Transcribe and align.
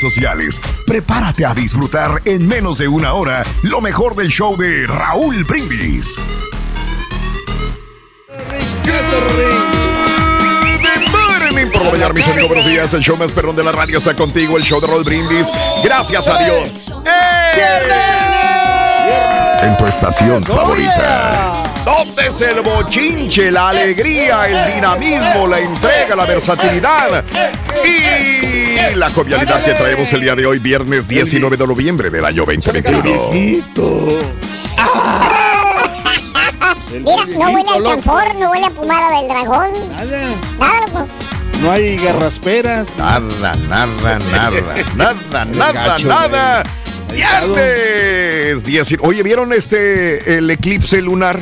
sociales. 0.00 0.60
Prepárate 0.86 1.44
a 1.44 1.54
disfrutar 1.54 2.22
en 2.24 2.46
menos 2.46 2.78
de 2.78 2.88
una 2.88 3.12
hora 3.12 3.44
lo 3.62 3.80
mejor 3.80 4.14
del 4.14 4.28
show 4.28 4.56
de 4.56 4.86
Raúl 4.86 5.44
Brindis. 5.44 6.18
por 11.72 11.92
mañana, 11.92 12.12
mis 12.12 12.28
amigos, 12.28 12.48
buenos 12.48 12.66
días. 12.66 12.94
El 12.94 13.02
show 13.02 13.16
más 13.16 13.32
perrón 13.32 13.56
de 13.56 13.64
la 13.64 13.72
radio 13.72 13.98
está 13.98 14.14
contigo, 14.14 14.56
el 14.56 14.62
show 14.62 14.80
de 14.80 14.86
Raúl 14.86 15.04
Brindis. 15.04 15.50
Gracias 15.82 16.28
a 16.28 16.42
Dios. 16.44 16.92
En 19.62 19.76
tu 19.76 19.86
estación 19.86 20.42
favorita. 20.42 21.55
¿Dónde 21.86 22.26
es 22.26 22.40
el 22.40 22.62
bochinche, 22.62 23.48
la 23.52 23.68
alegría, 23.68 24.48
el 24.48 24.74
dinamismo, 24.74 25.46
la 25.46 25.60
entrega, 25.60 26.16
la 26.16 26.24
versatilidad 26.24 27.24
y 27.84 28.96
la 28.96 29.08
jovialidad 29.10 29.64
que 29.64 29.72
traemos 29.74 30.12
el 30.12 30.22
día 30.22 30.34
de 30.34 30.46
hoy, 30.46 30.58
viernes 30.58 31.06
19 31.06 31.56
de 31.56 31.64
noviembre 31.64 32.10
del 32.10 32.24
año 32.24 32.44
2021? 32.44 33.30
Mira, 36.90 37.24
no 37.38 37.50
huele 37.52 37.70
al 37.70 37.82
canfor, 37.84 38.34
no 38.34 38.50
huele 38.50 38.66
a 38.66 38.70
pomada 38.70 39.20
del 39.20 39.28
dragón. 39.28 39.88
Nada. 39.88 40.30
Nada, 40.58 40.80
loco. 40.88 41.06
No 41.62 41.70
hay 41.70 41.96
garrasperas. 41.98 42.96
Nada, 42.98 43.20
nada, 43.20 44.18
nada, 44.18 44.60
nada, 44.96 45.44
nada, 45.44 45.96
nada. 46.04 46.62
Viernes 47.12 48.64
10. 48.64 48.96
Oye, 49.02 49.22
¿vieron 49.22 49.52
este 49.52 50.36
el 50.36 50.50
eclipse 50.50 51.00
lunar? 51.00 51.38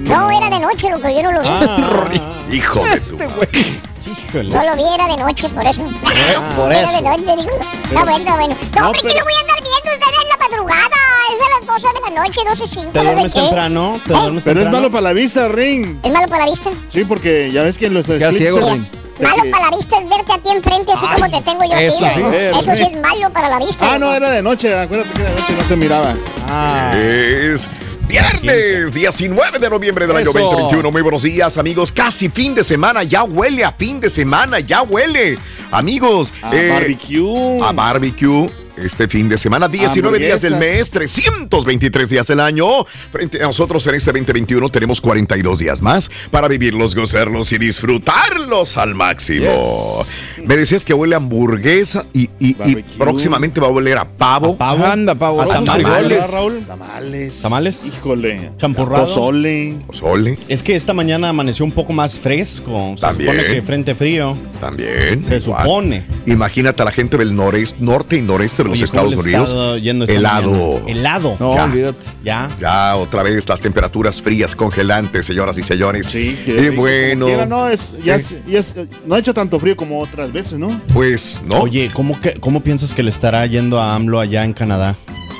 No, 0.00 0.30
era 0.30 0.50
de 0.50 0.60
noche, 0.60 0.90
loco, 0.90 1.08
yo 1.08 1.22
no 1.22 1.32
lo 1.32 1.40
vi. 1.40 1.48
Ah, 1.50 2.42
hijo 2.52 2.80
de 2.84 3.00
tu. 3.00 3.16
Este 3.16 4.44
No 4.44 4.62
lo 4.64 4.76
vi, 4.76 4.82
era 4.94 5.06
de 5.08 5.16
noche, 5.16 5.48
por 5.48 5.64
eso. 5.66 5.82
por 6.56 6.72
era 6.72 6.82
eso. 6.92 7.02
de 7.02 7.02
noche, 7.02 7.36
digo. 7.42 7.58
No, 7.94 8.04
bueno, 8.04 8.36
bueno. 8.36 8.56
No, 8.76 8.86
hombre, 8.86 9.00
pero- 9.02 9.14
que 9.14 9.18
lo 9.18 9.24
voy 9.24 9.32
a 9.34 9.40
andar 9.40 9.56
viendo 9.62 9.92
ustedes 9.94 10.18
en 10.22 10.28
la 10.28 10.36
madrugada. 10.48 10.96
Es 11.32 11.40
a 11.40 11.58
las 11.58 11.66
12 11.66 11.86
de 11.88 12.14
la 12.14 12.22
noche, 12.22 12.40
12.05. 12.42 12.92
¿Te 12.92 12.98
no 12.98 13.04
sé 13.04 13.12
duermes 13.12 13.34
qué. 13.34 13.40
temprano? 13.40 14.00
¿Te 14.04 14.12
¿Eh? 14.12 14.16
duermes 14.16 14.44
Pero 14.44 14.60
es 14.62 14.70
malo 14.70 14.90
para 14.90 15.00
la 15.02 15.12
vista, 15.14 15.48
Ring. 15.48 16.00
¿Es 16.02 16.12
malo 16.12 16.28
para 16.28 16.44
la 16.44 16.50
vista? 16.50 16.70
Sí, 16.90 17.04
porque 17.06 17.50
ya 17.50 17.62
ves 17.62 17.78
que 17.78 17.88
los 17.88 18.06
eclipses... 18.06 18.36
ciego, 18.36 18.58
Ring. 18.60 18.84
Malo 19.20 19.42
para 19.50 19.70
la 19.70 19.76
vista 19.76 19.98
es 19.98 20.08
verte 20.08 20.32
a 20.32 20.38
ti 20.38 20.50
enfrente, 20.50 20.92
así 20.92 21.06
como 21.06 21.30
te 21.30 21.40
tengo 21.42 21.64
yo 21.64 21.74
eso 21.76 22.04
aquí. 22.04 22.14
sí. 22.16 22.20
¿no? 22.22 22.32
Eso 22.32 22.72
sí 22.72 22.76
Sí. 22.78 22.90
es 22.92 23.00
malo 23.00 23.30
para 23.32 23.48
la 23.48 23.58
vista. 23.58 23.92
Ah, 23.94 23.98
no, 23.98 24.12
era 24.12 24.30
de 24.30 24.42
noche. 24.42 24.76
Acuérdate 24.78 25.10
que 25.14 25.22
de 25.22 25.30
noche 25.40 25.52
no 25.56 25.64
se 25.64 25.76
miraba. 25.76 26.14
Ah, 26.48 26.92
Es 26.96 27.68
viernes 28.12 28.92
19 28.92 29.58
de 29.58 29.70
noviembre 29.70 30.06
del 30.06 30.16
año 30.16 30.30
Eso. 30.30 30.38
2021. 30.38 30.90
Muy 30.90 31.02
buenos 31.02 31.22
días, 31.22 31.56
amigos. 31.56 31.90
Casi 31.92 32.28
fin 32.28 32.54
de 32.54 32.62
semana. 32.62 33.02
Ya 33.04 33.24
huele 33.24 33.64
a 33.64 33.72
fin 33.72 34.00
de 34.00 34.10
semana. 34.10 34.60
Ya 34.60 34.82
huele. 34.82 35.38
Amigos. 35.70 36.34
A 36.42 36.54
eh, 36.54 36.68
barbecue. 36.68 37.58
A 37.62 37.72
barbecue. 37.72 38.50
Este 38.76 39.06
fin 39.06 39.28
de 39.28 39.36
semana, 39.36 39.68
19 39.68 40.18
días 40.18 40.40
del 40.40 40.56
mes, 40.56 40.90
323 40.90 42.08
días 42.08 42.26
del 42.26 42.40
año. 42.40 42.84
Frente 43.12 43.42
a 43.42 43.46
nosotros 43.46 43.86
en 43.86 43.94
este 43.96 44.10
2021 44.12 44.68
tenemos 44.70 45.00
42 45.02 45.58
días 45.58 45.82
más 45.82 46.10
para 46.30 46.48
vivirlos, 46.48 46.94
gozarlos 46.94 47.52
y 47.52 47.58
disfrutarlos 47.58 48.78
al 48.78 48.94
máximo. 48.94 49.58
Me 50.44 50.56
decías 50.56 50.84
que 50.86 50.94
huele 50.94 51.14
a 51.14 51.18
hamburguesa 51.18 52.06
y, 52.14 52.30
y- 52.40 52.56
y 52.64 52.76
próximamente 52.96 53.60
va 53.60 53.66
a 53.68 53.70
oler 53.70 53.98
a 53.98 54.08
pavo. 54.08 54.56
pavo. 54.56 54.84
Anda, 54.86 55.14
pavo. 55.14 55.42
A 55.42 55.62
tamales. 55.62 56.30
Raúl? 56.30 56.64
Tamales. 56.66 57.42
¿Tamales? 57.42 57.84
Híjole. 57.84 58.52
Champurrado. 58.56 59.04
Pozole. 59.04 59.76
Pozole, 59.86 60.38
Es 60.48 60.62
que 60.62 60.74
esta 60.74 60.94
mañana 60.94 61.28
amaneció 61.28 61.64
un 61.64 61.72
poco 61.72 61.92
más 61.92 62.18
fresco. 62.18 62.94
Se 62.96 63.02
También. 63.02 63.30
supone 63.32 63.54
que 63.54 63.62
frente 63.62 63.94
frío. 63.94 64.36
también. 64.60 65.24
Se 65.28 65.36
igual. 65.36 65.62
supone. 65.62 66.04
Imagínate 66.26 66.80
a 66.82 66.84
la 66.86 66.92
gente 66.92 67.18
del 67.18 67.36
noreste, 67.36 67.76
norte 67.84 68.16
y 68.16 68.22
noreste 68.22 68.62
de 68.62 68.68
los 68.72 68.82
Oye, 68.82 68.90
¿cómo 68.98 69.12
Estados 69.12 69.26
Unidos. 69.74 70.08
helado. 70.10 70.72
mañana? 70.80 70.90
Helado. 70.92 71.36
No, 71.40 71.54
Ya. 71.54 71.64
olvídate. 71.64 72.06
Ya. 72.24 72.48
Ya 72.60 72.96
otra 72.96 73.22
vez 73.22 73.48
las 73.48 73.60
temperaturas 73.60 74.20
frías, 74.22 74.54
congelantes, 74.56 75.26
señoras 75.26 75.56
y 75.58 75.62
señores. 75.62 76.06
Sí, 76.06 76.38
Y 76.46 76.50
rico, 76.52 76.82
bueno, 76.82 77.26
quiera, 77.26 77.46
no, 77.46 77.68
es, 77.68 77.90
ya, 78.04 78.16
¿Qué? 78.16 78.22
es- 78.22 78.34
ya 78.46 78.58
es- 78.58 78.74
no 79.06 79.14
ha 79.14 79.18
hecho 79.18 79.34
tanto 79.34 79.58
frío 79.60 79.76
como 79.76 80.00
otras 80.00 80.32
veces, 80.32 80.58
¿no? 80.58 80.80
pues 80.92 81.42
no. 81.46 81.60
Oye, 81.60 81.90
¿cómo, 81.92 82.20
que, 82.20 82.34
¿cómo 82.34 82.62
piensas 82.62 82.94
que 82.94 83.02
le 83.02 83.10
estará 83.10 83.44
yendo 83.46 83.80
a 83.80 83.94
AMLO 83.94 84.20
allá 84.20 84.44
en 84.44 84.52
Canadá? 84.52 84.94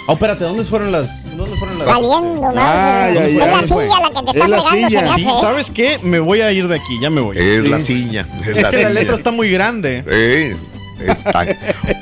Oh, 0.09 0.15
espérate, 0.15 0.43
¿dónde 0.43 0.65
fueron 0.65 0.91
las...? 0.91 1.25
¿Dónde 1.37 1.57
fueron 1.57 1.79
las...? 1.79 1.87
Valiendo, 1.87 2.43
más. 2.43 2.55
Ah, 2.59 3.11
ya, 3.15 3.25
es 3.27 3.35
ya, 3.35 3.47
la 3.47 3.61
ya 3.61 3.67
fue. 3.69 3.85
silla 3.85 4.01
la 4.01 4.09
que 4.09 4.15
te 4.15 4.31
Es 4.31 4.37
está 4.37 4.49
la 4.49 4.57
pegando, 4.57 4.71
se 4.71 4.87
silla. 4.89 5.01
me 5.03 5.07
Sí, 5.07 5.13
hace, 5.13 5.29
¿eh? 5.29 5.41
¿sabes 5.41 5.71
qué? 5.71 6.01
Me 6.03 6.19
voy 6.19 6.41
a 6.41 6.51
ir 6.53 6.67
de 6.67 6.75
aquí, 6.75 6.99
ya 7.01 7.09
me 7.09 7.21
voy. 7.21 7.39
es 7.39 7.63
Sí. 7.63 7.69
la 7.69 7.81
silla. 7.81 8.27
Es 8.43 8.49
Es 8.49 8.49
la 8.49 8.53
que 8.55 8.63
la 8.63 8.73
silla. 8.73 8.89
letra 8.91 9.15
está 9.15 9.31
muy 9.31 9.51
grande. 9.51 10.03
Sí, 10.03 10.57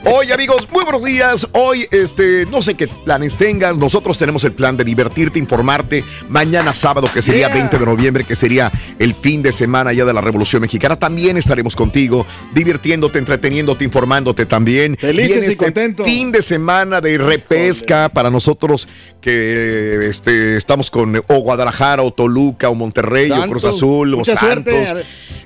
Oye 0.04 0.32
amigos, 0.32 0.68
muy 0.70 0.84
buenos 0.84 1.04
días. 1.04 1.48
Hoy, 1.52 1.86
este, 1.90 2.46
no 2.46 2.62
sé 2.62 2.74
qué 2.74 2.88
planes 2.88 3.36
tengas. 3.36 3.76
Nosotros 3.76 4.18
tenemos 4.18 4.44
el 4.44 4.52
plan 4.52 4.76
de 4.76 4.84
divertirte, 4.84 5.38
informarte. 5.38 6.04
Mañana 6.28 6.74
sábado, 6.74 7.10
que 7.12 7.22
sería 7.22 7.40
Yeah. 7.40 7.54
20 7.54 7.78
de 7.78 7.86
noviembre, 7.86 8.24
que 8.24 8.36
sería 8.36 8.70
el 8.98 9.14
fin 9.14 9.42
de 9.42 9.50
semana 9.52 9.94
ya 9.94 10.04
de 10.04 10.12
la 10.12 10.20
Revolución 10.20 10.60
Mexicana. 10.60 10.98
También 10.98 11.38
estaremos 11.38 11.74
contigo, 11.74 12.26
divirtiéndote, 12.54 13.18
entreteniéndote, 13.18 13.82
informándote 13.82 14.44
también. 14.44 14.96
Felices 14.98 15.28
Viene 15.36 15.46
y 15.46 15.50
este 15.52 15.64
contentos. 15.64 16.04
Fin 16.06 16.30
de 16.32 16.42
semana 16.42 17.00
de 17.00 17.16
repesca 17.16 18.10
para 18.10 18.28
nosotros 18.28 18.88
que 19.22 20.08
este, 20.08 20.56
estamos 20.58 20.90
con 20.90 21.16
o 21.16 21.34
Guadalajara, 21.38 22.02
o 22.02 22.12
Toluca, 22.12 22.68
o 22.68 22.74
Monterrey, 22.74 23.30
o 23.30 23.46
Cruz 23.48 23.64
Azul, 23.64 24.14
o 24.14 24.18
mucha 24.18 24.36
Santos. 24.36 24.74
suerte. 24.74 25.04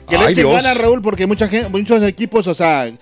Que 0.09 0.19
le 0.19 0.31
echen 0.31 0.51
ganas, 0.51 0.77
Raúl, 0.77 1.01
porque 1.01 1.27
mucha 1.27 1.49
gente, 1.49 1.69
muchos 1.69 2.03
equipos, 2.03 2.47
o 2.47 2.55
sea, 2.55 2.93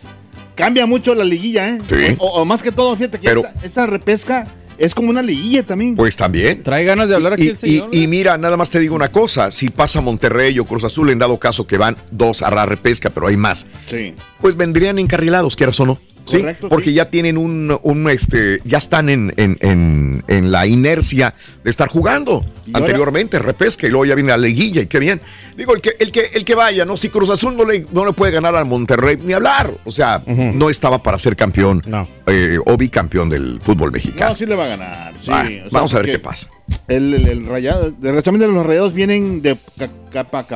cambia 0.54 0.86
mucho 0.86 1.14
la 1.14 1.24
liguilla, 1.24 1.68
¿eh? 1.70 1.78
Sí. 1.88 2.16
O, 2.18 2.40
o 2.40 2.44
más 2.44 2.62
que 2.62 2.72
todo, 2.72 2.94
fíjate 2.96 3.18
que 3.18 3.26
Pero- 3.28 3.46
esta, 3.46 3.66
esta 3.66 3.86
repesca 3.86 4.46
es 4.78 4.94
como 4.94 5.10
una 5.10 5.22
liguilla 5.22 5.62
también. 5.64 5.94
Pues 5.94 6.16
también. 6.16 6.62
Trae 6.62 6.84
ganas 6.84 7.08
de 7.08 7.14
hablar 7.14 7.34
aquí 7.34 7.44
Y, 7.44 7.48
el 7.48 7.56
señor. 7.58 7.88
y- 7.92 8.04
y 8.04 8.06
mira, 8.08 8.36
nada 8.38 8.56
más 8.56 8.70
te 8.70 8.80
digo 8.80 8.94
una 8.96 9.12
cosa, 9.12 9.50
si 9.50 9.68
pasa 9.70 10.00
Monterrey 10.00 10.58
o 10.58 10.64
Cruz 10.64 10.84
Azul, 10.84 11.10
en 11.10 11.18
dado 11.18 11.38
caso 11.38 11.66
que 11.66 11.76
van 11.76 11.96
dos 12.10 12.42
a 12.42 12.50
la 12.50 12.66
repesca, 12.66 13.10
pero 13.10 13.28
hay 13.28 13.36
más, 13.36 13.66
sí. 13.86 14.14
pues 14.40 14.56
vendrían 14.56 14.98
encarrilados, 14.98 15.54
quieras 15.56 15.78
o 15.80 15.86
no. 15.86 15.98
¿Sí? 16.26 16.38
Correcto, 16.38 16.68
Porque 16.68 16.90
sí. 16.90 16.94
ya 16.94 17.10
tienen 17.10 17.36
un, 17.36 17.76
un, 17.82 18.10
este, 18.10 18.60
ya 18.64 18.78
están 18.78 19.08
en, 19.08 19.32
en, 19.36 19.56
en, 19.60 20.24
en 20.28 20.50
la 20.52 20.66
inercia 20.66 21.34
de 21.64 21.70
estar 21.70 21.88
jugando 21.88 22.44
Y 22.66 22.70
ahora- 22.70 22.84
anteriormente, 22.86 23.38
repesca, 23.38 23.86
y 23.86 23.90
luego 23.90 24.04
ya 24.04 24.14
viene 24.14 24.30
la 24.30 24.36
liguilla, 24.38 24.82
y 24.82 24.86
qué 24.86 24.98
bien. 24.98 25.20
Digo, 25.56 25.74
el 25.74 25.80
que, 25.80 25.94
el 25.98 26.10
que, 26.12 26.30
el 26.34 26.44
que 26.44 26.54
vaya, 26.54 26.84
¿no? 26.84 26.96
Si 26.96 27.08
Cruz 27.10 27.28
Azul 27.30 27.56
no 27.56 27.64
le, 27.64 27.86
no 27.92 28.06
le 28.06 28.12
puede 28.12 28.32
ganar 28.32 28.54
al 28.56 28.64
Monterrey 28.66 29.18
ni 29.22 29.32
hablar. 29.34 29.70
O 29.84 29.90
sea, 29.90 30.22
no 30.26 30.70
estaba 30.70 31.02
para 31.02 31.18
ser 31.18 31.36
campeón 31.36 31.82
No. 31.86 32.08
eh, 32.26 32.58
o 32.64 32.76
bicampeón 32.76 33.28
del 33.28 33.60
fútbol 33.62 33.92
mexicano. 33.92 34.30
No, 34.30 34.36
sí 34.36 34.46
le 34.46 34.54
va 34.56 34.64
a 34.64 34.68
ganar. 34.68 35.12
sí. 35.20 35.30
Ah, 35.32 35.44
O 35.44 35.48
sea, 35.48 35.68
vamos 35.70 35.94
a 35.94 35.98
ver 36.00 36.06
qué 36.12 36.18
pasa. 36.18 36.48
El, 36.88 37.12
el, 37.14 37.28
el 37.28 37.46
rayado, 37.46 37.86
el 37.88 37.96
de 38.00 38.48
los 38.48 38.64
rayados 38.66 38.94
vienen 38.94 39.42
de 39.42 39.58
ca- 39.78 39.90
capa 40.10 40.46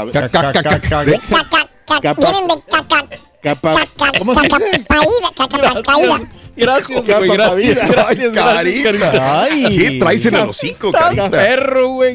vienen 2.17 2.49
de 2.49 2.55
caca. 2.71 3.09
capa. 3.43 3.75
¿Cómo 4.19 4.35
se 4.35 4.49
dice? 4.49 4.85
caída, 4.89 5.83
caída. 5.85 6.21
Gracias, 6.59 7.03
güey, 7.07 7.29
gracias, 7.29 7.91
gracias, 7.93 8.33
carita. 8.33 9.43
Ay. 9.43 9.77
¿Qué 9.77 9.99
traes 10.01 10.25
en 10.25 10.35
el 10.37 10.49
hocico, 10.49 10.91
carita? 10.91 11.31
perro, 11.31 11.89
güey. 11.89 12.15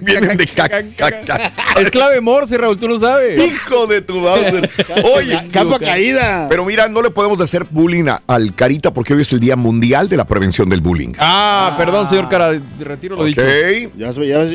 Vienen 0.00 0.36
de. 0.36 0.44
Es 1.80 1.90
clave 1.92 2.20
Morse, 2.20 2.58
Raúl, 2.58 2.76
tú 2.78 2.88
lo 2.88 2.98
sabes. 2.98 3.40
Hijo 3.40 3.86
de 3.86 4.02
tu 4.02 4.18
Bowser. 4.20 4.68
Oye, 5.14 5.40
Capa 5.52 5.78
caída. 5.78 6.46
pero 6.48 6.64
mira, 6.64 6.88
no 6.88 7.00
le 7.00 7.10
podemos 7.10 7.40
hacer 7.40 7.64
bullying 7.70 8.08
a- 8.08 8.22
al 8.26 8.54
Carita 8.56 8.92
porque 8.92 9.14
hoy 9.14 9.22
es 9.22 9.32
el 9.32 9.38
Día 9.38 9.54
Mundial 9.54 10.08
de 10.08 10.16
la 10.16 10.24
Prevención 10.24 10.68
del 10.68 10.80
Bullying. 10.80 11.12
Ah, 11.18 11.74
perdón, 11.78 12.08
señor 12.08 12.28
Cara, 12.28 12.50
retiro 12.80 13.14
lo 13.14 13.22
Ok. 13.22 13.28
dicho. 13.28 13.42
Ya, 13.96 14.08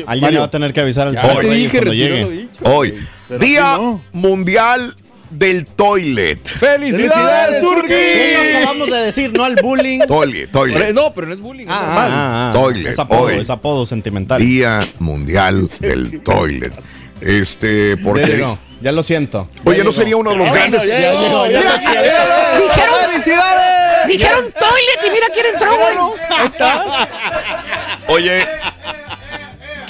Alguien 0.06 0.34
le 0.34 0.38
va 0.40 0.44
a 0.44 0.50
tener 0.50 0.74
que 0.74 0.80
avisar 0.80 1.06
al 1.08 1.14
Ya 1.14 1.22
señor 1.22 1.36
te 1.36 1.42
Reyes 1.48 1.56
dije, 1.72 1.78
cuando 1.78 1.90
retiro 1.92 2.14
llegue. 2.16 2.20
lo 2.22 2.30
dicho. 2.30 2.60
Hoy, 2.64 3.08
Pero 3.30 3.40
Día 3.44 3.76
no. 3.76 4.02
Mundial 4.12 4.94
del 5.30 5.64
Toilet. 5.66 6.46
¡Felicidades, 6.48 7.12
¡Felicidades, 7.12 7.60
Turki! 7.62 7.88
¿Qué 7.88 8.50
no 8.52 8.58
acabamos 8.58 8.90
de 8.90 8.96
decir? 8.98 9.32
No 9.32 9.44
al 9.44 9.54
bullying. 9.62 10.00
Toilet, 10.00 10.50
toilet. 10.50 10.92
No, 10.92 11.14
pero 11.14 11.28
no 11.28 11.34
es 11.34 11.40
bullying, 11.40 11.66
es 11.66 11.70
Ah, 11.72 11.82
normal. 11.86 12.10
ah, 12.12 12.48
ah. 12.48 12.52
Toilet, 12.52 12.92
Es 12.92 12.98
apodo, 12.98 13.20
hoy. 13.22 13.38
es 13.38 13.48
apodo 13.50 13.86
sentimental. 13.86 14.40
Día 14.40 14.80
Mundial 14.98 15.68
del 15.78 16.20
Toilet. 16.22 16.72
Este, 17.20 17.96
Ya 17.96 18.02
porque. 18.02 18.26
llegó, 18.26 18.58
ya 18.80 18.90
lo 18.92 19.02
siento. 19.04 19.48
Oye, 19.64 19.84
no 19.84 19.92
sería 19.92 20.16
uno 20.16 20.30
de 20.30 20.36
los 20.36 20.50
grandes. 20.50 20.84
ya 20.86 20.98
llegó, 21.12 21.46
ya 21.46 21.58
Mira, 21.60 21.76
llegó. 21.76 22.64
dijeron 22.66 22.94
felicidades. 23.08 24.08
Dijeron 24.08 24.44
toilet 24.58 25.06
y 25.06 25.10
mira 25.10 25.26
quién 25.32 25.46
entró, 25.54 25.76
güey. 25.76 25.96
Oye. 28.08 28.46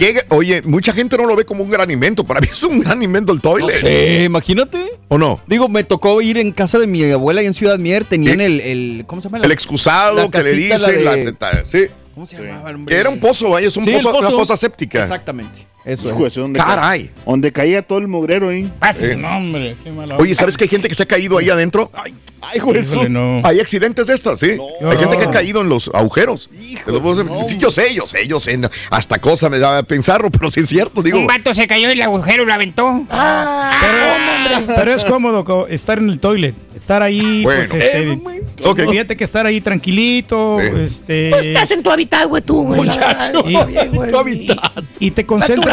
¿Qué- 0.00 0.24
oye, 0.30 0.62
mucha 0.62 0.92
gente 0.92 1.16
no 1.16 1.26
lo 1.26 1.36
ve 1.36 1.44
como 1.44 1.62
un 1.62 1.70
gran 1.70 1.90
invento. 1.90 2.24
Para 2.24 2.40
mí 2.40 2.48
es 2.50 2.62
un 2.62 2.80
gran 2.80 3.02
invento 3.02 3.32
el 3.32 3.40
toilet. 3.40 3.76
Sí, 3.80 4.24
imagínate. 4.24 4.78
¿O 5.08 5.18
no? 5.18 5.40
Digo, 5.46 5.68
me 5.68 5.84
tocó 5.84 6.20
ir 6.22 6.38
en 6.38 6.50
casa 6.52 6.78
de 6.78 6.86
mi 6.86 7.04
abuela 7.10 7.40
ahí 7.40 7.46
en 7.46 7.54
Ciudad 7.54 7.78
Mier. 7.78 8.04
Tenían 8.04 8.40
el, 8.40 8.60
el. 8.60 9.04
¿Cómo 9.06 9.20
se 9.22 9.28
llama? 9.28 9.44
El 9.44 9.52
excusado 9.52 10.16
la 10.16 10.30
que 10.30 10.42
le 10.42 10.68
casita, 10.68 10.90
dicen. 10.90 11.04
La 11.04 11.16
de- 11.16 11.24
la- 11.38 11.64
sí. 11.64 11.86
¿Cómo 12.14 12.26
se 12.26 12.36
llamaba, 12.42 12.70
hombre? 12.70 12.94
Que 12.94 13.00
era 13.00 13.08
un 13.08 13.20
pozo, 13.20 13.50
vaya, 13.50 13.68
es 13.68 13.76
un 13.76 13.84
Sí, 13.84 13.90
el 13.90 13.96
pozo, 13.96 14.10
una 14.10 14.20
pozo. 14.28 14.38
fosa 14.40 14.56
séptica. 14.56 15.00
Exactamente. 15.00 15.66
Eso 15.84 16.08
Hijo 16.08 16.26
es. 16.26 16.34
su, 16.34 16.40
donde 16.40 16.58
Caray. 16.58 17.08
ca- 17.08 17.22
Donde 17.26 17.52
caía 17.52 17.80
todo 17.82 17.98
el 17.98 18.06
mugrero 18.08 18.50
ahí. 18.50 18.70
Ah, 18.80 18.92
sí, 18.92 19.06
Eh. 19.06 19.16
no, 19.16 19.28
hombre, 19.36 19.76
qué 19.82 19.90
mala 19.90 20.16
Oye, 20.18 20.34
¿sabes 20.34 20.56
que 20.56 20.64
hay 20.64 20.68
gente 20.70 20.88
que 20.88 20.94
se 20.94 21.02
ha 21.04 21.06
caído 21.06 21.38
ahí 21.38 21.48
adentro? 21.48 21.90
Ay, 21.94 22.14
hijo 22.56 22.72
de 22.72 22.82
su- 22.84 22.94
Híjole, 22.96 23.08
no. 23.10 23.40
Hay 23.44 23.60
accidentes 23.60 24.06
de 24.08 24.14
estos, 24.14 24.40
sí. 24.40 24.50
hay 24.82 24.96
gente 24.98 25.16
que 25.16 25.22
ha 25.22 25.26
no. 25.26 25.30
caído 25.32 25.60
en 25.62 25.68
los 25.70 25.90
agujeros. 25.94 26.50
Hijo 26.60 26.90
Los 26.90 27.24
no. 27.24 27.48
Sí, 27.48 27.56
yo 27.58 27.70
sé, 27.70 27.94
yo 27.94 28.06
sé, 28.06 28.26
yo 28.26 28.38
sé. 28.40 28.56
no, 28.58 28.68
Hasta 28.90 29.18
cosa 29.20 29.48
me 29.48 29.58
da 29.58 29.78
a 29.78 29.82
pensarlo, 29.82 30.30
pero 30.30 30.50
sí 30.50 30.60
es 30.60 30.68
cierto, 30.68 31.02
digo. 31.02 31.18
Un 31.18 31.26
vato 31.26 31.54
se 31.54 31.66
cayó 31.66 31.86
en 31.86 31.92
el 31.92 32.02
agujero 32.02 32.42
y 32.42 32.46
lo 32.46 32.52
aventó. 32.52 33.02
Pero, 33.08 34.66
pero 34.76 34.94
es 34.94 35.04
cómodo 35.04 35.44
co- 35.44 35.66
estar 35.68 35.98
en 35.98 36.10
el 36.10 36.18
toilet, 36.20 36.54
estar 36.74 37.02
ahí, 37.02 37.42
Bueno. 37.42 37.64
pues, 37.70 37.82
este, 37.82 38.18
Ok. 38.64 38.80
fíjate 38.90 39.16
que 39.16 39.24
estar 39.24 39.46
ahí 39.46 39.60
tranquilito, 39.60 40.58
Sí. 40.60 40.66
este, 40.84 41.30
Pues 41.30 41.46
estás 41.46 41.70
en 41.70 41.82
tu 41.82 41.90
hábitat, 41.90 42.26
güey, 42.28 42.42
tú, 42.42 42.64
güey. 42.64 42.80
Muchacho. 42.82 43.44
Y- 43.46 43.54
Está 43.54 43.64
bien, 43.66 43.90
güey. 43.94 44.10
Tu 44.10 44.18
hábitat. 44.18 44.84
y 44.98 45.10
te 45.12 45.24
concentras, 45.26 45.69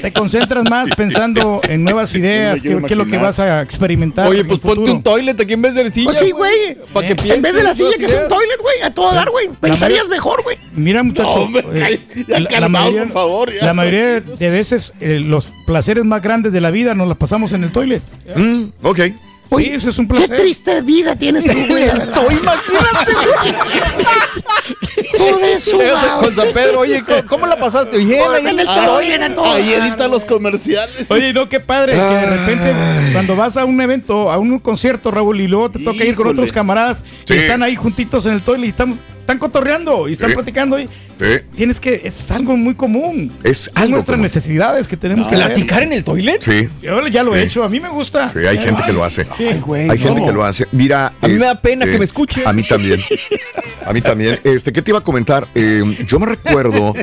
Te 0.00 0.12
concentras 0.12 0.68
más 0.68 0.88
pensando 0.96 1.60
en 1.68 1.84
nuevas 1.84 2.14
ideas, 2.14 2.62
qué 2.62 2.72
es 2.86 2.96
lo 2.96 3.06
que 3.06 3.18
vas 3.18 3.38
a 3.38 3.62
experimentar. 3.62 4.28
Oye, 4.28 4.44
pues 4.44 4.60
ponte 4.60 4.90
un 4.90 5.02
toilet 5.02 5.40
aquí 5.40 5.52
en 5.52 5.62
vez 5.62 5.74
de 5.74 5.84
la 5.84 5.90
silla. 5.90 6.04
Pues 6.06 6.18
sí, 6.18 6.30
güey. 6.30 6.76
Para 6.92 7.06
que 7.06 7.12
Eh, 7.12 7.16
pienses 7.16 7.36
En 7.36 7.42
vez 7.42 7.54
de 7.54 7.62
la 7.62 7.74
silla, 7.74 7.90
que 7.98 8.04
es 8.06 8.12
un 8.12 8.28
toilet, 8.28 8.58
güey. 8.60 8.82
A 8.82 8.90
todo 8.90 9.12
dar, 9.12 9.30
güey. 9.30 9.48
Pensarías 9.60 10.08
mejor, 10.08 10.42
güey. 10.42 10.56
Mira, 10.72 11.02
muchachos, 11.02 11.36
hombre, 11.36 11.64
eh, 11.74 12.00
la, 12.28 12.68
mayoría, 12.68 13.02
por 13.04 13.12
favor, 13.12 13.52
ya. 13.52 13.66
la 13.66 13.74
mayoría 13.74 14.20
de 14.20 14.50
veces 14.50 14.94
eh, 15.00 15.20
los 15.20 15.50
placeres 15.66 16.04
más 16.04 16.22
grandes 16.22 16.52
de 16.52 16.60
la 16.60 16.70
vida 16.70 16.94
nos 16.94 17.08
los 17.08 17.16
pasamos 17.16 17.52
en 17.52 17.64
el 17.64 17.70
toilet. 17.70 18.02
Mm, 18.36 18.64
Sí, 19.58 19.64
eso 19.72 19.90
es 19.90 19.98
un 19.98 20.06
Qué 20.08 20.14
placer. 20.14 20.38
triste 20.38 20.82
vida 20.82 21.16
tienes 21.16 21.44
tú, 21.44 21.52
güey. 21.52 21.84
Imagínate, 21.88 23.12
Hijo 25.14 25.38
de 25.38 25.58
su. 25.58 25.78
Con 26.20 26.34
San 26.36 26.52
Pedro, 26.52 26.80
oye, 26.80 27.02
¿cómo, 27.04 27.26
cómo 27.28 27.46
la 27.46 27.58
pasaste? 27.58 27.98
Bien, 27.98 28.22
ahí 28.32 28.46
En 28.46 28.60
el 28.60 28.66
Ah, 28.68 28.86
toilet, 28.86 29.22
a 29.22 29.34
todo 29.34 29.52
Ahí 29.52 29.72
edita 29.72 30.08
los 30.08 30.24
comerciales. 30.24 31.10
Oye, 31.10 31.32
no, 31.32 31.48
qué 31.48 31.60
padre, 31.60 31.92
que 31.94 31.98
de 31.98 32.26
repente 32.36 32.72
cuando 33.12 33.36
vas 33.36 33.56
a 33.56 33.64
un 33.64 33.80
evento, 33.80 34.30
a 34.30 34.38
un 34.38 34.58
concierto, 34.58 35.10
Raúl, 35.10 35.40
y 35.40 35.48
luego 35.48 35.70
te 35.70 35.78
toca 35.80 36.04
ir 36.04 36.14
con 36.14 36.26
otros 36.28 36.52
camaradas 36.52 37.04
Sí. 37.24 37.34
y 37.34 37.38
están 37.38 37.62
ahí 37.62 37.76
juntitos 37.76 38.26
en 38.26 38.32
el 38.34 38.42
toilet 38.42 38.66
y 38.66 38.70
están, 38.70 38.98
están 39.30 39.38
cotorreando 39.38 40.08
y 40.08 40.12
están 40.14 40.30
Sí. 40.30 40.34
platicando. 40.34 40.78
Y 40.78 40.84
Sí. 40.86 41.38
tienes 41.56 41.78
que, 41.78 42.00
es 42.04 42.30
algo 42.32 42.56
muy 42.56 42.74
común. 42.74 43.32
Es 43.44 43.64
Son 43.72 43.78
algo 43.78 43.90
nuestras 43.96 44.16
común. 44.16 44.22
necesidades 44.22 44.88
que 44.88 44.96
tenemos 44.96 45.28
que 45.28 45.36
hacer. 45.36 45.48
¿Platicar 45.48 45.82
en 45.84 45.92
el 45.92 46.02
toilet? 46.02 46.40
Sí, 46.42 46.68
Yo 46.82 47.06
ya 47.06 47.22
lo 47.22 47.36
he 47.36 47.42
hecho, 47.44 47.62
a 47.62 47.68
mí 47.68 47.78
me 47.78 47.88
gusta. 47.90 48.28
sí, 48.30 48.38
hay 48.40 48.58
gente 48.58 48.82
que 48.84 48.92
lo 48.92 49.04
hace. 49.04 49.26
Ay, 49.38 49.60
güey. 49.64 49.88
Hay 49.88 49.98
no. 49.98 50.04
gente 50.06 50.24
que 50.26 50.32
lo 50.32 50.44
hace. 50.44 50.66
Mira. 50.72 51.12
A 51.20 51.28
mí 51.28 51.34
me 51.34 51.40
da 51.40 51.52
este, 51.52 51.68
pena 51.68 51.86
que 51.86 51.98
me 51.98 52.04
escuche. 52.04 52.42
A 52.44 52.52
mí 52.52 52.62
también. 52.66 53.00
A 53.86 53.92
mí 53.92 54.00
también. 54.00 54.40
Este, 54.42 54.72
¿qué 54.72 54.82
te 54.82 54.90
iba 54.90 54.98
a 54.98 55.04
comentar? 55.04 55.46
Eh, 55.54 55.82
yo 56.06 56.18
me 56.18 56.26
recuerdo 56.26 56.94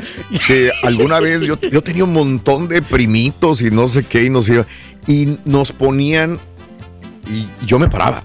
que 0.46 0.70
alguna 0.82 1.20
vez 1.20 1.42
yo, 1.44 1.58
yo 1.60 1.82
tenía 1.82 2.04
un 2.04 2.12
montón 2.12 2.68
de 2.68 2.82
primitos 2.82 3.62
y 3.62 3.70
no 3.70 3.88
sé 3.88 4.04
qué, 4.04 4.24
y 4.24 4.30
nos 4.30 4.48
iba. 4.48 4.66
Y 5.06 5.38
nos 5.44 5.72
ponían. 5.72 6.38
Y 7.30 7.46
yo 7.66 7.78
me 7.78 7.88
paraba. 7.88 8.22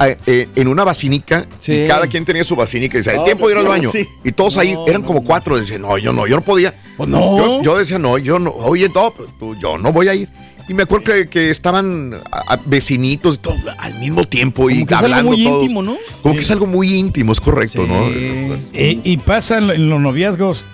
Eh, 0.00 0.16
eh, 0.26 0.48
en 0.56 0.68
una 0.68 0.84
vacinica, 0.84 1.46
Sí. 1.58 1.72
y 1.84 1.88
cada 1.88 2.06
quien 2.06 2.24
tenía 2.24 2.44
su 2.44 2.54
vacinica 2.56 2.96
y 2.96 3.00
decía, 3.00 3.14
el 3.14 3.24
tiempo 3.24 3.46
de 3.48 3.54
ir 3.54 3.58
al 3.58 3.66
baño. 3.68 3.90
sí. 3.90 4.06
Y 4.24 4.32
todos 4.32 4.56
ahí, 4.58 4.76
eran 4.86 5.02
como 5.02 5.22
cuatro, 5.24 5.58
decían, 5.58 5.82
no, 5.82 5.98
yo 5.98 6.12
no, 6.12 6.26
yo 6.26 6.36
no 6.36 6.42
podía. 6.42 6.74
Pues 6.96 7.08
no. 7.08 7.36
Yo, 7.38 7.62
yo 7.62 7.78
decía, 7.78 7.98
no, 7.98 8.18
yo 8.18 8.38
no, 8.38 8.50
oye, 8.50 8.88
no, 8.94 9.12
pues, 9.12 9.28
tú, 9.38 9.54
yo 9.56 9.78
no 9.78 9.92
voy 9.92 10.08
a 10.08 10.14
ir. 10.14 10.28
Y 10.68 10.74
me 10.74 10.82
acuerdo 10.82 11.04
que, 11.12 11.28
que 11.30 11.48
estaban 11.50 12.12
a- 12.30 12.54
a 12.54 12.60
vecinitos 12.66 13.36
y 13.36 13.38
todo, 13.38 13.54
al 13.78 13.98
mismo 13.98 14.24
tiempo 14.24 14.68
y 14.68 14.84
Como 14.84 14.86
que 14.86 14.94
es 14.94 14.98
algo 15.00 15.06
hablando 15.14 15.30
muy 15.32 15.44
todos. 15.44 15.62
íntimo, 15.62 15.82
¿no? 15.82 15.96
Como 16.22 16.34
que 16.34 16.40
es 16.42 16.50
algo 16.50 16.66
muy 16.66 16.92
íntimo, 16.94 17.32
es 17.32 17.40
correcto, 17.40 17.86
¿no? 17.86 18.06
Y, 18.10 19.00
y 19.02 19.16
pasa 19.16 19.58
en, 19.58 19.70
en 19.70 19.88
los 19.88 19.98
noviazgos. 20.00 20.64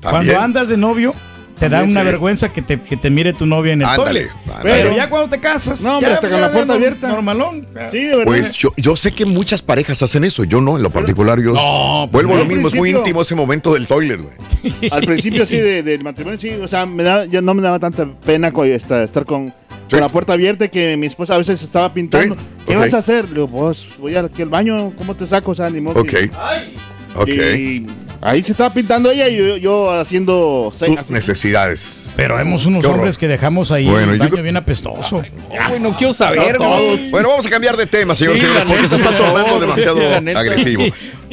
También. 0.00 0.24
Cuando 0.34 0.40
andas 0.40 0.68
de 0.68 0.76
novio, 0.76 1.14
te 1.64 1.68
da 1.76 1.82
una 1.82 2.00
sí. 2.00 2.06
vergüenza 2.06 2.52
que 2.52 2.62
te, 2.62 2.80
que 2.80 2.96
te 2.96 3.10
mire 3.10 3.32
tu 3.32 3.46
novia 3.46 3.72
en 3.72 3.82
el 3.82 3.88
Ándale, 3.88 4.28
ándale. 4.46 4.62
Pero 4.62 4.96
ya 4.96 5.08
cuando 5.10 5.28
te 5.28 5.40
casas, 5.40 5.82
No, 5.82 5.94
hombre, 5.96 6.08
ya, 6.10 6.14
hasta 6.16 6.28
con 6.30 6.40
la 6.40 6.50
puerta 6.52 6.72
abierta. 6.74 7.08
Normalón. 7.08 7.66
Sí, 7.90 7.98
de 8.04 8.08
verdad. 8.16 8.24
Pues 8.24 8.52
yo, 8.52 8.72
yo 8.76 8.96
sé 8.96 9.12
que 9.12 9.24
muchas 9.26 9.62
parejas 9.62 10.02
hacen 10.02 10.24
eso, 10.24 10.44
yo 10.44 10.60
no, 10.60 10.76
en 10.76 10.82
lo 10.82 10.90
particular 10.90 11.40
yo 11.40 11.52
No, 11.52 12.08
vuelvo 12.08 12.32
a 12.32 12.36
lo 12.36 12.42
al 12.42 12.48
mismo, 12.48 12.68
es 12.68 12.74
muy 12.74 12.90
íntimo 12.90 13.20
ese 13.22 13.34
momento 13.34 13.74
del 13.74 13.86
toilet, 13.86 14.20
güey. 14.20 14.34
Al 14.90 15.02
principio 15.02 15.46
sí, 15.46 15.56
de- 15.58 15.82
del 15.82 16.02
matrimonio 16.02 16.40
sí, 16.40 16.50
o 16.50 16.66
sea, 16.68 16.86
me 16.86 17.02
da, 17.02 17.26
ya 17.26 17.40
no 17.42 17.52
me 17.54 17.60
daba 17.62 17.78
tanta 17.78 18.06
pena 18.24 18.50
estar 18.66 19.24
con, 19.26 19.48
Sí. 19.86 19.90
con 19.90 20.00
la 20.00 20.08
puerta 20.08 20.32
abierta 20.32 20.68
que 20.68 20.96
mi 20.96 21.06
esposa 21.06 21.34
a 21.34 21.38
veces 21.38 21.62
estaba 21.62 21.92
pintando. 21.92 22.34
Sí, 22.34 22.40
¿Qué 22.66 22.76
vas 22.76 22.94
a 22.94 22.98
hacer? 22.98 23.28
Le 23.28 23.34
digo, 23.34 23.48
pues 23.48 23.84
voy 23.98 24.16
aquí 24.16 24.40
al 24.40 24.48
baño, 24.48 24.92
¿cómo 24.96 25.14
te 25.14 25.26
saco? 25.26 25.50
O 25.50 25.54
sea, 25.54 25.68
ni 25.68 25.80
modo 25.82 26.00
Ok. 26.00 26.08
que- 26.08 26.30
Ok. 27.16 27.28
Y 27.28 27.86
ahí 28.20 28.42
se 28.42 28.52
estaba 28.52 28.72
pintando 28.72 29.10
ella 29.10 29.28
y 29.28 29.36
yo, 29.36 29.56
yo 29.56 29.90
haciendo 29.92 30.68
Tus 30.70 30.78
señas. 30.80 31.10
necesidades. 31.10 32.12
Pero 32.16 32.36
vemos 32.36 32.66
unos 32.66 32.84
hombres 32.84 33.18
que 33.18 33.28
dejamos 33.28 33.70
ahí 33.72 33.86
Bueno, 33.86 34.12
el 34.12 34.18
baño 34.18 34.42
bien 34.42 34.56
apestoso. 34.56 35.22
Güey, 35.68 35.80
no 35.80 35.96
quiero 35.96 36.12
saber, 36.14 36.58
No, 36.58 36.68
güey. 36.68 36.86
todos. 36.96 37.10
Bueno, 37.10 37.28
vamos 37.30 37.46
a 37.46 37.50
cambiar 37.50 37.76
de 37.76 37.86
tema, 37.86 38.14
señor, 38.14 38.34
Sí, 38.34 38.40
señores, 38.40 38.64
porque 38.66 38.88
se 38.88 38.96
está 38.96 39.16
tornando 39.16 39.60
demasiado 39.60 39.98
agresivo. 40.36 40.84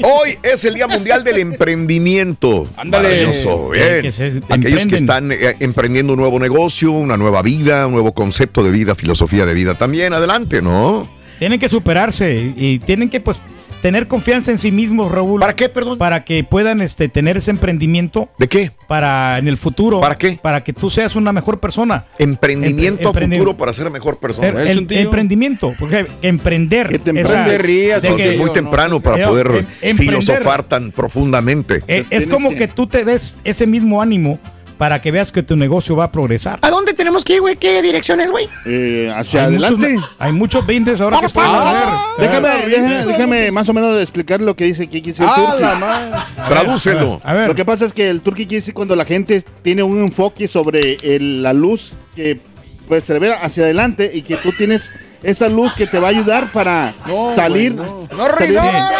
Hoy 0.03 0.37
es 0.41 0.65
el 0.65 0.73
Día 0.73 0.87
Mundial 0.87 1.23
del 1.23 1.37
Emprendimiento. 1.39 2.67
Ándale. 2.77 3.25
Bien. 3.71 4.01
que 4.01 4.41
Aquellos 4.49 4.87
que 4.87 4.95
están 4.95 5.31
eh, 5.31 5.55
emprendiendo 5.59 6.13
un 6.13 6.19
nuevo 6.19 6.39
negocio, 6.39 6.91
una 6.91 7.17
nueva 7.17 7.41
vida, 7.41 7.85
un 7.85 7.93
nuevo 7.93 8.13
concepto 8.13 8.63
de 8.63 8.71
vida, 8.71 8.95
filosofía 8.95 9.45
de 9.45 9.53
vida 9.53 9.75
también. 9.75 10.13
Adelante, 10.13 10.61
¿no? 10.61 11.09
Tienen 11.39 11.59
que 11.59 11.69
superarse 11.69 12.53
y 12.55 12.79
tienen 12.79 13.09
que 13.09 13.19
pues 13.19 13.41
tener 13.81 14.07
confianza 14.07 14.51
en 14.51 14.57
sí 14.57 14.71
mismos, 14.71 15.11
Raúl. 15.11 15.39
¿Para 15.41 15.55
qué, 15.55 15.67
perdón? 15.69 15.97
Para 15.97 16.23
que 16.23 16.43
puedan 16.43 16.81
este, 16.81 17.09
tener 17.09 17.37
ese 17.37 17.51
emprendimiento 17.51 18.29
¿De 18.37 18.47
qué? 18.47 18.71
para 18.87 19.37
en 19.37 19.47
el 19.47 19.57
futuro. 19.57 19.99
¿Para 19.99 20.17
qué? 20.17 20.39
Para 20.41 20.63
que 20.63 20.73
tú 20.73 20.89
seas 20.89 21.15
una 21.15 21.33
mejor 21.33 21.59
persona. 21.59 22.05
Emprendimiento 22.19 23.01
Empre- 23.03 23.07
a 23.07 23.11
emprendi- 23.25 23.37
futuro 23.37 23.57
para 23.57 23.73
ser 23.73 23.89
mejor 23.89 24.19
persona. 24.19 24.47
El, 24.49 24.57
Es 24.59 24.69
el- 24.69 24.77
un 24.79 24.87
tío. 24.87 24.99
emprendimiento, 24.99 25.73
porque 25.79 26.07
emprender. 26.21 26.87
Que 26.89 26.99
te 26.99 27.09
emprenderías, 27.09 28.01
que- 28.01 28.29
es 28.31 28.37
muy 28.37 28.47
no, 28.47 28.51
temprano 28.53 28.99
para 28.99 29.27
poder 29.27 29.65
em- 29.81 29.97
filosofar 29.97 30.63
tan 30.63 30.91
profundamente. 30.91 31.81
eh, 31.87 32.05
es 32.09 32.27
como 32.27 32.49
que- 32.49 32.55
que 32.55 32.67
tú 32.67 32.87
te 32.87 33.03
des 33.05 33.37
ese 33.43 33.65
mismo 33.67 34.01
ánimo 34.01 34.39
para 34.81 34.99
que 34.99 35.11
veas 35.11 35.31
que 35.31 35.43
tu 35.43 35.55
negocio 35.55 35.95
va 35.95 36.05
a 36.05 36.11
progresar. 36.11 36.57
¿A 36.63 36.71
dónde 36.71 36.95
tenemos 36.95 37.23
que 37.23 37.33
ir, 37.35 37.41
güey? 37.41 37.55
¿Qué 37.55 37.83
direcciones, 37.83 38.31
güey? 38.31 38.49
Eh, 38.65 39.13
hacia 39.15 39.41
Hay 39.41 39.45
adelante. 39.49 39.89
muchos- 39.93 40.09
hay 40.17 40.31
muchos 40.31 40.65
business 40.65 40.99
ahora 41.01 41.19
que 41.19 41.27
Pero 41.27 41.33
pueden 41.35 41.51
está- 41.51 41.71
hacer. 41.71 41.87
Déjame, 42.17 42.49
déjame, 42.67 43.05
déjame 43.05 43.51
más 43.51 43.69
o 43.69 43.73
menos 43.73 44.01
explicar 44.01 44.41
lo 44.41 44.55
que 44.55 44.63
dice 44.63 44.87
Kiki. 44.87 45.11
El 45.11 45.15
Ah, 45.19 45.35
turqui. 45.35 45.61
la 45.61 45.75
madre. 45.75 46.19
Tradúcelo. 46.49 47.21
A 47.23 47.33
ver, 47.33 47.47
Lo 47.47 47.53
que 47.53 47.63
pasa 47.63 47.85
es 47.85 47.93
que 47.93 48.09
el 48.09 48.21
turqui 48.21 48.47
quiere 48.47 48.61
decir 48.61 48.73
cuando 48.73 48.95
la 48.95 49.05
gente 49.05 49.43
tiene 49.61 49.83
un 49.83 50.01
enfoque 50.01 50.47
sobre 50.47 50.97
el- 51.03 51.43
la 51.43 51.53
luz 51.53 51.93
que 52.15 52.39
pues 52.87 53.03
se 53.03 53.19
ve 53.19 53.35
hacia 53.35 53.65
adelante 53.65 54.09
y 54.11 54.23
que 54.23 54.35
tú 54.37 54.51
tienes 54.57 54.89
esa 55.21 55.47
luz 55.47 55.75
que 55.75 55.85
te 55.85 55.99
va 55.99 56.07
a 56.07 56.09
ayudar 56.09 56.51
para 56.51 56.95
No, 57.05 57.35
salir. 57.35 57.73
güey, 57.73 57.87
no. 57.87 58.07
No, 58.17 58.27
salir- 58.35 58.55
no, 58.55 58.63
no, 58.63 58.71
no, 58.81 58.91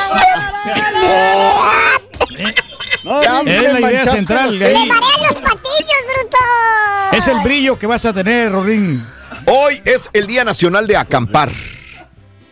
No, 3.04 3.24
Ya, 3.24 3.42
sí. 3.44 3.50
es 3.50 3.74
me 3.74 3.80
la 3.80 3.92
idea 3.92 4.04
Es 7.14 7.28
el 7.28 7.40
brillo 7.40 7.78
que 7.78 7.88
vas 7.88 8.06
a 8.06 8.14
tener, 8.14 8.52
Rorín. 8.52 9.04
Hoy 9.46 9.82
es 9.86 10.10
el 10.14 10.28
Día 10.28 10.44
Nacional 10.44 10.88
de 10.88 10.98
Acampar. 10.98 11.50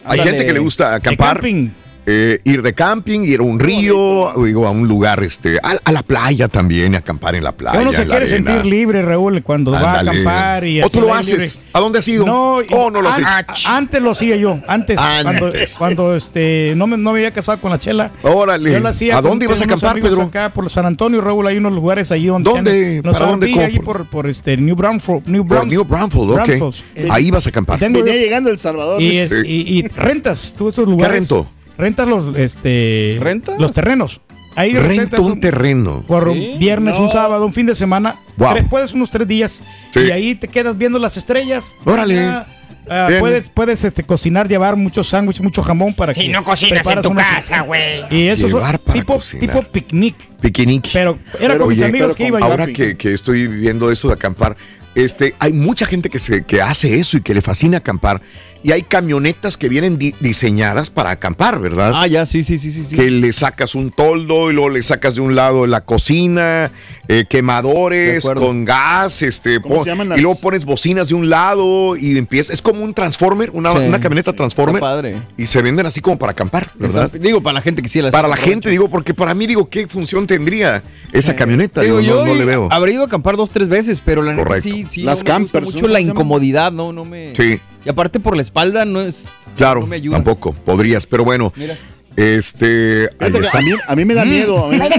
Hay 0.04 0.20
Ándale. 0.20 0.32
gente 0.32 0.46
que 0.46 0.54
le 0.54 0.60
gusta 0.60 0.94
acampar. 0.96 1.36
camping. 1.36 1.70
Eh, 2.12 2.42
ir 2.44 2.64
de 2.64 2.74
camping, 2.74 3.22
ir 3.22 3.40
a 3.40 3.44
un 3.44 3.60
río, 3.60 3.96
o 4.00 4.44
digo, 4.46 4.66
a 4.66 4.72
un 4.72 4.88
lugar, 4.88 5.24
este, 5.24 5.60
a, 5.62 5.78
a 5.84 5.92
la 5.92 6.02
playa 6.02 6.48
también, 6.48 6.96
acampar 6.96 7.36
en 7.36 7.44
la 7.44 7.52
playa. 7.52 7.80
Uno 7.80 7.92
se 7.94 8.06
quiere 8.08 8.26
arena. 8.26 8.28
sentir 8.52 8.66
libre, 8.66 9.02
Raúl, 9.04 9.44
cuando 9.44 9.72
va 9.72 9.80
a 9.94 10.00
acampar 10.00 10.64
y 10.66 10.82
¿O 10.82 10.86
así 10.88 10.98
tú 10.98 11.06
lo 11.06 11.14
haces? 11.14 11.56
libre. 11.58 11.70
¿A 11.74 11.80
dónde 11.80 12.00
has 12.00 12.08
ido? 12.08 12.26
No, 12.26 12.56
¿O 12.72 12.90
no 12.90 13.02
lo 13.02 13.10
has 13.10 13.20
an- 13.20 13.46
hecho? 13.50 13.70
Antes 13.70 14.02
lo 14.02 14.12
hacía 14.12 14.36
yo, 14.38 14.60
antes, 14.68 14.98
cuando, 15.24 15.46
Antes. 15.46 15.76
cuando 15.78 16.16
este, 16.16 16.74
no, 16.76 16.88
me, 16.88 16.98
no 16.98 17.12
me 17.14 17.20
había 17.20 17.32
casado 17.32 17.62
con 17.62 17.70
la 17.72 17.78
chela. 17.78 18.12
Órale. 18.24 18.72
Yo 18.72 18.80
lo 18.80 18.90
hacía 18.90 19.18
¿A 19.18 19.22
dónde 19.22 19.46
ibas 19.46 19.62
a 19.62 19.66
acampar, 19.66 20.00
Pedro? 20.02 20.24
Acá 20.24 20.50
por 20.50 20.68
San 20.70 20.86
Antonio, 20.86 21.22
Raúl, 21.22 21.46
hay 21.48 21.58
unos 21.58 21.74
lugares 21.74 22.12
ahí 22.12 22.26
donde... 22.26 22.50
¿Dónde? 22.50 23.02
Los 23.04 23.18
¿Para 23.18 23.30
dónde? 23.32 23.48
Ahí 23.60 23.80
por, 23.80 24.06
por 24.08 24.28
este, 24.28 24.58
New 24.58 24.76
Braunfels. 24.76 25.28
New, 25.28 25.44
Braunfels, 25.44 26.16
ok. 26.16 26.74
Eh, 26.96 27.08
Ahí 27.12 27.30
vas 27.32 27.46
a 27.46 27.50
acampar. 27.50 27.80
Venía 27.80 28.16
llegando 28.16 28.50
El 28.50 28.58
Salvador. 28.60 29.02
y, 29.02 29.10
dice. 29.12 29.42
es- 29.42 29.48
y- 29.48 29.80
y 29.80 29.88
rentas 29.90 30.56
tú 30.58 30.70
esos 30.70 30.88
lugares. 30.88 31.18
rento? 31.20 31.48
Rentas 31.80 32.08
los, 32.08 32.36
este, 32.36 33.18
¿Rentas? 33.22 33.58
los 33.58 33.72
terrenos. 33.72 34.22
Ahí 34.56 34.74
Rento 34.74 35.22
un 35.22 35.40
terreno. 35.40 36.04
por 36.06 36.28
un 36.28 36.38
Sí, 36.38 36.56
viernes, 36.60 36.98
un 36.98 37.10
sábado, 37.10 37.46
un 37.46 37.54
fin 37.54 37.66
de 37.66 37.74
semana. 37.76 38.18
Wow. 38.36 38.54
Tres- 38.54 38.66
puedes 38.70 38.94
unos 38.94 39.10
tres 39.10 39.26
días. 39.28 39.64
Sí. 39.94 40.02
Y 40.02 40.12
ahí 40.12 40.36
te 40.36 40.50
quedas 40.50 40.78
viendo 40.78 41.00
las 41.00 41.16
estrellas. 41.16 41.78
Órale. 41.86 42.16
Ya, 42.16 42.48
ah, 42.90 43.08
puedes 43.20 43.48
puedes 43.48 43.86
este, 43.86 44.04
cocinar, 44.04 44.50
llevar 44.50 44.76
muchos 44.76 45.08
sándwiches, 45.08 45.42
mucho 45.42 45.62
jamón 45.62 45.94
para 45.94 46.14
Si 46.14 46.22
que 46.22 46.30
no 46.30 46.44
cocinas 46.44 46.86
en 46.86 47.02
tu 47.02 47.14
casa, 47.16 47.62
güey. 47.62 48.02
Y 48.10 48.28
eso 48.28 48.48
es 48.48 48.54
tipo, 48.92 49.16
cocinar. 49.16 49.48
tipo 49.48 49.72
picnic. 49.72 50.16
Picnic. 50.42 50.90
Pero 50.92 51.18
era 51.40 51.54
Pero, 51.54 51.60
con 51.60 51.70
mis 51.70 51.82
amigos 51.82 52.16
que 52.18 52.28
iba 52.28 52.40
yo. 52.40 52.46
Ahora 52.46 52.68
que, 52.68 52.98
que 52.98 53.14
estoy 53.14 53.48
viendo 53.48 53.90
esto 53.90 54.10
de 54.10 54.16
acampar, 54.16 54.58
este, 55.04 55.36
hay 55.40 55.54
mucha 55.54 55.86
gente 55.86 56.10
que, 56.10 56.20
se, 56.20 56.44
que 56.44 56.62
hace 56.62 57.00
eso 57.00 57.18
y 57.18 57.22
que 57.22 57.34
le 57.34 57.42
fascina 57.42 57.78
acampar. 57.78 58.22
Y 58.62 58.74
hay 58.74 58.82
camionetas 58.82 59.56
que 59.56 59.70
vienen 59.70 59.98
di- 59.98 60.14
diseñadas 60.20 60.90
para 60.90 61.12
acampar, 61.12 61.60
¿verdad? 61.62 61.94
Ah, 61.96 62.08
ya, 62.08 62.26
sí, 62.26 62.44
sí, 62.44 62.58
sí, 62.60 62.74
sí. 62.74 62.84
sí. 62.84 62.96
que 62.98 63.10
le 63.10 63.32
sacas 63.32 63.74
un 63.74 63.90
toldo 63.90 64.50
y 64.52 64.54
luego 64.54 64.70
le 64.70 64.84
sacas 64.84 65.16
de 65.16 65.22
un 65.22 65.34
lado 65.34 65.66
la 65.66 65.80
cocina, 65.86 66.70
eh, 67.08 67.24
quemadores 67.30 68.26
con 68.26 68.66
gas, 68.66 69.22
este, 69.22 69.62
¿Cómo 69.62 69.76
pon- 69.76 69.84
se 69.86 69.90
llaman 69.92 70.08
y 70.08 70.10
las- 70.10 70.20
luego 70.22 70.40
pones 70.40 70.66
bocinas 70.66 71.08
de 71.08 71.16
un 71.16 71.30
lado 71.30 71.96
y 71.96 72.18
empieza, 72.18 72.52
es 72.52 72.62
como 72.62 72.84
un 72.84 72.94
transformer, 72.94 73.50
una, 73.54 73.72
Sí. 73.72 73.78
una 73.78 74.02
camioneta 74.02 74.34
transformer 74.34 74.82
padre. 74.82 75.16
y 75.38 75.46
se 75.48 75.62
venden 75.62 75.86
así 75.86 76.02
como 76.02 76.18
para 76.20 76.32
acampar, 76.34 76.72
¿verdad? 76.76 77.06
Está- 77.06 77.18
digo, 77.18 77.42
para 77.42 77.54
la 77.54 77.62
gente 77.62 77.82
que 77.82 77.88
sí 77.88 78.02
la 78.02 78.12
Para 78.12 78.28
la 78.28 78.36
gente, 78.36 78.70
digo, 78.70 78.90
porque 78.90 79.14
para 79.14 79.34
mí, 79.34 79.48
digo, 79.48 79.70
¿qué 79.70 79.88
función 79.88 80.28
tendría 80.28 80.84
esa 81.14 81.34
camioneta? 81.36 81.82
Digo, 81.82 82.02
yo 82.02 82.26
no 82.26 82.34
le 82.36 82.44
veo. 82.44 82.68
habré 82.72 82.92
ido 82.92 83.04
a 83.04 83.06
acampar 83.06 83.38
dos, 83.38 83.52
tres 83.52 83.70
veces, 83.70 84.02
pero 84.04 84.22
la 84.22 84.34
neta 84.34 84.48
Correcto. 84.48 84.70
sí, 84.70 84.86
sí. 84.90 85.04
Las 85.04 85.24
no 85.24 85.34
me 85.34 85.40
gusta 85.42 85.54
campers, 85.60 85.66
mucho 85.74 85.88
¿no? 85.88 85.94
la 85.94 86.00
incomodidad, 86.02 86.72
no, 86.72 86.92
no 86.92 87.06
me. 87.06 87.34
Sí, 87.36 87.60
Y 87.86 87.90
aparte 87.90 88.20
por 88.20 88.36
la 88.36 88.42
espalda 88.42 88.84
no 88.86 89.02
es. 89.02 89.30
claro, 89.56 89.82
No 89.82 89.88
me 89.88 89.96
ayuda. 89.98 90.18
tampoco, 90.18 90.54
podrías, 90.54 91.06
pero 91.06 91.24
bueno, 91.24 91.54
Mira. 91.56 91.78
este, 92.16 93.10
ahí 93.20 93.32
está. 93.36 93.58
a, 93.58 93.62
mí, 93.62 93.72
a 93.88 93.96
mí 93.96 94.06
me 94.06 94.14
da 94.14 94.26
miedo. 94.26 94.66
a 94.66 94.70
mí- 94.70 94.76
eres, 94.76 94.98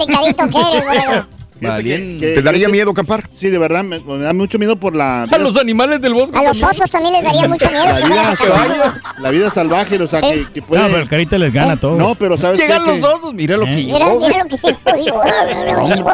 que- 1.60 1.66
Valiente. 1.68 2.26
que- 2.28 2.34
¿Te 2.34 2.42
daría 2.42 2.68
miedo 2.68 2.90
acampar? 2.90 3.28
Sí, 3.34 3.48
de 3.50 3.58
verdad, 3.58 3.84
me, 3.84 4.00
me 4.00 4.18
da 4.18 4.32
mucho 4.32 4.58
miedo 4.58 4.76
por 4.76 4.96
la 4.96 5.22
A 5.24 5.38
los 5.38 5.56
animales 5.56 6.00
del 6.00 6.14
bosque. 6.14 6.36
A 6.38 6.42
los 6.42 6.62
osos 6.62 6.90
también 6.90 7.14
les 7.14 7.22
daría 7.24 7.46
mucho 7.48 7.70
miedo. 7.70 7.84
la 7.84 8.00
vida, 8.06 8.30
que 8.36 8.46
salvaje, 8.46 9.00
la 9.18 9.30
vida 9.30 9.50
salvaje, 9.50 10.02
o 10.02 10.08
sea, 10.08 10.20
que, 10.22 10.46
que 10.52 10.62
puede... 10.62 10.82
No, 10.82 10.88
pero 10.88 11.02
el 11.02 11.08
carita 11.08 11.38
les 11.38 11.52
gana 11.52 11.78
todo. 11.78 11.96
No, 11.96 12.14
pero 12.14 12.36
¿sabes 12.38 12.58
qué? 12.60 12.66
Llegan 12.66 12.84
Que- 12.84 12.96
los 13.00 13.04
osos, 13.04 13.34
mira 13.34 13.56
lo 13.56 13.64
que 13.66 13.72
Eh. 13.72 13.84
Mira, 13.84 13.98
llegó. 14.06 14.20
mira 14.20 14.38
lo 14.44 14.48
que 14.48 14.56
digo, 15.02 15.22
digo. 15.94 16.12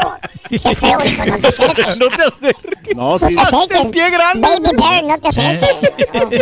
Qué 0.48 0.74
feo, 0.76 0.98
hijo, 1.04 1.26
no 1.26 1.38
te 1.38 1.48
acerques. 1.48 1.86
No 1.98 2.06
te 2.08 2.22
acerques. 2.22 2.96
No, 2.96 3.18
sí. 3.18 3.34
No 3.34 3.42
te 3.42 3.74
acerques. 3.74 3.86
Pie 3.90 4.10
grande. 4.10 4.40
Baby 4.48 4.76
bear, 4.76 5.04
no 5.04 5.18
te 5.18 5.28
acerques. 5.28 5.68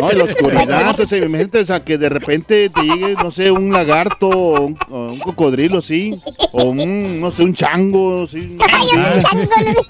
No, 0.01 0.11
en 0.11 0.19
la 0.19 0.25
oscuridad, 0.25 0.91
entonces 0.91 1.25
imagínate, 1.25 1.59
o 1.61 1.65
sea, 1.67 1.83
que 1.85 1.97
de 1.99 2.09
repente 2.11 2.69
te 2.71 2.83
llegue, 2.83 3.15
no 3.15 3.31
sé, 3.31 3.51
un 3.51 3.73
lagarto 3.73 4.29
o 4.29 4.61
un, 4.67 4.79
o 4.91 4.99
un 5.13 5.19
cocodrilo, 5.21 5.81
sí, 5.81 6.21
o 6.53 6.65
un, 6.65 7.21
no 7.21 7.31
sé, 7.31 7.43
un 7.45 7.55
chango, 7.55 8.27
sí. 8.27 8.57
Chango. 8.95 9.87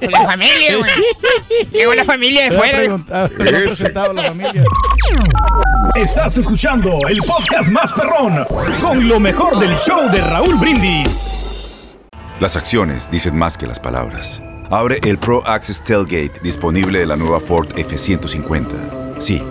La 0.00 0.24
familia, 0.26 0.76
güey. 0.76 0.90
Llegó 1.72 1.94
la 1.94 2.04
familia 2.04 2.50
de 2.50 2.56
fuera. 2.56 2.78
la 4.12 4.22
familia. 4.22 4.62
Estás 5.94 6.36
escuchando 6.38 6.98
el 7.08 7.18
podcast 7.18 7.68
más 7.70 7.92
perrón 7.92 8.44
con 8.80 9.08
lo 9.08 9.20
mejor 9.20 9.58
del 9.58 9.76
show 9.78 10.10
de 10.10 10.20
Raúl 10.20 10.56
Brindis. 10.56 11.96
Las 12.40 12.56
acciones 12.56 13.08
dicen 13.10 13.36
más 13.36 13.56
que 13.56 13.66
las 13.66 13.78
palabras. 13.78 14.42
Abre 14.70 14.98
el 15.04 15.18
Pro 15.18 15.46
Access 15.46 15.84
Tailgate 15.84 16.40
disponible 16.42 16.98
de 16.98 17.06
la 17.06 17.16
nueva 17.16 17.38
Ford 17.38 17.68
F-150. 17.76 18.66
Sí, 19.18 19.42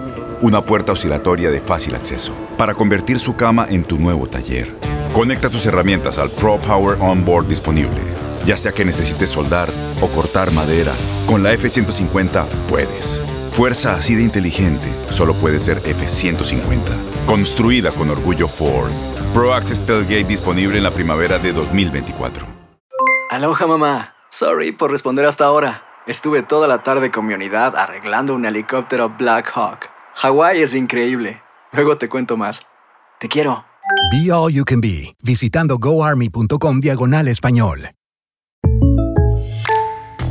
una 0.41 0.65
puerta 0.65 0.91
oscilatoria 0.91 1.49
de 1.49 1.61
fácil 1.61 1.95
acceso 1.95 2.33
para 2.57 2.73
convertir 2.73 3.19
su 3.19 3.35
cama 3.35 3.67
en 3.69 3.83
tu 3.85 3.97
nuevo 3.97 4.27
taller. 4.27 4.73
Conecta 5.13 5.49
tus 5.49 5.65
herramientas 5.65 6.17
al 6.17 6.31
Pro 6.31 6.59
Power 6.59 6.97
Onboard 6.99 7.47
disponible. 7.47 8.01
Ya 8.45 8.57
sea 8.57 8.71
que 8.71 8.83
necesites 8.83 9.29
soldar 9.29 9.69
o 10.01 10.07
cortar 10.07 10.51
madera, 10.51 10.93
con 11.27 11.43
la 11.43 11.53
F-150 11.53 12.45
puedes. 12.67 13.21
Fuerza 13.51 13.95
así 13.95 14.15
de 14.15 14.23
inteligente 14.23 14.87
solo 15.11 15.33
puede 15.35 15.59
ser 15.59 15.77
F-150. 15.77 16.79
Construida 17.25 17.91
con 17.91 18.09
orgullo 18.09 18.47
Ford. 18.47 18.91
Pro 19.33 19.53
Access 19.53 19.85
Tailgate 19.85 20.25
disponible 20.25 20.77
en 20.77 20.83
la 20.83 20.91
primavera 20.91 21.39
de 21.39 21.53
2024. 21.53 22.45
Aloha 23.29 23.67
mamá. 23.67 24.13
Sorry 24.29 24.71
por 24.71 24.91
responder 24.91 25.25
hasta 25.25 25.45
ahora. 25.45 25.83
Estuve 26.05 26.43
toda 26.43 26.67
la 26.67 26.83
tarde 26.83 27.11
con 27.11 27.25
mi 27.25 27.33
unidad 27.33 27.75
arreglando 27.77 28.35
un 28.35 28.45
helicóptero 28.45 29.09
Black 29.17 29.51
Hawk. 29.55 29.89
Hawái 30.15 30.61
es 30.61 30.75
increíble. 30.75 31.41
Luego 31.71 31.97
te 31.97 32.09
cuento 32.09 32.35
más. 32.35 32.61
Te 33.19 33.29
quiero. 33.29 33.63
Be 34.11 34.31
All 34.31 34.51
You 34.51 34.65
Can 34.65 34.81
Be, 34.81 35.15
visitando 35.23 35.77
goarmy.com 35.77 36.79
diagonal 36.79 37.27
español. 37.27 37.89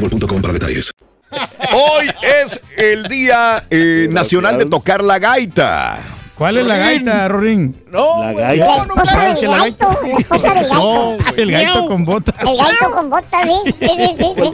boostmobile.com 0.00 0.42
para 0.42 0.54
detalles. 0.54 0.92
Hoy 1.72 2.10
es 2.42 2.60
el 2.76 3.08
Día 3.08 3.64
eh, 3.70 4.08
Nacional 4.10 4.58
de 4.58 4.66
Tocar 4.66 5.04
la 5.04 5.18
Gaita. 5.18 6.04
¿Cuál 6.34 6.56
es 6.56 6.64
la 6.64 6.78
gaita, 6.78 7.28
Rorín? 7.28 7.84
No, 7.90 8.22
La 8.22 8.32
gaita. 8.32 8.64
La 8.64 8.76
no, 8.78 8.86
no, 8.86 8.94
esposa 8.94 9.12
¿sabes 9.12 9.34
del 9.34 9.40
que 9.40 9.46
la 9.46 9.58
gaito, 9.58 10.00
la 10.02 10.18
esposa 10.18 10.54
del 10.54 10.68
gaito. 10.70 11.16
El 11.36 11.52
gaito 11.52 11.86
con 11.86 12.04
botas. 12.06 12.34
El 12.40 12.56
gaito 12.56 12.90
con 12.90 13.10
botas, 13.10 13.42
sí. 13.42 13.74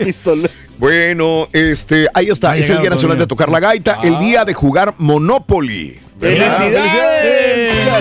Sí, 0.03 0.13
sí. 0.13 0.43
Bueno, 0.79 1.49
este, 1.53 2.09
ahí 2.13 2.27
está. 2.29 2.51
Ha 2.51 2.57
es 2.57 2.69
el 2.71 2.81
Día 2.81 2.91
Nacional 2.91 3.17
de 3.19 3.29
tocar 3.29 3.51
la 3.51 3.61
gaita, 3.61 4.01
el 4.03 4.19
día 4.19 4.45
de 4.45 4.53
jugar 4.53 4.95
Monopoly. 4.99 6.01
¡Felicidades! 6.19 7.46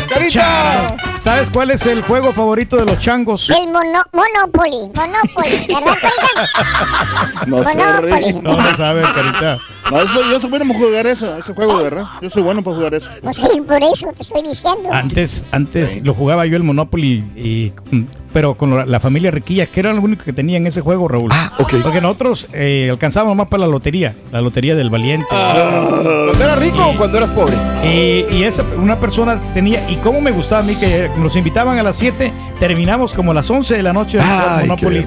¡Carita! 0.07 0.95
¿Sabes 1.19 1.50
cuál 1.50 1.71
es 1.71 1.85
el 1.85 2.01
juego 2.01 2.31
favorito 2.33 2.75
de 2.77 2.85
los 2.85 3.00
changos? 3.00 3.50
El 3.50 3.67
mono, 3.71 4.03
Monopoly. 4.13 4.91
Monopoly. 4.93 5.67
¿Verdad, 5.67 5.97
Carita? 6.01 7.45
No 7.47 7.63
sé, 7.63 7.75
Monopoly. 7.77 8.12
Rey. 8.12 8.33
No, 8.41 8.57
no 8.62 8.75
sabes, 8.75 9.07
carita. 9.07 9.57
No, 9.91 10.00
eso- 10.00 10.21
yo 10.31 10.39
soy 10.39 10.50
bueno 10.50 10.65
para 10.67 10.79
jugar 10.79 11.07
eso, 11.07 11.38
ese 11.38 11.53
juego, 11.53 11.77
de 11.77 11.83
verdad. 11.83 12.05
Yo 12.21 12.29
soy 12.29 12.43
bueno 12.43 12.63
para 12.63 12.75
jugar 12.77 12.93
eso. 12.95 13.09
Pues 13.21 13.38
sí, 13.38 13.62
por 13.67 13.83
eso 13.83 14.07
te 14.15 14.24
estoy 14.24 14.41
diciendo. 14.41 14.89
Antes, 14.91 15.45
antes 15.51 16.03
lo 16.03 16.13
jugaba 16.13 16.45
yo 16.45 16.57
el 16.57 16.63
Monopoly, 16.63 17.24
y, 17.35 17.71
mm, 17.91 18.03
pero 18.33 18.55
con 18.55 18.75
la, 18.75 18.85
la 18.85 19.00
familia 19.00 19.31
Riquilla, 19.31 19.67
que 19.67 19.79
era 19.79 19.93
lo 19.93 20.01
único 20.01 20.24
que 20.25 20.33
tenía 20.33 20.57
en 20.57 20.67
ese 20.67 20.81
juego, 20.81 21.07
Raúl. 21.07 21.29
Ah, 21.31 21.51
ok. 21.59 21.75
Porque 21.83 22.01
nosotros 22.01 22.47
eh, 22.53 22.88
alcanzábamos 22.91 23.35
más 23.38 23.47
para 23.47 23.62
la 23.62 23.67
lotería, 23.67 24.15
la 24.31 24.41
lotería 24.41 24.75
del 24.75 24.89
valiente. 24.89 25.27
¿Cuando 25.29 26.43
eras 26.43 26.57
rico 26.59 26.88
o 26.88 26.97
cuando 26.97 27.17
eras 27.19 27.29
pobre? 27.31 27.55
Y, 27.83 28.25
y 28.35 28.43
esa, 28.43 28.63
una 28.77 29.00
persona 29.00 29.39
tenía, 29.54 29.90
y 29.90 29.96
cómo 29.98 30.22
me 30.22 30.32
gustaba 30.32 30.62
a 30.62 30.66
mí 30.66 30.75
que 30.75 31.10
nos 31.18 31.36
invitaban 31.36 31.78
a 31.78 31.84
las 31.84 31.96
7, 31.98 32.32
terminamos 32.60 33.14
como 33.14 33.32
a 33.32 33.34
las 33.34 33.50
11 33.50 33.75
de 33.75 33.84
la 33.84 33.94
noche 33.94 34.20
Ay, 34.22 34.68
Monopoly. 34.68 35.06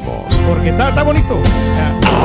Porque 0.48 0.70
está, 0.70 0.88
está 0.90 1.02
bonito. 1.02 1.38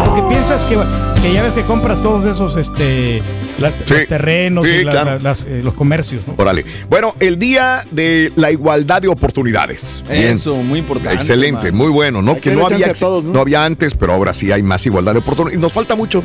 Porque 0.05 0.22
piensas 0.29 0.63
que, 0.65 0.77
que 1.22 1.34
ya 1.34 1.43
ves 1.43 1.53
que 1.53 1.62
compras 1.63 2.01
todos 2.01 2.25
esos 2.25 2.58
este, 2.58 3.22
las- 3.60 3.74
Sí, 3.86 3.93
los 3.93 4.08
terrenos 4.08 4.67
sí, 4.67 4.75
y 4.75 4.84
la- 4.84 4.91
claro. 4.91 5.12
la- 5.12 5.20
las, 5.20 5.43
eh, 5.43 5.62
los 5.63 5.74
comercios. 5.74 6.27
¿no? 6.27 6.34
Órale. 6.38 6.65
Bueno, 6.89 7.15
el 7.20 7.38
día 7.38 7.84
de 7.91 8.32
la 8.36 8.51
igualdad 8.51 9.01
de 9.01 9.08
oportunidades. 9.10 10.03
Bien. 10.10 10.24
Eso, 10.34 10.55
muy 10.55 10.79
importante. 10.79 11.15
Excelente, 11.15 11.72
man. 11.72 11.75
muy 11.77 11.89
bueno, 11.91 12.22
¿no? 12.22 12.32
Hay 12.32 12.39
Que 12.39 12.50
que 12.51 12.55
no 12.55 12.65
había, 12.65 12.93
todos, 12.93 13.24
¿no? 13.24 13.34
no 13.34 13.39
había 13.41 13.65
antes, 13.65 13.93
pero 13.96 14.13
ahora 14.13 14.34
sí 14.34 14.51
hay 14.51 14.63
más 14.63 14.86
igualdad 14.86 15.13
de 15.13 15.20
oportunidades. 15.20 15.58
Y 15.60 15.62
nos 15.62 15.74
falta 15.74 15.96
mucho. 15.96 16.24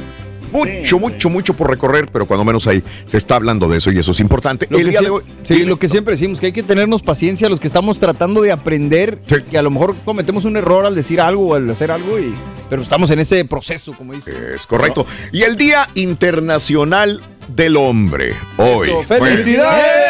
Mucho, 0.53 0.99
mucho, 0.99 1.31
mucho 1.31 1.55
por 1.55 1.71
recorrer, 1.71 2.09
pero 2.13 2.27
cuando 2.27 2.45
menos 2.45 2.67
ahí 2.67 2.83
se 3.05 3.17
está 3.17 3.37
hablando 3.37 3.69
de 3.69 3.79
eso 3.79 3.91
y 3.91 3.99
eso 3.99 4.13
es 4.13 4.21
importante. 4.21 4.67
Lo 4.71 4.79
el 4.79 4.85
que 4.85 4.91
día 4.91 5.01
de 5.01 5.11
hoy. 5.11 5.23
sí, 5.43 5.65
lo 5.65 5.79
que 5.79 5.89
siempre 5.89 6.13
decimos, 6.13 6.41
que 6.41 6.47
hay 6.47 6.53
que 6.53 6.63
tenernos 6.63 7.03
paciencia 7.03 7.49
los 7.49 7.61
que 7.61 7.67
estamos 7.67 7.99
tratando 7.99 8.41
de 8.43 8.53
aprender, 8.53 9.19
que 9.51 9.59
a 9.59 9.63
lo 9.63 9.71
mejor 9.71 9.97
cometemos 10.05 10.45
un 10.45 10.57
error 10.57 10.87
al 10.87 10.95
decir 10.95 11.21
algo 11.21 11.49
o 11.49 11.55
al 11.55 11.69
hacer 11.71 11.91
algo, 11.91 12.19
y, 12.19 12.35
pero 12.69 12.83
estamos 12.83 13.11
en 13.11 13.21
ese 13.21 13.45
proceso, 13.45 13.93
como 13.93 14.13
dice. 14.13 14.33
Es 14.55 14.67
correcto. 14.67 15.07
Y 15.33 15.43
el 15.43 15.57
Día 15.57 15.89
Internacional 15.95 17.21
del 17.49 17.77
Hombre. 17.77 18.35
Hoy. 18.57 18.89
Eso, 18.89 19.05
Bueno, 19.09 19.25
¡Felicidades! 19.27 20.08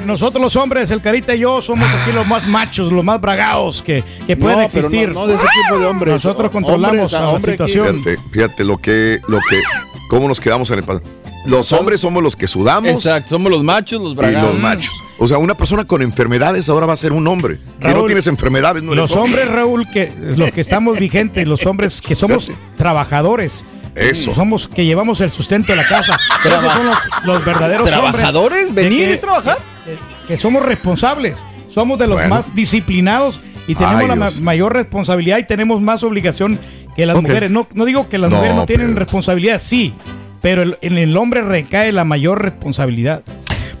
Nosotros 0.00 0.42
los 0.42 0.56
hombres, 0.56 0.90
el 0.90 1.00
Carita 1.00 1.34
y 1.34 1.40
yo, 1.40 1.60
somos 1.60 1.88
aquí 1.94 2.12
los 2.12 2.26
más 2.26 2.46
machos, 2.46 2.90
los 2.92 3.04
más 3.04 3.20
bragados 3.20 3.82
que, 3.82 4.02
que 4.26 4.36
pueden 4.36 4.60
No, 4.60 4.66
pero 4.66 4.78
existir. 4.86 5.08
no, 5.08 5.14
no 5.20 5.26
de 5.26 5.34
ese 5.34 5.44
tipo 5.62 5.78
de 5.78 5.86
hombres. 5.86 6.14
Nosotros 6.14 6.50
controlamos 6.50 7.12
Hombres, 7.12 7.14
a 7.14 7.20
la 7.20 7.28
hombre, 7.30 7.52
situación. 7.52 8.02
Fíjate, 8.02 8.22
fíjate 8.30 8.64
lo 8.64 8.78
que, 8.78 9.20
lo 9.28 9.38
que, 9.48 9.60
cómo 10.08 10.28
nos 10.28 10.40
quedamos 10.40 10.70
en 10.70 10.78
el 10.78 10.84
pasado. 10.84 11.04
Los 11.46 11.72
hombres 11.72 12.00
somos 12.00 12.22
los 12.22 12.36
que 12.36 12.46
sudamos 12.46 12.88
Exacto, 12.90 13.30
somos 13.30 13.50
los 13.50 13.64
machos, 13.64 14.00
los 14.00 14.12
y 14.12 14.16
bragados. 14.16 14.52
los 14.54 14.62
machos. 14.62 14.92
O 15.18 15.26
sea, 15.28 15.38
una 15.38 15.54
persona 15.54 15.84
con 15.84 16.00
enfermedades 16.02 16.68
ahora 16.68 16.86
va 16.86 16.94
a 16.94 16.96
ser 16.96 17.12
un 17.12 17.26
hombre. 17.26 17.58
Si 17.80 17.88
no 17.88 17.94
Raúl, 17.94 18.06
tienes 18.06 18.26
enfermedades, 18.28 18.82
no 18.82 18.92
eres 18.92 19.02
Los 19.10 19.16
hombres, 19.16 19.48
Raúl, 19.48 19.86
que 19.92 20.12
los 20.36 20.50
que 20.52 20.60
estamos 20.60 20.98
vigentes, 20.98 21.46
los 21.46 21.64
hombres 21.66 22.00
que 22.00 22.14
somos 22.16 22.46
Fíjate. 22.46 22.64
trabajadores. 22.76 23.66
Eso. 23.94 24.32
Somos 24.32 24.68
que 24.68 24.84
llevamos 24.86 25.20
el 25.20 25.30
sustento 25.30 25.72
de 25.72 25.76
la 25.76 25.86
casa. 25.86 26.16
Esos 26.44 26.72
son 26.72 26.86
los, 26.86 26.96
los 27.24 27.44
verdaderos 27.44 27.90
¿Trabajadores? 27.90 28.68
hombres. 28.68 28.74
de 28.74 28.82
¿Venir 28.88 29.08
que- 29.08 29.14
es 29.14 29.20
trabajar? 29.20 29.58
Que 30.28 30.36
somos 30.36 30.64
responsables. 30.64 31.44
Somos 31.68 31.98
de 31.98 32.06
los 32.06 32.16
Bueno. 32.16 32.34
más 32.34 32.54
disciplinados 32.54 33.40
y 33.66 33.74
tenemos 33.74 34.00
Ay, 34.02 34.08
la 34.08 34.14
ma- 34.16 34.30
mayor 34.42 34.74
responsabilidad 34.74 35.38
y 35.38 35.44
tenemos 35.44 35.80
más 35.80 36.02
obligación 36.04 36.58
que 36.94 37.06
las 37.06 37.20
mujeres. 37.20 37.50
No, 37.50 37.66
no 37.74 37.84
digo 37.86 38.08
que 38.08 38.18
las 38.18 38.30
No, 38.30 38.36
mujeres 38.36 38.56
no 38.56 38.66
tienen 38.66 38.94
responsabilidad, 38.96 39.58
sí, 39.60 39.94
pero 40.42 40.62
el- 40.62 40.76
en 40.82 40.98
el 40.98 41.16
hombre 41.16 41.40
recae 41.42 41.90
la 41.92 42.04
mayor 42.04 42.42
responsabilidad. 42.42 43.22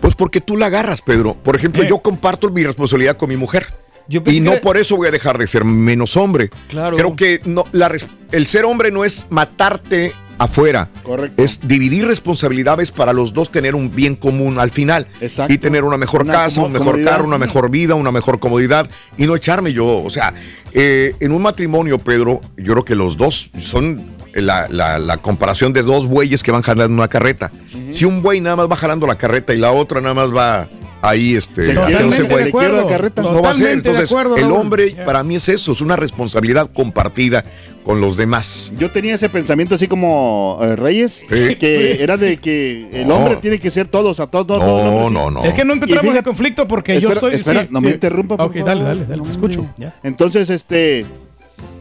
Pues 0.00 0.14
porque 0.14 0.40
tú 0.40 0.56
la 0.56 0.66
agarras, 0.66 1.02
Pedro. 1.02 1.34
Por 1.34 1.54
ejemplo, 1.54 1.82
Eh. 1.82 1.86
yo 1.88 1.98
comparto 1.98 2.48
mi 2.50 2.64
responsabilidad 2.64 3.16
con 3.16 3.28
mi 3.28 3.36
mujer. 3.36 3.66
Yo 4.08 4.22
pensé 4.22 4.38
Y 4.38 4.40
no 4.40 4.52
que- 4.52 4.58
por 4.58 4.76
eso 4.76 4.96
voy 4.96 5.08
a 5.08 5.10
dejar 5.10 5.38
de 5.38 5.46
ser 5.46 5.64
menos 5.64 6.16
hombre. 6.16 6.50
Claro. 6.68 6.96
Creo 6.96 7.16
que 7.16 7.40
no, 7.44 7.64
la 7.72 7.90
el 8.32 8.46
ser 8.46 8.64
hombre 8.64 8.90
no 8.90 9.04
es 9.04 9.26
matarte 9.30 10.12
afuera. 10.38 10.88
Correcto. 11.02 11.42
Es 11.42 11.60
dividir 11.66 12.06
responsabilidades 12.06 12.90
para 12.90 13.12
los 13.12 13.32
dos 13.32 13.50
tener 13.52 13.74
un 13.74 13.94
bien 13.94 14.16
común 14.16 14.58
al 14.58 14.70
final. 14.72 15.06
Exacto. 15.20 15.52
Y 15.52 15.58
tener 15.58 15.84
una 15.84 15.96
mejor 15.96 16.22
Una 16.22 16.32
casa, 16.32 16.62
un 16.62 16.72
mejor 16.72 16.86
comodidad. 16.88 17.10
carro, 17.12 17.26
una 17.26 17.38
mejor 17.38 17.70
vida, 17.70 17.94
una 17.94 18.10
mejor 18.10 18.40
comodidad. 18.40 18.88
Y 19.18 19.26
no 19.26 19.36
echarme 19.36 19.72
yo. 19.72 19.86
O 20.02 20.10
sea, 20.10 20.34
eh, 20.72 21.14
en 21.20 21.32
un 21.32 21.42
matrimonio, 21.42 21.98
Pedro, 21.98 22.40
yo 22.56 22.72
creo 22.72 22.84
que 22.84 22.94
los 22.96 23.16
dos 23.16 23.50
son 23.58 24.04
la, 24.34 24.66
la- 24.68 24.98
la 24.98 25.18
comparación 25.18 25.72
de 25.74 25.82
dos 25.82 26.06
bueyes 26.06 26.42
que 26.42 26.50
van 26.50 26.62
jalando 26.62 26.94
una 26.94 27.08
carreta. 27.08 27.52
Si 27.90 28.04
un 28.06 28.22
buey 28.22 28.40
nada 28.40 28.56
más 28.56 28.68
va 28.70 28.76
jalando 28.76 29.06
la 29.06 29.16
carreta 29.18 29.54
y 29.54 29.58
la 29.58 29.70
otra 29.72 30.00
nada 30.00 30.14
más 30.14 30.34
va 30.34 30.66
ahí, 31.02 31.34
este, 31.34 31.66
Se 31.66 31.72
haciéndose 31.72 31.92
Totalmente 31.98 32.32
buey, 32.32 32.44
de 32.44 32.48
acuerdo. 32.48 32.88
carreta. 32.88 33.22
pues 33.22 33.34
no 33.34 33.42
va 33.42 33.50
a 33.50 33.54
ser. 33.54 33.62
Totalmente 33.64 33.88
de 33.88 33.94
Entonces, 33.96 34.10
acuerdo, 34.10 34.36
el 34.38 34.50
hombre 34.50 34.96
para 35.04 35.22
mí 35.22 35.36
es 35.36 35.48
eso, 35.50 35.72
es 35.72 35.80
una 35.82 35.96
responsabilidad 35.96 36.70
compartida 36.72 37.44
con 37.84 38.00
los 38.00 38.16
demás. 38.16 38.72
Yo 38.78 38.90
tenía 38.90 39.16
ese 39.16 39.28
pensamiento 39.28 39.74
así 39.74 39.88
como 39.88 40.58
eh, 40.62 40.76
Reyes, 40.76 41.24
que 41.28 41.98
era 42.00 42.16
de 42.16 42.36
que 42.38 42.88
el 42.92 43.08
No. 43.08 43.16
hombre 43.16 43.36
tiene 43.36 43.58
que 43.58 43.70
ser 43.70 43.88
todos, 43.88 44.20
a 44.20 44.26
todos, 44.28 44.46
todos, 44.46 44.60
todos, 44.64 44.84
No, 44.84 45.10
no, 45.10 45.30
no. 45.30 45.44
Es 45.44 45.52
que 45.54 45.64
no 45.64 45.74
encontramos 45.74 46.04
Y 46.04 46.08
fíjate- 46.08 46.18
el 46.20 46.24
conflicto 46.24 46.68
porque 46.68 47.00
yo 47.00 47.10
estoy. 47.10 47.34
espera, 47.34 47.62
sí, 47.62 47.68
no 47.70 47.80
sí. 47.80 47.86
me 47.86 47.90
interrumpa, 47.92 48.36
por 48.36 48.46
Ok, 48.46 48.52
favor. 48.54 48.66
dale, 48.68 48.84
dale, 48.84 49.00
dale, 49.04 49.16
No, 49.16 49.24
te 49.24 49.30
escucho. 49.32 49.66
ya. 49.76 49.94
Entonces, 50.04 50.48
este... 50.50 51.04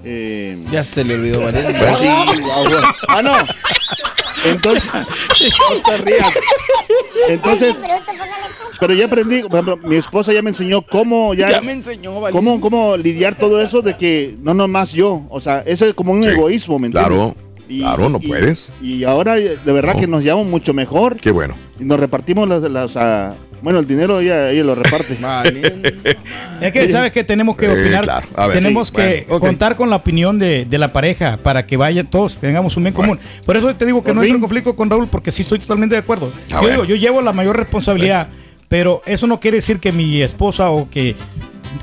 eh, 0.03 0.57
Ya 0.71 0.83
se 0.83 1.03
le 1.03 1.13
olvidó, 1.13 1.41
¿vale? 1.41 1.61
pues 1.61 1.99
sí, 1.99 2.07
ah, 2.09 2.63
bueno. 2.63 2.87
Ah, 3.07 3.21
no. 3.21 3.33
Entonces, 4.43 4.89
no 4.91 5.81
te 5.85 5.97
rías. 5.99 6.33
Entonces, 7.29 7.81
pero 8.79 8.93
ya 8.93 9.05
aprendí, 9.05 9.41
por 9.43 9.59
ejemplo, 9.59 9.77
mi 9.89 9.95
esposa 9.95 10.33
ya 10.33 10.41
me 10.41 10.49
enseñó 10.49 10.81
cómo 10.81 11.33
ya, 11.33 11.49
Ya 11.51 11.61
me 11.61 11.71
enseñó, 11.73 12.19
¿vale? 12.19 12.33
cómo, 12.35 12.59
cómo 12.61 12.97
lidiar 12.97 13.35
todo 13.35 13.61
eso 13.61 13.81
de 13.81 13.95
que 13.97 14.35
no 14.41 14.53
nomás 14.53 14.91
yo, 14.93 15.25
o 15.29 15.39
sea, 15.39 15.59
eso 15.65 15.85
es 15.85 15.93
como 15.93 16.13
un 16.13 16.23
Sí, 16.23 16.29
egoísmo, 16.29 16.79
¿me 16.79 16.87
entiendes? 16.87 17.09
claro, 17.15 17.35
claro, 17.67 18.09
no 18.09 18.19
puedes. 18.19 18.73
Y 18.81 19.03
ahora 19.03 19.35
de 19.35 19.57
verdad 19.65 19.93
No. 19.93 19.99
que 19.99 20.07
nos 20.07 20.23
llevamos 20.23 20.47
mucho 20.47 20.73
mejor 20.73 21.17
Qué 21.17 21.31
bueno. 21.31 21.55
y 21.79 21.83
nos 21.85 21.99
repartimos 21.99 22.47
las, 22.49 22.63
las 22.63 22.97
ah, 22.97 23.35
bueno, 23.61 23.79
el 23.79 23.87
dinero 23.87 24.19
ella, 24.19 24.49
ella 24.51 24.63
lo 24.63 24.75
reparte. 24.75 25.17
Es 26.61 26.71
que, 26.71 26.89
¿sabes 26.91 27.11
que 27.11 27.23
Tenemos 27.23 27.55
que 27.57 27.65
Sí, 27.65 27.71
opinar. 27.71 28.03
claro. 28.03 28.27
A 28.35 28.47
ver, 28.47 28.57
tenemos 28.59 28.89
sí, 28.89 28.95
que 28.95 29.25
bueno, 29.27 29.39
contar 29.39 29.75
con 29.75 29.89
la 29.89 29.95
opinión 29.95 30.37
de, 30.37 30.65
de 30.65 30.77
la 30.77 30.93
pareja 30.93 31.37
para 31.41 31.65
que 31.65 31.75
vayan 31.77 32.07
todos, 32.07 32.37
tengamos 32.37 32.77
un 32.77 32.83
bien 32.83 32.93
común. 32.93 33.19
Por 33.45 33.57
eso 33.57 33.73
te 33.75 33.85
digo 33.85 34.01
que 34.03 34.07
Por 34.09 34.15
no 34.17 34.21
entro 34.21 34.35
en 34.35 34.41
conflicto 34.41 34.75
con 34.75 34.89
Raúl, 34.89 35.07
porque 35.07 35.31
sí 35.31 35.41
estoy 35.41 35.57
totalmente 35.59 35.95
de 35.95 35.99
acuerdo. 35.99 36.31
Yo 36.49 36.59
bueno. 36.59 36.69
digo, 36.73 36.85
yo 36.85 36.95
llevo 36.95 37.21
la 37.23 37.33
mayor 37.33 37.57
responsabilidad, 37.57 38.27
pero 38.67 39.01
eso 39.05 39.25
no 39.27 39.39
quiere 39.39 39.57
decir 39.57 39.79
que 39.79 39.91
mi 39.91 40.21
esposa 40.21 40.69
o 40.69 40.87
que 40.89 41.15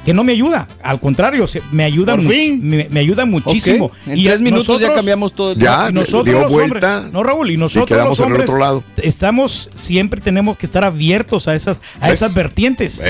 que 0.05 0.15
no 0.15 0.25
me 0.25 0.33
ayuda, 0.33 0.67
al 0.83 1.01
contrario, 1.01 1.47
se- 1.47 1.63
me 1.73 1.85
ayuda, 1.85 2.15
Por 2.15 2.25
much- 2.25 2.31
fin. 2.33 2.61
me, 2.63 2.89
me 2.91 3.01
ayuda 3.01 3.25
muchísimo. 3.25 3.87
Ok, 3.87 3.93
En 4.07 4.25
tres 4.25 4.41
minutos 4.41 4.81
ya 4.81 4.93
cambiamos 4.95 5.33
todo 5.33 5.53
el 5.53 5.59
Ya, 5.59 5.89
y 5.91 5.93
nosotros 5.93 6.25
dio 6.25 6.41
los 6.43 6.53
vuelta 6.53 6.97
hombres, 6.99 7.13
no 7.13 7.23
Raúl, 7.23 7.51
y 7.51 7.57
nosotros 7.57 7.87
quedamos 7.89 8.19
los 8.19 8.21
en 8.21 8.27
el 8.27 8.33
hombres 8.33 8.49
otro 8.51 8.61
lado. 8.61 8.85
estamos 8.99 9.71
siempre 9.75 10.21
tenemos 10.21 10.57
que 10.59 10.67
estar 10.67 10.85
abiertos 10.85 11.49
a 11.49 11.55
esas 11.55 11.79
a 12.01 12.09
¿Ves? 12.09 12.15
esas 12.23 12.35
vertientes. 12.35 13.03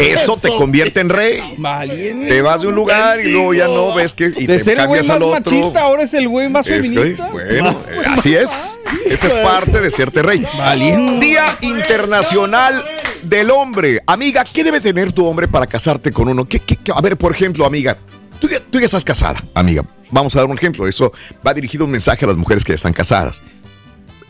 Eso 0.00 0.36
te 0.36 0.48
convierte 0.48 1.00
en 1.00 1.08
rey. 1.08 1.40
Valiente. 1.58 2.28
Te 2.28 2.42
vas 2.42 2.60
de 2.60 2.68
un 2.68 2.74
lugar 2.74 3.20
y 3.20 3.30
luego 3.32 3.54
ya 3.54 3.66
no 3.66 3.94
ves 3.94 4.12
que 4.14 4.26
y 4.36 4.46
De 4.46 4.56
te 4.56 4.58
ser 4.58 4.78
el 4.78 4.86
güey 4.88 5.06
más 5.06 5.20
machista, 5.20 5.80
ahora 5.80 6.02
es 6.04 6.14
el 6.14 6.28
güey 6.28 6.48
más 6.48 6.66
Es 6.66 6.82
que, 6.82 6.88
feminista. 6.88 7.28
bueno, 7.30 7.76
así 8.16 8.34
es. 8.34 8.76
Esa 9.06 9.26
es 9.26 9.32
parte 9.34 9.80
de 9.80 9.90
serte 9.90 10.22
rey. 10.22 10.44
Valiente. 10.58 11.24
Día 11.26 11.56
Internacional 11.60 12.84
del 13.22 13.50
Hombre. 13.50 14.02
Amiga, 14.06 14.44
¿qué 14.44 14.64
debe 14.64 14.80
tener 14.80 15.12
tu 15.12 15.26
hombre 15.26 15.48
para 15.48 15.66
casarte 15.66 16.10
con 16.12 16.28
uno? 16.28 16.46
A 16.94 17.00
ver, 17.00 17.16
por 17.16 17.32
ejemplo, 17.32 17.64
amiga, 17.64 17.96
tú 18.40 18.48
ya, 18.48 18.60
tú 18.60 18.78
estás 18.78 19.04
casada, 19.04 19.42
amiga. 19.54 19.84
Vamos 20.10 20.34
a 20.36 20.40
dar 20.40 20.48
un 20.48 20.56
ejemplo. 20.56 20.86
Eso 20.86 21.12
va 21.46 21.54
dirigido 21.54 21.84
un 21.84 21.90
mensaje 21.90 22.24
a 22.24 22.28
las 22.28 22.36
mujeres 22.36 22.64
que 22.64 22.72
ya 22.72 22.76
están 22.76 22.92
casadas. 22.92 23.40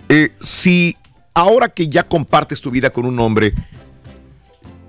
Eh, 0.09 0.31
si 0.41 0.97
ahora 1.35 1.69
que 1.69 1.89
ya 1.89 2.05
compartes 2.05 2.61
tu 2.61 2.71
vida 2.71 2.91
con 2.91 3.07
un 3.07 3.19
hombre, 3.19 3.53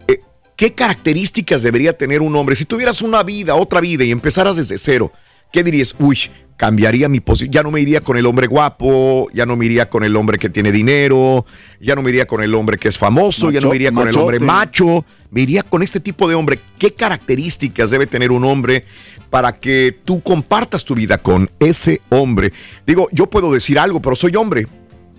eh, 0.07 0.19
¿qué 0.55 0.73
características 0.73 1.63
debería 1.63 1.97
tener 1.97 2.21
un 2.21 2.35
hombre? 2.35 2.55
Si 2.55 2.65
tuvieras 2.65 3.01
una 3.01 3.23
vida, 3.23 3.55
otra 3.55 3.79
vida 3.79 4.03
y 4.03 4.11
empezaras 4.11 4.57
desde 4.57 4.77
cero, 4.77 5.11
¿qué 5.53 5.63
dirías? 5.63 5.95
Uy, 5.99 6.17
cambiaría 6.57 7.07
mi 7.07 7.19
posición. 7.19 7.53
Ya 7.53 7.63
no 7.63 7.71
me 7.71 7.79
iría 7.79 8.01
con 8.01 8.17
el 8.17 8.25
hombre 8.25 8.47
guapo, 8.47 9.27
ya 9.33 9.45
no 9.45 9.55
me 9.55 9.65
iría 9.65 9.89
con 9.89 10.03
el 10.03 10.15
hombre 10.15 10.37
que 10.37 10.49
tiene 10.49 10.71
dinero, 10.71 11.45
ya 11.79 11.95
no 11.95 12.01
me 12.01 12.09
iría 12.09 12.25
con 12.25 12.43
el 12.43 12.53
hombre 12.55 12.77
que 12.77 12.89
es 12.89 12.97
famoso, 12.97 13.51
ya 13.51 13.59
no 13.61 13.69
me 13.69 13.75
iría 13.77 13.91
con 13.91 14.07
el 14.09 14.13
hombre 14.23 14.37
macho, 14.47 15.05
me 15.31 15.41
iría 15.41 15.63
con 15.63 15.83
este 15.83 15.99
tipo 15.99 16.27
de 16.27 16.35
hombre. 16.35 16.59
¿Qué 16.77 16.93
características 16.93 17.91
debe 17.91 18.07
tener 18.07 18.31
un 18.31 18.43
hombre 18.43 18.83
para 19.29 19.53
que 19.59 19.97
tú 20.03 20.21
compartas 20.21 20.83
tu 20.85 20.95
vida 20.95 21.17
con 21.19 21.49
ese 21.59 22.01
hombre? 22.09 22.51
Digo, 22.87 23.07
yo 23.11 23.29
puedo 23.29 23.53
decir 23.53 23.77
algo, 23.79 24.01
pero 24.01 24.15
soy 24.15 24.35
hombre. 24.35 24.67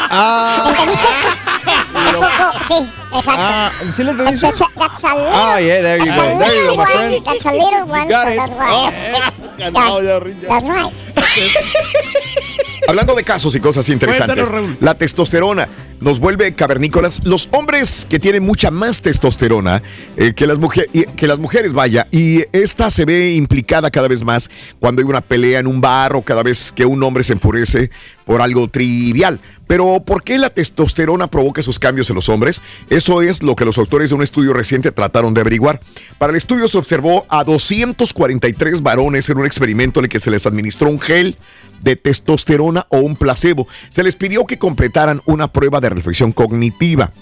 Ah. 0.09 0.67
¿Entendiste? 0.71 1.05
Poco, 2.17 2.53
sí, 2.69 2.91
exacto. 3.13 3.33
Ah, 3.37 3.73
¿sí 3.81 4.05
That's 4.05 4.09
entendiste? 4.11 4.47
a, 4.47 4.69
that's 4.79 5.05
a 5.05 5.15
little, 5.15 5.31
Ah, 5.33 5.59
yeah, 5.61 5.83
there 5.83 5.99
you 5.99 6.07
go. 6.07 6.39
There 6.39 6.55
you 6.55 6.67
go, 6.71 6.77
my 6.77 6.87
friend. 6.87 7.25
That's 7.25 7.45
a 7.45 7.53
little 7.53 7.87
one, 7.87 8.09
got 8.09 8.27
so 8.27 8.33
it. 8.33 8.37
that's 8.37 8.53
why. 8.53 9.33
That's 10.47 10.67
right. 10.67 10.93
Hablando 12.89 13.15
de 13.15 13.25
casos 13.25 13.55
y 13.55 13.61
cosas 13.61 13.89
interesantes, 13.89 14.49
la 14.81 14.95
testosterona 14.95 15.69
nos 16.01 16.21
vuelve 16.21 16.55
cavernícolas. 16.55 17.23
Los 17.25 17.49
hombres 17.53 18.07
que 18.09 18.19
tienen 18.19 18.45
mucha 18.45 18.71
más 18.71 19.03
testosterona 19.03 19.83
eh, 20.17 20.35
que, 20.35 20.47
las 20.47 20.59
mujer- 20.59 20.89
que 21.17 21.27
las 21.27 21.39
mujeres, 21.39 21.73
vaya, 21.73 22.07
y 22.11 22.45
esta 22.53 22.91
se 22.91 23.05
ve 23.05 23.33
implicada 23.33 23.91
cada 23.91 24.09
vez 24.09 24.23
más 24.23 24.49
cuando 24.79 25.01
hay 25.03 25.09
una 25.09 25.21
pelea 25.21 25.59
en 25.59 25.67
un 25.67 25.81
bar 25.81 26.15
o 26.15 26.23
cada 26.23 26.43
vez 26.43 26.71
que 26.71 26.85
un 26.87 27.03
hombre 27.03 27.25
se 27.25 27.33
enfurece 27.33 27.91
por 28.25 28.41
algo 28.41 28.69
trivial. 28.69 29.41
Pero 29.67 30.01
¿por 30.07 30.23
qué 30.23 30.39
la 30.39 30.51
testosterona 30.51 31.27
provoca 31.27 31.61
esos 31.61 31.81
cambios 31.81 32.09
en 32.11 32.15
los 32.17 32.29
hombres? 32.29 32.63
Eso 32.89 33.21
es 33.23 33.43
lo 33.43 33.57
que 33.57 33.65
los 33.65 33.79
autores 33.79 34.11
de 34.11 34.15
un 34.17 34.23
estudio 34.23 34.53
reciente 34.53 34.93
trataron 34.93 35.35
de 35.35 35.41
averiguar. 35.41 35.81
Para 36.19 36.31
el 36.31 36.37
estudio 36.37 36.69
se 36.69 36.79
observó 36.79 37.27
a 37.29 37.43
243 37.43 38.83
varones 38.83 39.29
en 39.29 39.39
un 39.39 39.47
experimento 39.47 39.99
en 40.01 40.05
el 40.05 40.09
que 40.09 40.21
se 40.21 40.31
les 40.31 40.47
administró 40.47 40.89
un 40.89 41.01
gel 41.01 41.37
de 41.83 41.97
testosterona 41.97 42.87
o 42.91 42.99
un 42.99 43.17
placebo. 43.17 43.67
Se 43.91 44.03
les 44.03 44.17
pidió 44.17 44.45
que 44.47 44.59
completaran 44.59 45.23
una 45.27 45.53
prueba 45.53 45.81
de 45.81 45.91
reflexión 45.91 46.33
cognitiva. 46.33 47.13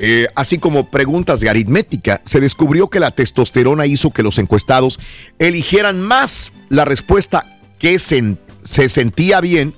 Eh, 0.00 0.28
así 0.36 0.58
como 0.58 0.88
preguntas 0.90 1.40
de 1.40 1.48
aritmética, 1.50 2.20
se 2.24 2.40
descubrió 2.40 2.88
que 2.88 3.00
la 3.00 3.10
testosterona 3.10 3.86
hizo 3.86 4.10
que 4.12 4.22
los 4.22 4.38
encuestados 4.38 5.00
eligieran 5.40 6.00
más 6.00 6.52
la 6.68 6.84
respuesta 6.84 7.58
que 7.78 7.96
sen- 7.96 8.38
se 8.64 8.88
sentía 8.88 9.40
bien 9.40 9.74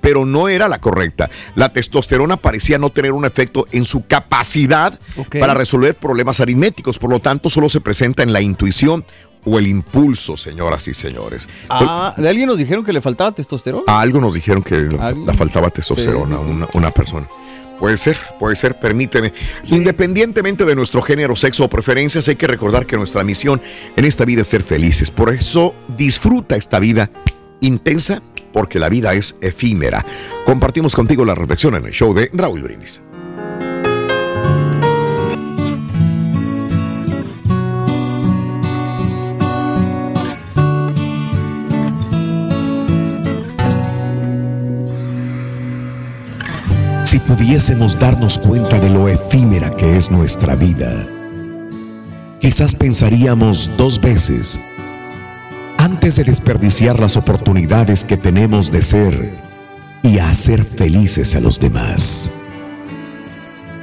pero 0.00 0.26
no 0.26 0.48
era 0.50 0.68
la 0.68 0.76
correcta. 0.82 1.30
La 1.54 1.72
testosterona 1.72 2.36
parecía 2.36 2.76
no 2.76 2.90
tener 2.90 3.12
un 3.12 3.24
efecto 3.24 3.64
en 3.72 3.86
su 3.86 4.06
capacidad 4.06 5.00
para 5.40 5.54
resolver 5.54 5.94
problemas 5.94 6.40
aritméticos, 6.40 6.98
por 6.98 7.08
lo 7.08 7.20
tanto 7.20 7.48
solo 7.48 7.70
se 7.70 7.80
presenta 7.80 8.22
en 8.22 8.34
la 8.34 8.42
intuición 8.42 9.06
o 9.44 9.58
el 9.58 9.66
impulso, 9.66 10.36
señoras 10.36 10.88
y 10.88 10.94
señores. 10.94 11.48
Ah, 11.68 12.14
¿de 12.16 12.28
alguien 12.28 12.48
nos 12.48 12.58
dijeron 12.58 12.84
que 12.84 12.92
le 12.92 13.00
faltaba 13.00 13.32
testosterona? 13.32 13.84
A 13.86 14.00
algo 14.00 14.20
nos 14.20 14.34
dijeron 14.34 14.62
que 14.62 14.76
le 14.76 15.34
faltaba 15.36 15.70
testosterona 15.70 16.26
Sí, 16.26 16.32
sí, 16.32 16.38
a 16.40 16.44
sí. 16.44 16.50
una, 16.50 16.68
una 16.74 16.90
persona. 16.90 17.28
Puede 17.78 17.96
ser, 17.96 18.16
puede 18.38 18.54
ser, 18.56 18.78
permíteme. 18.78 19.32
Independientemente 19.66 20.64
de 20.64 20.74
nuestro 20.74 21.02
género, 21.02 21.34
sexo 21.36 21.64
o 21.64 21.68
preferencias, 21.68 22.28
hay 22.28 22.36
que 22.36 22.46
recordar 22.46 22.86
que 22.86 22.96
nuestra 22.96 23.24
misión 23.24 23.60
en 23.96 24.04
esta 24.04 24.24
vida 24.24 24.42
es 24.42 24.48
ser 24.48 24.62
felices. 24.62 25.10
Por 25.10 25.34
eso 25.34 25.74
disfruta 25.96 26.56
esta 26.56 26.78
vida 26.78 27.10
intensa, 27.60 28.22
porque 28.52 28.78
la 28.78 28.88
vida 28.88 29.12
es 29.14 29.36
efímera. 29.40 30.04
Compartimos 30.46 30.94
contigo 30.94 31.24
la 31.24 31.34
reflexión 31.34 31.74
en 31.74 31.84
el 31.86 31.92
show 31.92 32.14
de 32.14 32.30
Raúl 32.32 32.62
Brindis. 32.62 33.02
Si 47.14 47.20
pudiésemos 47.20 47.96
darnos 47.96 48.38
cuenta 48.38 48.80
de 48.80 48.90
lo 48.90 49.08
efímera 49.08 49.70
que 49.70 49.96
es 49.96 50.10
nuestra 50.10 50.56
vida, 50.56 51.08
quizás 52.40 52.74
pensaríamos 52.74 53.70
dos 53.76 54.00
veces 54.00 54.58
antes 55.78 56.16
de 56.16 56.24
desperdiciar 56.24 56.98
las 56.98 57.16
oportunidades 57.16 58.02
que 58.02 58.16
tenemos 58.16 58.72
de 58.72 58.82
ser 58.82 59.32
y 60.02 60.18
hacer 60.18 60.64
felices 60.64 61.36
a 61.36 61.40
los 61.40 61.60
demás. 61.60 62.32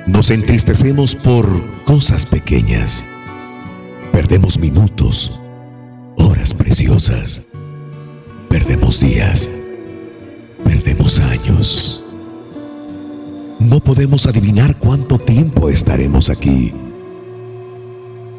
Nos 0.07 0.29
entristecemos 0.29 1.15
por 1.15 1.85
cosas 1.85 2.25
pequeñas. 2.25 3.05
Perdemos 4.11 4.59
minutos, 4.59 5.39
horas 6.17 6.53
preciosas. 6.53 7.47
Perdemos 8.49 8.99
días. 8.99 9.49
Perdemos 10.65 11.21
años. 11.21 12.00
No 13.61 13.79
podemos 13.79 14.25
adivinar 14.25 14.75
cuánto 14.77 15.19
tiempo 15.19 15.69
estaremos 15.69 16.31
aquí. 16.31 16.73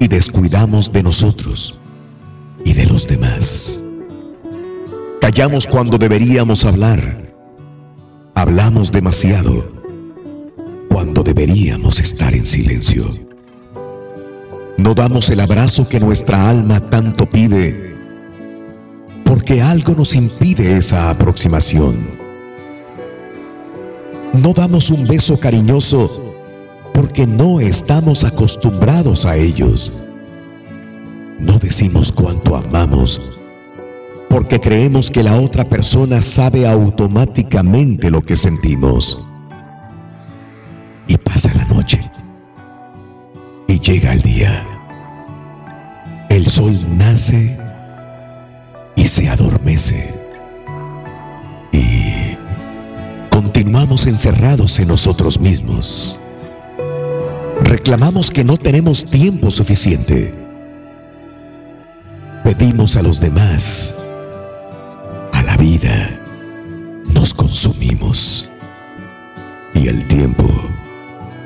Y 0.00 0.08
descuidamos 0.08 0.92
de 0.92 1.04
nosotros 1.04 1.80
y 2.64 2.72
de 2.72 2.86
los 2.86 3.06
demás. 3.06 3.84
Callamos 5.20 5.68
cuando 5.68 5.96
deberíamos 5.96 6.64
hablar. 6.64 7.32
Hablamos 8.34 8.90
demasiado 8.90 9.64
cuando 10.88 11.22
deberíamos 11.22 12.00
estar 12.00 12.34
en 12.34 12.44
silencio. 12.44 13.06
No 14.76 14.92
damos 14.92 15.30
el 15.30 15.38
abrazo 15.38 15.88
que 15.88 16.00
nuestra 16.00 16.48
alma 16.48 16.80
tanto 16.80 17.30
pide 17.30 17.94
porque 19.24 19.62
algo 19.62 19.94
nos 19.94 20.16
impide 20.16 20.76
esa 20.76 21.10
aproximación. 21.10 22.21
No 24.32 24.52
damos 24.52 24.90
un 24.90 25.04
beso 25.04 25.38
cariñoso 25.38 26.34
porque 26.94 27.26
no 27.26 27.60
estamos 27.60 28.24
acostumbrados 28.24 29.26
a 29.26 29.36
ellos. 29.36 30.02
No 31.38 31.58
decimos 31.58 32.12
cuánto 32.12 32.56
amamos 32.56 33.40
porque 34.32 34.58
creemos 34.58 35.10
que 35.10 35.22
la 35.22 35.38
otra 35.38 35.62
persona 35.62 36.22
sabe 36.22 36.66
automáticamente 36.66 38.10
lo 38.10 38.22
que 38.22 38.34
sentimos. 38.34 39.26
Y 41.06 41.18
pasa 41.18 41.52
la 41.54 41.66
noche. 41.66 42.00
Y 43.68 43.78
llega 43.78 44.14
el 44.14 44.22
día. 44.22 44.66
El 46.30 46.46
sol 46.46 46.74
nace 46.96 47.58
y 48.96 49.06
se 49.06 49.28
adormece. 49.28 50.21
Continuamos 53.32 54.06
encerrados 54.06 54.78
en 54.78 54.88
nosotros 54.88 55.40
mismos. 55.40 56.20
Reclamamos 57.62 58.30
que 58.30 58.44
no 58.44 58.58
tenemos 58.58 59.06
tiempo 59.06 59.50
suficiente. 59.50 60.34
Pedimos 62.44 62.96
a 62.96 63.02
los 63.02 63.20
demás, 63.20 63.98
a 65.32 65.42
la 65.44 65.56
vida, 65.56 66.20
nos 67.14 67.32
consumimos. 67.32 68.52
Y 69.74 69.88
el 69.88 70.06
tiempo, 70.08 70.44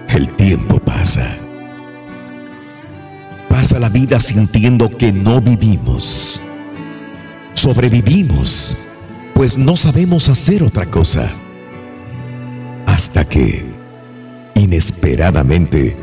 el 0.09 0.29
tiempo 0.35 0.81
pasa. 0.81 1.31
Pasa 3.49 3.79
la 3.79 3.91
vida 3.91 4.19
sintiendo 4.19 4.89
que 4.89 5.13
no 5.13 5.41
vivimos. 5.41 6.41
Sobrevivimos, 7.55 8.89
pues 9.35 9.57
no 9.57 9.77
sabemos 9.77 10.29
hacer 10.29 10.65
otra 10.65 10.85
cosa 10.87 11.31
hasta 12.97 13.27
que, 13.27 13.63
inesperadamente, 14.55 15.95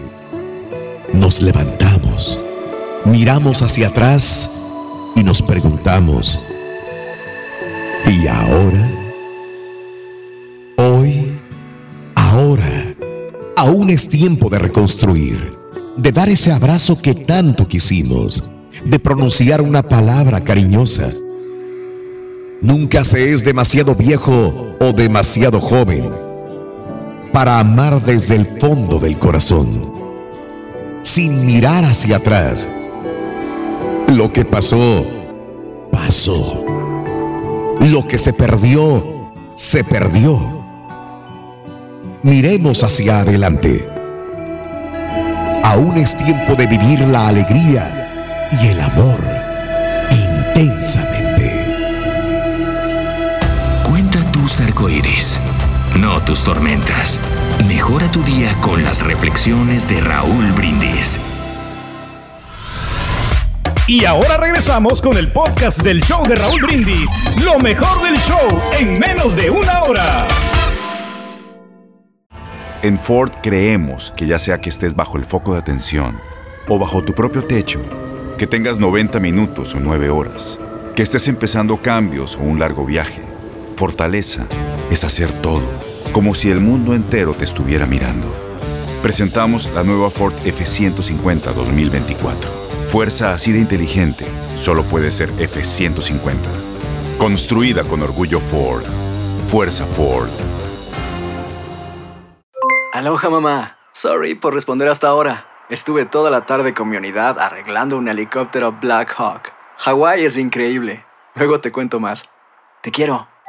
nos 1.12 1.42
levantamos, 1.42 2.40
miramos 3.06 3.64
hacia 3.64 3.88
atrás 3.88 4.70
y 5.16 5.24
nos 5.24 5.42
preguntamos, 5.42 6.48
¿y 8.08 8.28
ahora? 8.28 8.92
Hoy, 10.78 11.32
ahora, 12.14 12.94
aún 13.58 13.90
es 13.90 14.08
tiempo 14.08 14.48
de 14.52 14.60
reconstruir, 14.60 15.58
de 15.98 16.12
dar 16.12 16.30
ese 16.30 16.52
abrazo 16.52 17.02
que 17.02 17.16
tanto 17.16 17.68
quisimos, 17.68 18.52
de 18.86 19.00
pronunciar 19.00 19.64
una 19.64 19.82
palabra 19.82 20.42
cariñosa. 20.42 21.10
Nunca 22.62 23.04
se 23.04 23.34
es 23.34 23.44
demasiado 23.44 23.96
viejo 23.96 24.76
o 24.80 24.94
demasiado 24.94 25.60
joven 25.60 26.23
para 27.34 27.60
amar 27.60 28.02
desde 28.02 28.36
el 28.36 28.46
fondo 28.46 29.00
del 29.00 29.18
corazón, 29.18 29.68
sin 31.02 31.46
mirar 31.46 31.84
hacia 31.84 32.18
atrás. 32.18 32.70
Lo 34.08 34.32
que 34.32 34.46
pasó, 34.46 35.06
pasó. 35.92 36.64
Lo 37.82 38.08
que 38.08 38.18
se 38.18 38.32
perdió, 38.34 39.04
se 39.56 39.84
perdió. 39.84 40.64
Miremos 42.22 42.84
hacia 42.84 43.22
adelante. 43.22 43.90
Aún 45.64 45.98
es 45.98 46.16
tiempo 46.16 46.56
de 46.56 46.68
vivir 46.68 47.00
la 47.02 47.28
alegría 47.30 48.12
y 48.62 48.68
el 48.68 48.80
amor 48.80 49.20
intensamente. 50.12 51.52
Cuenta 53.90 54.24
tus 54.32 54.60
arcoíris, 54.60 55.40
no 56.00 56.22
tus 56.22 56.44
tormentas. 56.44 57.20
Mejora 57.68 58.10
tu 58.12 58.22
día 58.24 58.56
con 58.62 58.84
las 58.84 59.04
reflexiones 59.04 59.88
de 59.88 60.00
Raúl 60.02 60.52
Brindis. 60.54 61.20
Y 63.86 64.06
ahora 64.06 64.38
regresamos 64.38 65.02
con 65.02 65.18
el 65.18 65.32
podcast 65.32 65.84
del 65.84 66.02
show 66.02 66.26
de 66.26 66.36
Raúl 66.36 66.62
Brindis. 66.62 67.12
Lo 67.44 67.60
mejor 67.60 68.02
del 68.04 68.18
show 68.20 68.62
en 68.80 68.98
menos 68.98 69.36
de 69.36 69.50
una 69.50 69.84
hora. 69.84 70.28
En 72.82 72.98
Ford 72.98 73.32
creemos 73.42 74.14
que 74.16 74.28
ya 74.28 74.40
sea 74.40 74.60
que 74.60 74.70
estés 74.70 74.96
bajo 74.96 75.18
el 75.18 75.26
foco 75.26 75.54
de 75.54 75.60
atención 75.60 76.20
o 76.68 76.80
bajo 76.80 77.04
tu 77.04 77.14
propio 77.14 77.44
techo, 77.44 77.82
que 78.38 78.48
tengas 78.48 78.80
90 78.80 79.20
minutos 79.20 79.76
o 79.76 79.80
9 79.80 80.10
horas, 80.10 80.60
que 80.96 81.04
estés 81.04 81.28
empezando 81.28 81.78
cambios 81.78 82.36
o 82.36 82.40
un 82.40 82.60
largo 82.60 82.86
viaje, 82.86 83.22
fortaleza 83.76 84.48
es 84.94 85.04
hacer 85.04 85.34
todo, 85.42 85.64
como 86.12 86.36
si 86.36 86.52
el 86.52 86.60
mundo 86.62 86.94
entero 86.94 87.34
te 87.34 87.46
estuviera 87.46 87.88
mirando. 87.88 88.32
Presentamos 89.02 89.66
la 89.74 89.84
nueva 89.84 90.10
Ford 90.10 90.34
F150 90.46 91.54
2024. 91.54 92.50
Fuerza 92.88 93.34
así 93.34 93.52
de 93.52 93.60
inteligente 93.60 94.26
solo 94.56 94.84
puede 94.84 95.12
ser 95.12 95.32
F150. 95.34 96.36
Construida 97.18 97.84
con 97.84 98.04
orgullo 98.04 98.40
Ford. 98.40 98.84
Fuerza 99.48 99.86
Ford. 99.86 100.30
Aloha 102.94 103.30
mamá. 103.30 103.78
Sorry 103.94 104.36
por 104.36 104.54
responder 104.54 104.88
hasta 104.88 105.08
ahora. 105.08 105.48
Estuve 105.70 106.06
toda 106.06 106.30
la 106.30 106.46
tarde 106.46 106.74
con 106.76 106.90
mi 106.90 106.98
unidad 106.98 107.40
arreglando 107.40 107.98
un 107.98 108.08
helicóptero 108.08 108.74
Black 108.74 109.16
Hawk. 109.18 109.52
Hawái 109.78 110.24
es 110.24 110.38
increíble. 110.38 111.04
Luego 111.34 111.60
te 111.60 111.72
cuento 111.72 112.00
más. 112.00 112.30
Te 112.82 112.92
quiero. 112.92 113.33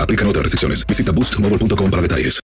Aplican 0.00 0.26
otras 0.28 0.44
restricciones. 0.44 0.86
Visita 0.86 1.12
boostmobile.com 1.12 1.90
para 1.90 2.02
detalles. 2.02 2.40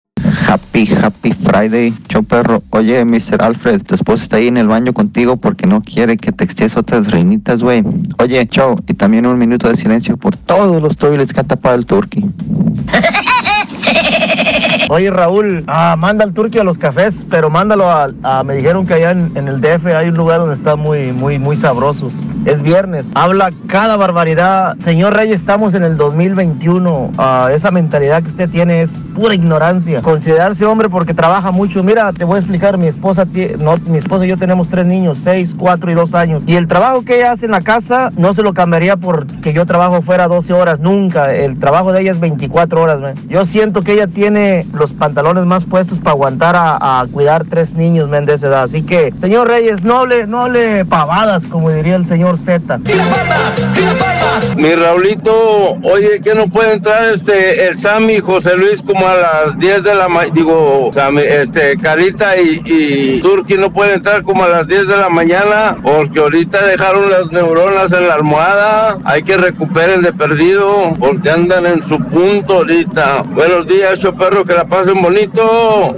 Happy, 0.47 0.89
happy 0.95 1.33
Friday, 1.33 1.95
show 2.09 2.23
perro. 2.23 2.63
Oye, 2.71 3.05
Mr. 3.05 3.43
Alfred, 3.43 3.83
tu 3.83 3.95
esposa 3.95 4.23
está 4.23 4.37
ahí 4.37 4.49
en 4.49 4.57
el 4.57 4.69
baño 4.69 4.93
contigo 4.93 5.37
porque 5.37 5.67
no 5.67 5.83
quiere 5.83 6.17
que 6.17 6.31
textees 6.33 6.77
otras 6.77 7.11
reinitas, 7.11 7.63
güey. 7.63 7.83
Oye, 8.19 8.47
show, 8.51 8.77
y 8.87 8.95
también 8.95 9.27
un 9.27 9.39
minuto 9.39 9.69
de 9.69 9.77
silencio 9.77 10.17
por 10.17 10.37
todos 10.37 10.81
los 10.83 10.97
toilets 10.97 11.33
que 11.33 11.41
ha 11.41 11.45
tapado 11.45 11.77
el 11.77 11.87
turkey. 11.87 12.25
Oye 14.95 15.11
Raúl, 15.11 15.65
ah, 15.69 15.97
manda 15.97 16.23
al 16.23 16.35
turqui 16.35 16.59
a 16.59 16.65
los 16.65 16.77
cafés, 16.77 17.27
pero 17.31 17.49
mándalo 17.49 17.91
a, 17.91 18.43
me 18.45 18.55
dijeron 18.55 18.87
que 18.87 18.93
allá 18.93 19.13
en, 19.13 19.49
el 19.49 19.63
DF 19.63 19.87
hay 19.87 20.09
un 20.09 20.17
lugar 20.19 20.41
donde 20.41 20.55
está 20.55 20.77
muy, 20.77 21.13
muy, 21.13 21.39
muy 21.39 21.57
sabrosos. 21.57 22.27
Es 22.45 22.61
viernes, 22.61 23.11
habla 23.15 23.49
cada 23.69 23.97
barbaridad. 23.97 24.77
Señor 24.81 25.15
Reyes, 25.15 25.37
estamos 25.37 25.73
en 25.73 25.83
el 25.83 25.97
2021. 25.97 27.13
Ah, 27.17 27.49
esa 27.55 27.71
mentalidad 27.71 28.23
que 28.23 28.29
usted 28.29 28.51
tiene 28.51 28.83
es 28.83 29.01
pura 29.15 29.35
ignorancia. 29.35 30.03
Considerarse 30.03 30.67
hombre 30.67 30.91
porque 30.91 31.15
trabaja 31.15 31.53
mucho. 31.53 31.83
Mira, 31.83 32.13
te 32.13 32.25
voy 32.25 32.37
a 32.37 32.41
explicar, 32.41 32.77
mi 32.77 32.87
esposa, 32.87 33.25
mi 33.87 33.97
esposa 33.97 34.27
y 34.27 34.29
yo 34.29 34.37
tenemos 34.37 34.69
tres 34.69 34.85
niños, 34.85 35.17
seis, 35.17 35.57
cuatro 35.59 35.91
y 35.91 35.95
dos 35.95 36.15
años. 36.15 36.43
Y 36.47 36.57
el 36.57 36.67
trabajo 36.67 37.03
que 37.03 37.17
ella 37.17 37.33
hace 37.33 37.47
en 37.47 37.53
la 37.53 37.63
casa 37.63 38.13
no 38.19 38.35
se 38.35 38.43
lo 38.43 38.53
cambiaría 38.53 38.99
por 38.99 39.27
que 39.27 39.55
yo 39.55 39.65
trabajo 39.65 40.03
fuera 40.03 40.29
12 40.29 40.53
horas, 40.53 40.81
nunca. 40.81 41.35
El 41.35 41.59
trabajo 41.59 41.95
de 41.95 42.03
ella 42.03 42.13
es 42.13 42.21
24 42.21 42.83
horas, 42.83 43.01
man. 43.01 43.15
Yo 43.31 43.47
siento 43.47 43.81
que 43.81 43.95
ella 43.95 44.07
tiene 44.07 44.67
los 44.83 44.93
pantalones 44.93 45.45
más 45.45 45.65
puestos 45.65 46.01
para 46.01 46.11
aguantar 46.11 46.57
a, 46.57 47.07
cuidar 47.13 47.45
tres 47.45 47.75
niños, 47.75 48.09
men. 48.09 48.29
Así 48.57 48.83
que, 48.83 49.13
señor 49.17 49.49
Reyes, 49.49 49.85
no 49.85 49.99
hable, 49.99 50.27
no 50.27 50.43
hable 50.43 50.85
pavadas, 50.85 51.47
como 51.47 51.71
diría 51.71 51.97
el 51.97 52.07
señor 52.07 52.37
Z. 52.37 52.81
Mi 54.57 54.75
Raulito, 54.75 55.77
oye, 55.83 56.21
que 56.21 56.35
no 56.35 56.49
puede 56.49 56.73
entrar 56.73 57.05
este 57.13 57.67
el 57.67 57.77
Sammy 57.77 58.19
José 58.19 58.57
Luis 58.57 58.83
como 58.83 59.07
a 59.07 59.15
las 59.15 59.59
10 59.59 59.85
de 59.85 59.95
la 59.95 60.09
mañana, 60.09 60.35
digo, 60.35 60.91
Sammy, 60.93 61.23
este 61.23 61.77
Carita 61.77 62.37
y, 62.41 62.61
y 62.67 63.57
no 63.59 63.73
pueden 63.73 63.95
entrar 63.95 64.23
como 64.23 64.45
a 64.45 64.49
las 64.49 64.67
10 64.67 64.89
de 64.89 64.97
la 64.97 65.09
mañana, 65.09 65.77
porque 65.83 66.21
ahorita 66.21 66.65
dejaron 66.65 67.11
las 67.11 67.31
neuronas 67.31 67.93
en 67.93 68.09
la 68.09 68.15
almohada, 68.15 68.99
hay 69.05 69.23
que 69.23 69.37
recuperen 69.37 70.03
de 70.03 70.13
perdido, 70.13 70.95
porque 70.99 71.31
andan 71.31 71.67
en 71.67 71.83
su 71.83 71.99
punto 71.99 72.59
ahorita. 72.59 73.23
Buenos 73.35 73.67
días, 73.67 74.01
perro, 74.11 74.45
que 74.45 74.55
la 74.55 74.67
pasen 74.73 75.03
bonito. 75.03 75.95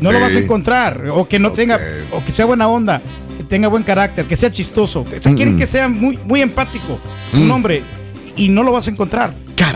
No 0.00 0.10
lo 0.12 0.20
vas 0.20 0.34
a 0.34 0.38
encontrar. 0.38 1.08
O 1.10 1.28
que 1.28 1.38
no 1.38 1.52
tenga, 1.52 1.78
o 2.12 2.24
que 2.24 2.32
sea 2.32 2.46
buena 2.46 2.66
onda, 2.68 3.02
que 3.36 3.44
tenga 3.44 3.68
buen 3.68 3.82
carácter, 3.82 4.24
que 4.24 4.36
sea 4.38 4.50
chistoso. 4.50 5.02
O 5.02 5.20
sea, 5.20 5.34
quieren 5.34 5.56
Mm. 5.56 5.58
que 5.58 5.66
sea 5.66 5.88
muy, 5.88 6.18
muy 6.24 6.40
empático, 6.40 6.98
un 7.34 7.46
Mm. 7.46 7.50
hombre, 7.50 7.82
y 8.40 8.48
no 8.48 8.62
lo 8.62 8.72
vas 8.72 8.88
a 8.88 8.90
encontrar. 8.90 9.34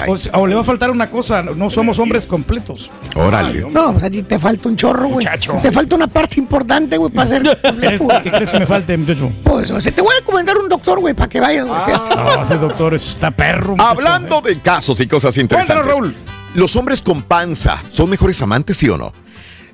O, 0.09 0.16
sea, 0.16 0.33
o 0.38 0.46
le 0.46 0.55
va 0.55 0.62
a 0.62 0.64
faltar 0.64 0.90
una 0.90 1.11
cosa, 1.11 1.42
no 1.42 1.68
somos 1.68 1.98
hombres 1.98 2.27
completos. 2.27 2.90
Órale. 3.14 3.66
No, 3.70 3.92
pues 3.92 4.05
a 4.05 4.11
ti 4.11 4.22
te 4.22 4.38
falta 4.38 4.70
un 4.70 4.77
chorro, 4.77 5.09
güey. 5.09 5.27
Te 5.61 5.70
falta 5.70 5.94
una 5.94 6.07
parte 6.07 6.40
importante, 6.40 6.96
güey, 6.96 7.12
para 7.12 7.29
ser 7.29 7.42
completo. 7.61 8.09
¿Qué 8.22 8.31
crees 8.31 8.50
que 8.50 8.61
me 8.61 8.66
falte, 8.66 8.96
muchacho? 8.96 9.31
Pues, 9.42 9.70
o 9.70 9.79
sea, 9.81 9.92
te 9.92 10.00
voy 10.00 10.14
a 10.16 10.20
recomendar 10.20 10.57
un 10.57 10.70
doctor, 10.70 11.00
güey, 11.00 11.12
para 11.12 11.29
que 11.29 11.38
vayas, 11.38 11.66
güey. 11.66 11.81
fíjate. 11.85 12.14
No, 12.24 12.42
ese 12.42 12.57
doctor 12.57 12.94
está 12.94 13.31
perro. 13.31 13.72
muchacho. 13.72 13.90
Hablando 13.90 14.40
de 14.40 14.59
casos 14.61 14.98
y 15.00 15.07
cosas 15.07 15.37
interesantes. 15.37 15.85
Cuéntanos, 15.85 16.14
Raúl. 16.14 16.16
¿Los 16.55 16.74
hombres 16.77 17.03
con 17.03 17.22
panza 17.22 17.83
son 17.90 18.09
mejores 18.09 18.40
amantes, 18.40 18.79
sí 18.79 18.88
o 18.88 18.96
no? 18.96 19.12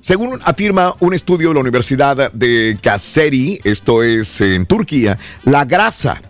Según 0.00 0.40
afirma 0.44 0.96
un 0.98 1.14
estudio 1.14 1.48
de 1.48 1.54
la 1.54 1.60
Universidad 1.60 2.32
de 2.32 2.76
Kayseri, 2.82 3.60
esto 3.62 4.02
es 4.02 4.40
en 4.40 4.66
Turquía, 4.66 5.18
la 5.44 5.64
grasa 5.64 6.20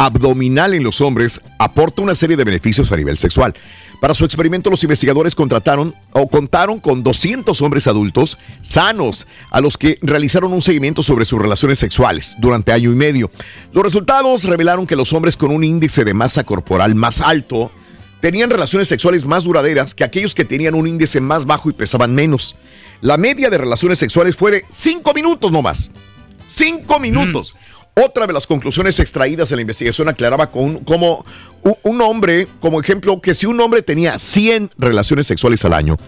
abdominal 0.00 0.72
en 0.72 0.82
los 0.82 1.02
hombres 1.02 1.42
aporta 1.58 2.00
una 2.00 2.14
serie 2.14 2.34
de 2.34 2.44
beneficios 2.44 2.90
a 2.90 2.96
nivel 2.96 3.18
sexual. 3.18 3.52
Para 4.00 4.14
su 4.14 4.24
experimento, 4.24 4.70
los 4.70 4.82
investigadores 4.82 5.34
contrataron 5.34 5.94
o 6.12 6.26
contaron 6.26 6.80
con 6.80 7.02
200 7.02 7.60
hombres 7.60 7.86
adultos 7.86 8.38
sanos 8.62 9.26
a 9.50 9.60
los 9.60 9.76
que 9.76 9.98
realizaron 10.00 10.54
un 10.54 10.62
seguimiento 10.62 11.02
sobre 11.02 11.26
sus 11.26 11.38
relaciones 11.38 11.78
sexuales 11.78 12.34
durante 12.38 12.72
año 12.72 12.90
y 12.90 12.94
medio. 12.94 13.30
Los 13.74 13.84
resultados 13.84 14.44
revelaron 14.44 14.86
que 14.86 14.96
los 14.96 15.12
hombres 15.12 15.36
con 15.36 15.50
un 15.50 15.64
índice 15.64 16.02
de 16.02 16.14
masa 16.14 16.44
corporal 16.44 16.94
más 16.94 17.20
alto 17.20 17.70
tenían 18.20 18.48
relaciones 18.48 18.88
sexuales 18.88 19.26
más 19.26 19.44
duraderas 19.44 19.94
que 19.94 20.04
aquellos 20.04 20.34
que 20.34 20.46
tenían 20.46 20.74
un 20.74 20.86
índice 20.86 21.20
más 21.20 21.44
bajo 21.44 21.68
y 21.68 21.74
pesaban 21.74 22.14
menos. 22.14 22.56
La 23.02 23.18
media 23.18 23.50
de 23.50 23.58
relaciones 23.58 23.98
sexuales 23.98 24.34
fue 24.34 24.50
de 24.50 24.64
5 24.70 25.12
minutos 25.12 25.52
nomás. 25.52 25.90
5 26.46 26.98
minutos. 27.00 27.54
Otra 28.02 28.26
de 28.26 28.32
las 28.32 28.46
conclusiones 28.46 28.98
extraídas 28.98 29.50
en 29.52 29.56
la 29.56 29.62
investigación 29.62 30.08
aclaraba 30.08 30.50
como 30.50 31.24
un 31.82 32.00
hombre, 32.00 32.48
como 32.58 32.80
ejemplo, 32.80 33.20
que 33.20 33.34
si 33.34 33.44
un 33.44 33.60
hombre 33.60 33.82
tenía 33.82 34.18
100 34.18 34.70
relaciones 34.78 35.26
sexuales 35.26 35.64
al 35.66 35.74
año, 35.74 35.98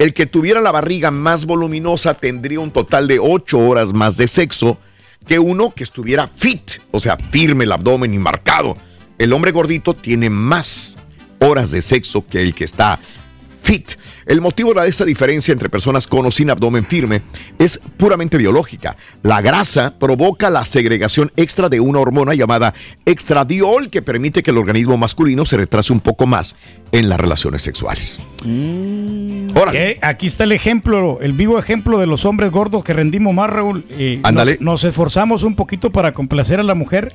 el 0.00 0.14
que 0.14 0.26
tuviera 0.26 0.60
la 0.60 0.72
barriga 0.72 1.12
más 1.12 1.44
voluminosa 1.44 2.14
tendría 2.14 2.58
un 2.58 2.72
total 2.72 3.06
de 3.06 3.20
8 3.20 3.56
horas 3.56 3.92
más 3.92 4.16
de 4.16 4.26
sexo 4.26 4.78
que 5.26 5.38
uno 5.38 5.70
que 5.70 5.84
estuviera 5.84 6.26
fit, 6.26 6.80
o 6.90 6.98
sea, 6.98 7.16
firme 7.16 7.64
el 7.64 7.72
abdomen 7.72 8.14
y 8.14 8.18
marcado. 8.18 8.76
El 9.16 9.32
hombre 9.32 9.52
gordito 9.52 9.94
tiene 9.94 10.30
más 10.30 10.96
horas 11.38 11.70
de 11.70 11.82
sexo 11.82 12.26
que 12.26 12.42
el 12.42 12.52
que 12.52 12.64
está 12.64 12.98
fit. 13.68 13.90
El 14.24 14.40
motivo 14.40 14.72
de 14.72 14.88
esta 14.88 15.04
diferencia 15.04 15.52
entre 15.52 15.68
personas 15.68 16.06
con 16.06 16.24
o 16.24 16.30
sin 16.30 16.48
abdomen 16.48 16.86
firme 16.86 17.20
es 17.58 17.78
puramente 17.98 18.38
biológica. 18.38 18.96
La 19.22 19.42
grasa 19.42 19.98
provoca 19.98 20.48
la 20.48 20.64
segregación 20.64 21.30
extra 21.36 21.68
de 21.68 21.78
una 21.78 21.98
hormona 21.98 22.32
llamada 22.34 22.72
extradiol 23.04 23.90
que 23.90 24.00
permite 24.00 24.42
que 24.42 24.52
el 24.52 24.56
organismo 24.56 24.96
masculino 24.96 25.44
se 25.44 25.58
retrase 25.58 25.92
un 25.92 26.00
poco 26.00 26.26
más 26.26 26.56
en 26.92 27.10
las 27.10 27.20
relaciones 27.20 27.60
sexuales. 27.60 28.20
Órale. 29.54 29.92
Ok, 29.92 29.98
Aquí 30.04 30.26
está 30.28 30.44
el 30.44 30.52
ejemplo, 30.52 31.18
el 31.20 31.32
vivo 31.34 31.58
ejemplo 31.58 31.98
de 31.98 32.06
los 32.06 32.24
hombres 32.24 32.50
gordos 32.50 32.82
que 32.82 32.94
rendimos 32.94 33.34
más, 33.34 33.50
Raúl. 33.50 33.84
Eh, 33.90 34.20
Ándale. 34.22 34.52
Nos, 34.52 34.60
nos 34.62 34.84
esforzamos 34.84 35.42
un 35.42 35.56
poquito 35.56 35.90
para 35.92 36.12
complacer 36.12 36.58
a 36.58 36.62
la 36.62 36.74
mujer, 36.74 37.14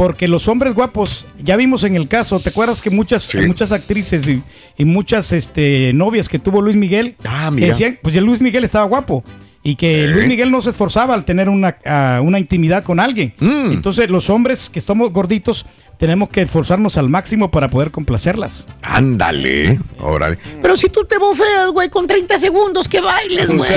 porque 0.00 0.28
los 0.28 0.48
hombres 0.48 0.72
guapos, 0.72 1.26
ya 1.44 1.56
vimos 1.56 1.84
en 1.84 1.94
el 1.94 2.08
caso, 2.08 2.40
¿te 2.40 2.48
acuerdas 2.48 2.80
que 2.80 2.88
muchas, 2.88 3.34
muchas 3.46 3.70
actrices 3.70 4.26
y, 4.26 4.42
y 4.78 4.86
muchas 4.86 5.30
este, 5.30 5.92
novias 5.92 6.26
que 6.26 6.38
tuvo 6.38 6.62
Luis 6.62 6.74
Miguel 6.74 7.16
Ah, 7.22 7.50
mira. 7.50 7.66
decían, 7.66 7.98
pues 8.00 8.14
ya 8.14 8.22
Luis 8.22 8.40
Miguel 8.40 8.64
estaba 8.64 8.86
guapo? 8.86 9.22
Y 9.62 9.76
que 9.76 10.06
Luis 10.06 10.26
Miguel 10.26 10.50
no 10.50 10.62
se 10.62 10.70
esforzaba 10.70 11.12
al 11.12 11.26
tener 11.26 11.50
una, 11.50 11.76
una 12.22 12.38
intimidad 12.38 12.82
con 12.82 12.98
alguien. 12.98 13.34
Mm. 13.40 13.72
Entonces 13.72 14.08
los 14.08 14.30
hombres 14.30 14.70
que 14.70 14.78
estamos 14.78 15.12
gorditos 15.12 15.66
tenemos 15.98 16.30
que 16.30 16.40
esforzarnos 16.40 16.96
al 16.96 17.10
máximo 17.10 17.50
para 17.50 17.68
poder 17.68 17.90
complacerlas. 17.90 18.68
Ándale. 18.80 19.80
Órale. 19.98 20.38
Pero 20.62 20.78
si 20.78 20.88
tú 20.88 21.04
te 21.04 21.18
bofeas, 21.18 21.72
güey, 21.72 21.90
con 21.90 22.06
30 22.06 22.38
segundos 22.38 22.88
que 22.88 23.02
bailes, 23.02 23.50
güey. 23.50 23.70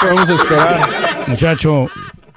podemos 0.00 0.30
esperar. 0.30 1.24
Muchacho, 1.26 1.88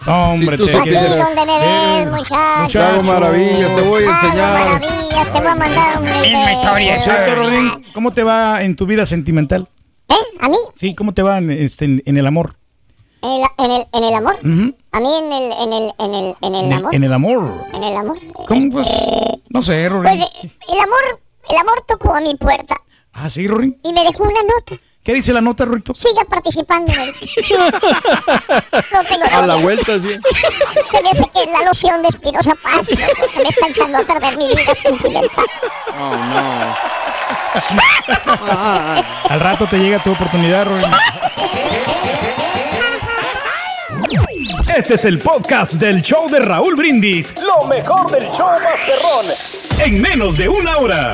no, 0.05 0.31
hombre, 0.33 0.57
tú 0.57 0.65
te-. 0.67 0.77
Aquí 0.77 0.89
donde 0.89 1.45
me 1.45 1.59
ves, 1.59 2.11
muchacho. 2.11 2.71
Te 2.71 2.79
hago 2.79 3.03
maravillas, 3.03 3.75
te 3.75 3.81
voy 3.81 4.03
a 4.03 4.07
enseñar. 4.11 4.59
maravillas, 4.79 5.31
te 5.31 5.37
voy 5.39 5.47
a 5.47 5.55
mandar 5.55 5.97
un 5.99 6.03
Misma 6.21 6.51
historia. 6.53 6.95
Por 6.95 7.03
cierto, 7.03 7.35
Rodín, 7.35 7.85
¿cómo 7.93 8.11
te 8.11 8.23
va 8.23 8.61
en 8.63 8.75
tu 8.75 8.85
vida 8.85 9.05
sentimental? 9.05 9.67
¿Eh? 10.09 10.13
¿A 10.41 10.49
mí? 10.49 10.57
Sí, 10.75 10.95
¿cómo 10.95 11.13
te 11.13 11.21
va 11.23 11.37
en, 11.37 11.51
este, 11.51 11.85
en- 11.85 12.03
en 12.05 12.17
el 12.17 12.27
amor? 12.27 12.55
¿En 13.21 13.29
el, 13.31 13.43
en 13.57 13.71
el, 13.71 13.87
en 13.93 14.03
el 14.03 14.13
amor? 14.15 14.35
Ujú. 14.43 14.75
¿A 14.91 14.99
mí 14.99 15.09
en 15.17 15.31
el, 15.31 15.51
en 15.53 15.73
el, 15.73 15.93
en 15.97 16.13
el, 16.13 16.35
en 16.41 16.55
el 16.55 16.65
En 16.65 16.73
amor? 16.73 16.93
en 16.95 17.03
el 17.05 17.13
amor. 17.13 17.53
¿En 17.73 17.83
el 17.83 17.95
amor? 17.95 18.17
¿Cómo 18.47 18.69
pues? 18.71 18.87
No 19.49 19.63
sé, 19.63 19.89
Pues 19.89 20.03
Rodín. 20.03 20.21
eh, 20.21 20.27
el 20.43 20.79
amor, 20.79 21.21
el 21.49 21.55
amor 21.57 21.83
tocó 21.87 22.13
a 22.15 22.19
mi 22.21 22.35
puerta 22.35 22.75
Ah, 23.13 23.29
sí, 23.29 23.47
Rodín. 23.47 23.79
y 23.83 23.93
me 23.93 24.03
dejó 24.03 24.23
una 24.23 24.41
nota. 24.43 24.75
¿Qué 25.03 25.13
dice 25.13 25.33
la 25.33 25.41
nota, 25.41 25.65
Rito? 25.65 25.93
Siga 25.93 26.23
participando 26.23 26.93
en 26.93 26.99
el... 27.01 27.13
No 28.91 29.03
tengo 29.03 29.25
A 29.31 29.45
la 29.45 29.55
vuelta, 29.55 29.99
sí. 29.99 30.17
Se 30.89 31.01
me 31.01 31.09
hace 31.09 31.25
que 31.33 31.43
es 31.43 31.49
la 31.51 31.65
loción 31.65 32.01
de 32.01 32.07
Espinosa 32.07 32.55
Paz, 32.55 32.91
loco, 32.91 33.27
que 33.33 33.43
me 33.43 33.49
está 33.49 33.67
echando 33.67 33.97
a 33.97 34.01
perder 34.01 34.37
mi 34.37 34.47
vida 34.47 34.73
sentimental. 34.75 35.45
Al 39.29 39.39
rato 39.41 39.67
te 39.67 39.77
llega 39.77 40.01
tu 40.01 40.11
oportunidad, 40.13 40.65
Rodín. 40.67 40.89
Este 44.75 44.93
es 44.93 45.05
el 45.05 45.19
podcast 45.19 45.73
del 45.73 46.01
show 46.01 46.29
de 46.29 46.39
Raúl 46.39 46.75
Brindis. 46.75 47.35
Lo 47.41 47.67
mejor 47.67 48.09
del 48.09 48.23
show 48.31 48.47
Masterrón. 48.47 49.25
En 49.79 50.01
menos 50.01 50.37
de 50.37 50.47
una 50.47 50.77
hora. 50.77 51.13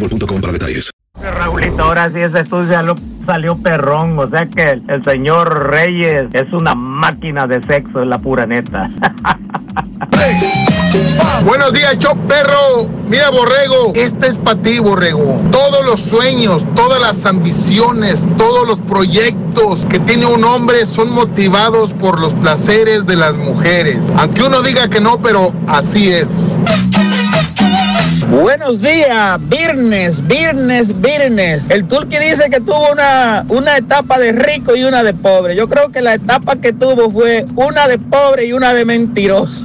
boostmobile.com 0.00 0.40
para 0.40 0.52
detalles. 0.52 0.90
Raulito, 1.20 1.82
ahora 1.82 2.10
sí 2.10 2.20
ese 2.20 2.40
estudio 2.40 2.70
ya 2.70 2.82
lo- 2.82 2.94
salió 3.26 3.56
perrón. 3.56 4.18
O 4.18 4.28
sea 4.30 4.46
que 4.46 4.62
el, 4.62 4.82
el 4.88 5.02
señor 5.04 5.68
Reyes 5.70 6.24
es 6.32 6.52
una 6.52 6.74
máquina 6.74 7.46
de 7.46 7.60
sexo, 7.62 8.02
es 8.02 8.08
la 8.08 8.18
pura 8.18 8.46
neta. 8.46 8.88
Buenos 11.44 11.72
días, 11.72 11.96
show 11.98 12.16
perro. 12.26 12.88
Mira, 13.08 13.30
Borrego, 13.30 13.92
este 13.94 14.28
es 14.28 14.34
para 14.36 14.60
ti, 14.60 14.78
Borrego. 14.78 15.40
Todos 15.50 15.84
los 15.84 16.00
sueños, 16.00 16.64
todas 16.74 17.00
las 17.00 17.24
ambiciones, 17.26 18.16
todos 18.36 18.66
los 18.66 18.78
proyectos 18.80 19.84
que 19.86 19.98
tiene 20.00 20.26
un 20.26 20.44
hombre 20.44 20.86
son 20.86 21.10
motivados 21.12 21.92
por 21.94 22.20
los 22.20 22.32
placeres 22.34 23.06
de 23.06 23.16
las 23.16 23.34
mujeres. 23.34 23.98
Aunque 24.16 24.42
uno 24.42 24.62
diga 24.62 24.88
que 24.88 25.00
no, 25.00 25.18
pero 25.20 25.52
así 25.66 26.10
es. 26.10 26.26
Buenos 28.30 28.80
días, 28.82 29.40
viernes, 29.48 30.26
viernes, 30.26 31.00
viernes. 31.00 31.70
El 31.70 31.88
Turqui 31.88 32.18
dice 32.18 32.50
que 32.50 32.60
tuvo 32.60 32.92
una, 32.92 33.46
una 33.48 33.78
etapa 33.78 34.18
de 34.18 34.32
rico 34.32 34.76
y 34.76 34.84
una 34.84 35.02
de 35.02 35.14
pobre. 35.14 35.56
Yo 35.56 35.66
creo 35.66 35.90
que 35.90 36.02
la 36.02 36.12
etapa 36.12 36.56
que 36.56 36.74
tuvo 36.74 37.10
fue 37.10 37.46
una 37.54 37.88
de 37.88 37.96
pobre 37.98 38.44
y 38.44 38.52
una 38.52 38.74
de 38.74 38.84
mentiroso. 38.84 39.64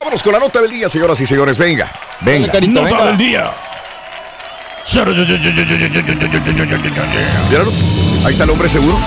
Vámonos 0.00 0.22
con 0.24 0.32
la 0.32 0.40
nota 0.40 0.60
del 0.60 0.72
día, 0.72 0.88
señoras 0.88 1.20
y 1.20 1.26
señores. 1.26 1.56
Venga, 1.58 1.92
venga. 2.22 2.52
Nota 2.60 3.06
del 3.06 3.18
día. 3.18 3.52
¿Vieron? 7.50 7.68
Ahí 8.24 8.32
está 8.32 8.44
el 8.44 8.50
hombre 8.50 8.68
seguro. 8.68 8.98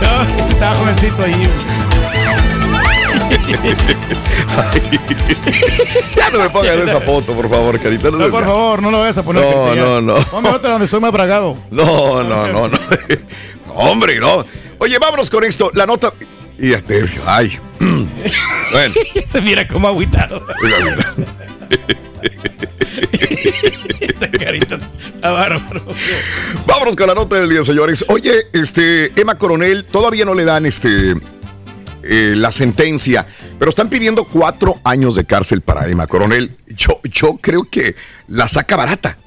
No, 0.00 0.48
estaba 0.50 0.74
jovencito 0.74 1.22
ahí. 1.24 1.48
ya 6.16 6.30
no 6.30 6.38
me 6.38 6.50
pongan 6.50 6.88
esa 6.88 7.00
foto, 7.00 7.32
por 7.34 7.48
favor, 7.48 7.78
carita. 7.80 8.10
No, 8.10 8.18
No, 8.18 8.28
por 8.28 8.44
favor, 8.44 8.82
no 8.82 8.90
lo 8.90 9.00
vayas 9.00 9.18
a 9.18 9.22
poner. 9.22 9.44
No, 9.44 9.74
no, 9.74 10.00
no. 10.00 10.24
Ponme 10.26 10.48
otra 10.50 10.72
donde 10.72 10.88
soy 10.88 11.00
más 11.00 11.12
bragado. 11.12 11.56
No, 11.70 12.22
no, 12.22 12.46
no, 12.48 12.68
no. 12.68 12.78
Hombre, 13.74 14.18
no. 14.20 14.44
Oye, 14.78 14.98
vámonos 14.98 15.30
con 15.30 15.44
esto. 15.44 15.70
La 15.74 15.86
nota. 15.86 16.12
Y 16.58 16.70
ya 16.70 16.80
te. 16.82 17.04
Ay. 17.26 17.58
bueno. 17.80 18.94
Se 19.28 19.40
mira 19.40 19.66
como 19.68 19.88
agüitado. 19.88 20.44
Carita, 24.38 24.78
está 25.14 25.30
bárbaro. 25.30 25.84
Vámonos 26.66 26.96
con 26.96 27.06
la 27.06 27.14
nota 27.14 27.36
del 27.36 27.48
día, 27.48 27.62
señores. 27.62 28.04
Oye, 28.08 28.32
este, 28.52 29.12
Emma 29.20 29.36
Coronel, 29.36 29.84
todavía 29.84 30.24
no 30.24 30.34
le 30.34 30.44
dan 30.44 30.66
este 30.66 31.14
eh, 32.02 32.34
la 32.36 32.52
sentencia, 32.52 33.26
pero 33.58 33.68
están 33.70 33.88
pidiendo 33.88 34.24
cuatro 34.24 34.80
años 34.84 35.14
de 35.14 35.24
cárcel 35.24 35.60
para 35.62 35.88
Emma 35.88 36.06
Coronel. 36.06 36.56
Yo, 36.68 37.00
yo 37.04 37.36
creo 37.40 37.64
que 37.64 37.94
la 38.28 38.48
saca 38.48 38.76
barata. 38.76 39.18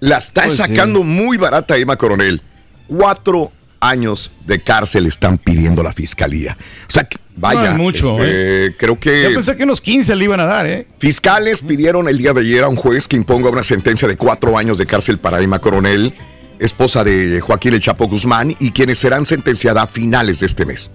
La 0.00 0.18
está 0.18 0.44
Pues 0.44 0.56
sí. 0.56 0.62
sacando 0.62 1.02
muy 1.02 1.36
barata 1.38 1.76
Emma 1.76 1.96
Coronel. 1.96 2.40
Cuatro 2.86 3.52
años 3.80 4.30
de 4.46 4.60
cárcel 4.60 5.06
están 5.06 5.38
pidiendo 5.38 5.82
la 5.82 5.92
fiscalía. 5.92 6.56
O 6.88 6.90
sea, 6.90 7.04
que, 7.04 7.16
vaya, 7.36 7.64
No 7.64 7.70
es 7.70 7.74
mucho, 7.76 8.22
este, 8.24 8.76
creo 8.76 8.98
que 8.98 9.22
Yo 9.24 9.34
pensé 9.34 9.56
que 9.56 9.64
unos 9.64 9.80
15 9.80 10.16
le 10.16 10.24
iban 10.24 10.40
a 10.40 10.44
dar, 10.46 10.66
¿eh? 10.66 10.86
Fiscales 10.98 11.62
pidieron 11.62 12.08
el 12.08 12.18
día 12.18 12.32
de 12.32 12.40
ayer 12.40 12.64
a 12.64 12.68
un 12.68 12.76
juez 12.76 13.06
que 13.08 13.16
imponga 13.16 13.50
una 13.50 13.62
sentencia 13.62 14.08
de 14.08 14.16
cuatro 14.16 14.58
años 14.58 14.78
de 14.78 14.86
cárcel 14.86 15.18
para 15.18 15.40
Emma 15.40 15.58
Coronel, 15.60 16.14
esposa 16.58 17.04
de 17.04 17.40
Joaquín 17.40 17.74
El 17.74 17.80
Chapo 17.80 18.06
Guzmán, 18.08 18.54
y 18.58 18.72
quienes 18.72 18.98
serán 18.98 19.26
sentenciadas 19.26 19.84
a 19.84 19.86
finales 19.86 20.40
de 20.40 20.46
este 20.46 20.64
mes. 20.66 20.90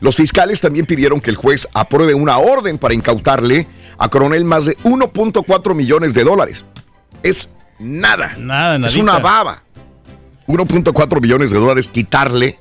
Los 0.00 0.16
fiscales 0.16 0.60
también 0.60 0.86
pidieron 0.86 1.20
que 1.20 1.30
el 1.30 1.36
juez 1.36 1.68
apruebe 1.74 2.14
una 2.14 2.38
orden 2.38 2.78
para 2.78 2.94
incautarle 2.94 3.68
a 3.98 4.08
Coronel 4.08 4.44
más 4.44 4.64
de 4.64 4.76
1.4 4.78 5.74
millones 5.74 6.12
de 6.14 6.24
dólares. 6.24 6.64
Es 7.22 7.50
nada. 7.78 8.34
Nada, 8.36 8.74
Es 8.76 8.80
nadita. 8.80 9.00
una 9.02 9.18
baba. 9.18 9.62
1.4 10.52 11.20
millones 11.20 11.50
de 11.50 11.58
dólares 11.58 11.88
quitarle 11.88 12.58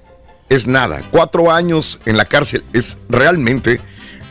es 0.47 0.65
nada. 0.65 1.01
Cuatro 1.11 1.51
años 1.51 1.99
en 2.05 2.15
la 2.15 2.23
cárcel 2.23 2.63
es 2.71 2.97
realmente 3.09 3.81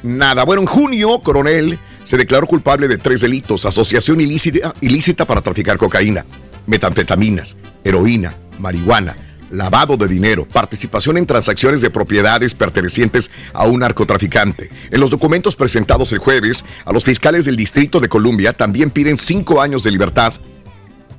nada. 0.02 0.44
Bueno, 0.44 0.62
en 0.62 0.66
junio, 0.66 1.20
Coronel 1.22 1.78
se 2.04 2.16
declaró 2.16 2.46
culpable 2.46 2.88
de 2.88 2.96
tres 2.96 3.20
delitos. 3.20 3.66
Asociación 3.66 4.18
ilícita, 4.22 4.74
ilícita 4.80 5.26
para 5.26 5.42
traficar 5.42 5.76
cocaína, 5.76 6.24
metanfetaminas, 6.66 7.56
heroína, 7.84 8.34
marihuana, 8.58 9.14
lavado 9.50 9.98
de 9.98 10.08
dinero, 10.08 10.48
participación 10.48 11.18
en 11.18 11.26
transacciones 11.26 11.82
de 11.82 11.90
propiedades 11.90 12.54
pertenecientes 12.54 13.30
a 13.52 13.66
un 13.66 13.80
narcotraficante. 13.80 14.70
En 14.90 15.00
los 15.00 15.10
documentos 15.10 15.54
presentados 15.54 16.12
el 16.12 16.18
jueves, 16.18 16.64
a 16.86 16.94
los 16.94 17.04
fiscales 17.04 17.44
del 17.44 17.56
Distrito 17.56 18.00
de 18.00 18.08
Columbia 18.08 18.54
también 18.54 18.90
piden 18.90 19.18
cinco 19.18 19.60
años 19.60 19.82
de 19.82 19.90
libertad 19.90 20.32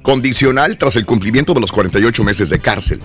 condicional 0.02 0.78
tras 0.78 0.96
el 0.96 1.06
cumplimiento 1.06 1.54
de 1.54 1.62
los 1.62 1.72
48 1.72 2.24
meses 2.24 2.50
de 2.50 2.60
cárcel. 2.60 3.02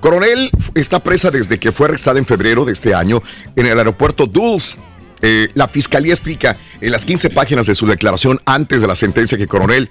Coronel 0.00 0.50
está 0.74 1.00
presa 1.02 1.30
desde 1.30 1.58
que 1.58 1.72
fue 1.72 1.88
arrestada 1.88 2.18
en 2.18 2.26
febrero 2.26 2.64
de 2.64 2.72
este 2.72 2.94
año 2.94 3.22
en 3.56 3.66
el 3.66 3.78
aeropuerto 3.78 4.26
Dulles. 4.26 4.78
Eh, 5.20 5.48
la 5.54 5.66
fiscalía 5.66 6.12
explica 6.12 6.56
en 6.80 6.92
las 6.92 7.04
15 7.04 7.30
páginas 7.30 7.66
de 7.66 7.74
su 7.74 7.86
declaración 7.86 8.40
antes 8.44 8.80
de 8.80 8.86
la 8.86 8.94
sentencia 8.94 9.36
que 9.36 9.48
Coronel 9.48 9.90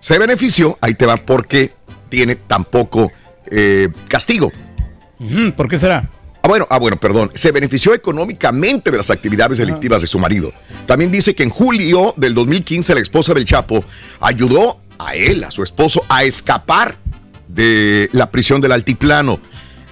se 0.00 0.18
benefició, 0.18 0.78
ahí 0.80 0.94
te 0.94 1.06
va, 1.06 1.16
porque 1.16 1.72
tiene 2.08 2.36
tan 2.36 2.64
poco 2.64 3.10
eh, 3.50 3.88
castigo. 4.06 4.52
¿Por 5.56 5.68
qué 5.68 5.78
será? 5.78 6.08
Ah, 6.42 6.48
bueno, 6.48 6.66
ah, 6.70 6.78
bueno, 6.78 6.98
perdón. 6.98 7.30
Se 7.34 7.50
benefició 7.50 7.92
económicamente 7.94 8.92
de 8.92 8.96
las 8.96 9.10
actividades 9.10 9.58
delictivas 9.58 10.00
de 10.00 10.06
su 10.06 10.20
marido. 10.20 10.52
También 10.86 11.10
dice 11.10 11.34
que 11.34 11.42
en 11.42 11.50
julio 11.50 12.14
del 12.16 12.34
2015 12.34 12.94
la 12.94 13.00
esposa 13.00 13.34
del 13.34 13.44
Chapo 13.44 13.84
ayudó 14.20 14.80
a 14.98 15.14
él, 15.14 15.44
a 15.44 15.50
su 15.50 15.62
esposo, 15.62 16.04
a 16.08 16.24
escapar 16.24 16.96
de 17.48 18.08
la 18.12 18.30
prisión 18.30 18.60
del 18.60 18.72
altiplano. 18.72 19.40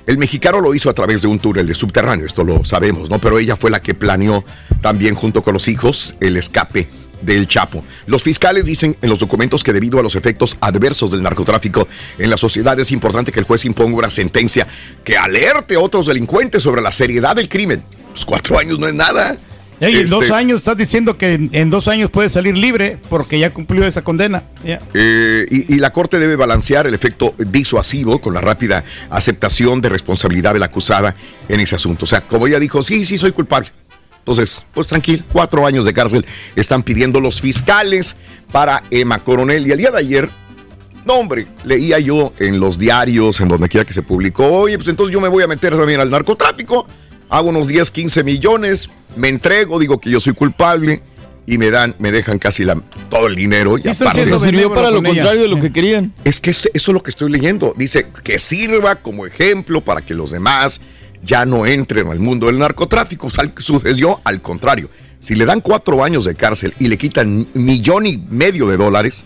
El 0.07 0.19
mexicano 0.19 0.61
lo 0.61 0.75
hizo 0.75 0.89
a 0.89 0.95
través 0.95 1.23
de 1.23 1.29
un 1.29 1.39
túnel 1.39 1.67
de 1.67 1.75
subterráneo, 1.75 2.27
esto 2.27 2.45
lo 2.45 2.65
sabemos, 2.65 3.11
¿no? 3.11 3.19
Pero 3.19 3.39
ella 3.39 3.57
fue 3.57 3.71
la 3.71 3.81
que 3.81 3.95
planeó 3.95 4.45
también 4.81 5.15
junto 5.15 5.43
con 5.43 5.55
los 5.55 5.67
hijos 5.67 6.15
el 6.21 6.37
escape 6.37 6.87
del 7.23 7.49
Chapo. 7.49 7.85
Los 8.07 8.23
fiscales 8.23 8.65
dicen 8.65 8.97
en 9.01 9.09
los 9.09 9.19
documentos 9.19 9.65
que 9.65 9.73
debido 9.73 9.99
a 9.99 10.03
los 10.03 10.15
efectos 10.15 10.57
adversos 10.61 11.11
del 11.11 11.23
narcotráfico 11.23 11.89
en 12.19 12.31
la 12.31 12.37
sociedad 12.37 12.79
es 12.79 12.93
importante 12.93 13.33
que 13.33 13.41
el 13.41 13.47
juez 13.47 13.65
imponga 13.65 13.97
una 13.97 14.11
sentencia 14.11 14.67
que 15.03 15.17
alerte 15.17 15.75
a 15.75 15.81
otros 15.81 16.07
delincuentes 16.07 16.63
sobre 16.63 16.83
la 16.83 16.93
seriedad 16.93 17.35
del 17.35 17.49
crimen. 17.49 17.83
Los 18.13 18.25
cuatro 18.25 18.59
años 18.59 18.79
no 18.79 18.87
es 18.87 18.95
nada. 18.95 19.37
Ey, 19.79 19.95
en 19.95 20.05
Este, 20.05 20.17
dos 20.17 20.31
años 20.31 20.61
estás 20.61 20.77
diciendo 20.77 21.19
que 21.19 21.35
en, 21.35 21.51
en 21.53 21.69
dos 21.69 21.87
años 21.89 22.11
puede 22.11 22.29
salir 22.29 22.57
libre 22.57 22.99
porque 23.11 23.39
ya 23.39 23.53
cumplió 23.53 23.85
esa 23.87 24.03
condena. 24.03 24.45
Eh, 24.65 25.47
y, 25.51 25.75
y 25.75 25.79
la 25.79 25.91
Corte 25.91 26.19
debe 26.19 26.37
balancear 26.37 26.87
el 26.87 26.95
efecto 26.95 27.35
disuasivo 27.39 28.21
con 28.21 28.33
la 28.33 28.41
rápida 28.41 28.85
aceptación 29.11 29.81
de 29.81 29.91
responsabilidad 29.91 30.55
de 30.55 30.61
la 30.61 30.67
acusada 30.67 31.15
en 31.49 31.61
ese 31.61 31.77
asunto. 31.77 32.05
O 32.05 32.09
sea, 32.09 32.23
como 32.23 32.47
ella 32.47 32.59
dijo, 32.59 32.83
sí, 32.83 33.05
sí, 33.05 33.19
soy 33.19 33.33
culpable. 33.33 33.69
Entonces, 34.19 34.65
pues 34.73 34.89
tranquilo, 34.89 35.23
cuatro 35.31 35.67
años 35.67 35.85
de 35.85 35.93
cárcel 35.93 36.27
están 36.57 36.83
pidiendo 36.83 37.21
los 37.21 37.41
fiscales 37.41 38.17
para 38.51 38.83
Emma 38.91 39.21
Coronel. 39.21 39.67
Y 39.67 39.71
el 39.71 39.79
día 39.79 39.91
de 39.93 39.99
ayer, 39.99 40.29
no 41.05 41.15
hombre, 41.15 41.47
leía 41.65 42.01
yo 42.01 42.33
en 42.41 42.59
los 42.59 42.77
diarios, 42.77 43.41
en 43.41 43.47
donde 43.47 43.69
quiera 43.69 43.85
que 43.85 43.93
se 43.93 44.03
publicó, 44.03 44.47
oye, 44.47 44.77
pues 44.79 44.89
entonces 44.89 45.13
yo 45.13 45.21
me 45.21 45.29
voy 45.29 45.45
a 45.45 45.47
meter 45.47 45.77
también 45.77 46.01
al 46.01 46.11
narcotráfico, 46.11 46.89
hago 47.29 47.49
unos 47.51 47.69
10, 47.69 47.91
15 47.91 48.23
millones, 48.25 48.89
me 49.17 49.29
entrego, 49.29 49.79
digo 49.79 49.99
que 50.01 50.11
yo 50.11 50.21
soy 50.21 50.35
culpable 50.35 51.03
y 51.47 51.59
me 51.59 51.71
dan, 51.71 51.95
me 51.99 52.11
dejan 52.13 52.39
casi 52.39 52.65
la- 52.65 52.75
todo 53.09 53.27
el 53.29 53.37
dinero. 53.37 53.79
Y 53.79 53.89
aparte- 53.89 54.15
siendo 54.15 54.39
Sirvió 54.39 54.73
para 54.75 54.91
lo 54.91 55.03
contrario 55.03 55.43
de 55.43 55.49
lo 55.49 55.61
que 55.61 55.73
querían. 55.73 56.13
es 56.25 56.41
que 56.41 56.51
esto, 56.51 56.69
esto 56.75 56.91
es 56.91 56.95
lo 56.95 57.03
que 57.03 57.11
estoy 57.11 57.31
leyendo. 57.31 57.73
Dice 57.77 58.09
que 58.25 58.39
sirva 58.39 58.97
como 58.97 59.27
ejemplo 59.27 59.81
para 59.81 60.01
que 60.03 60.15
los 60.15 60.31
demás 60.33 60.81
ya 61.25 61.45
no 61.45 61.67
entren 61.67 62.09
al 62.09 62.19
mundo 62.19 62.47
del 62.47 62.59
narcotráfico. 62.59 63.29
O 63.29 63.31
sea, 63.31 63.45
sucedió 63.59 64.21
al 64.25 64.43
contrario. 64.43 64.91
Si 65.19 65.35
le 65.35 65.45
dan 65.45 65.61
cuatro 65.61 66.05
años 66.05 66.25
de 66.25 66.35
cárcel 66.35 66.75
y 66.79 66.89
le 66.89 66.99
quitan 66.99 67.47
millón 67.55 68.07
y 68.07 68.19
medio 68.19 68.67
de 68.69 68.77
dólares, 68.77 69.25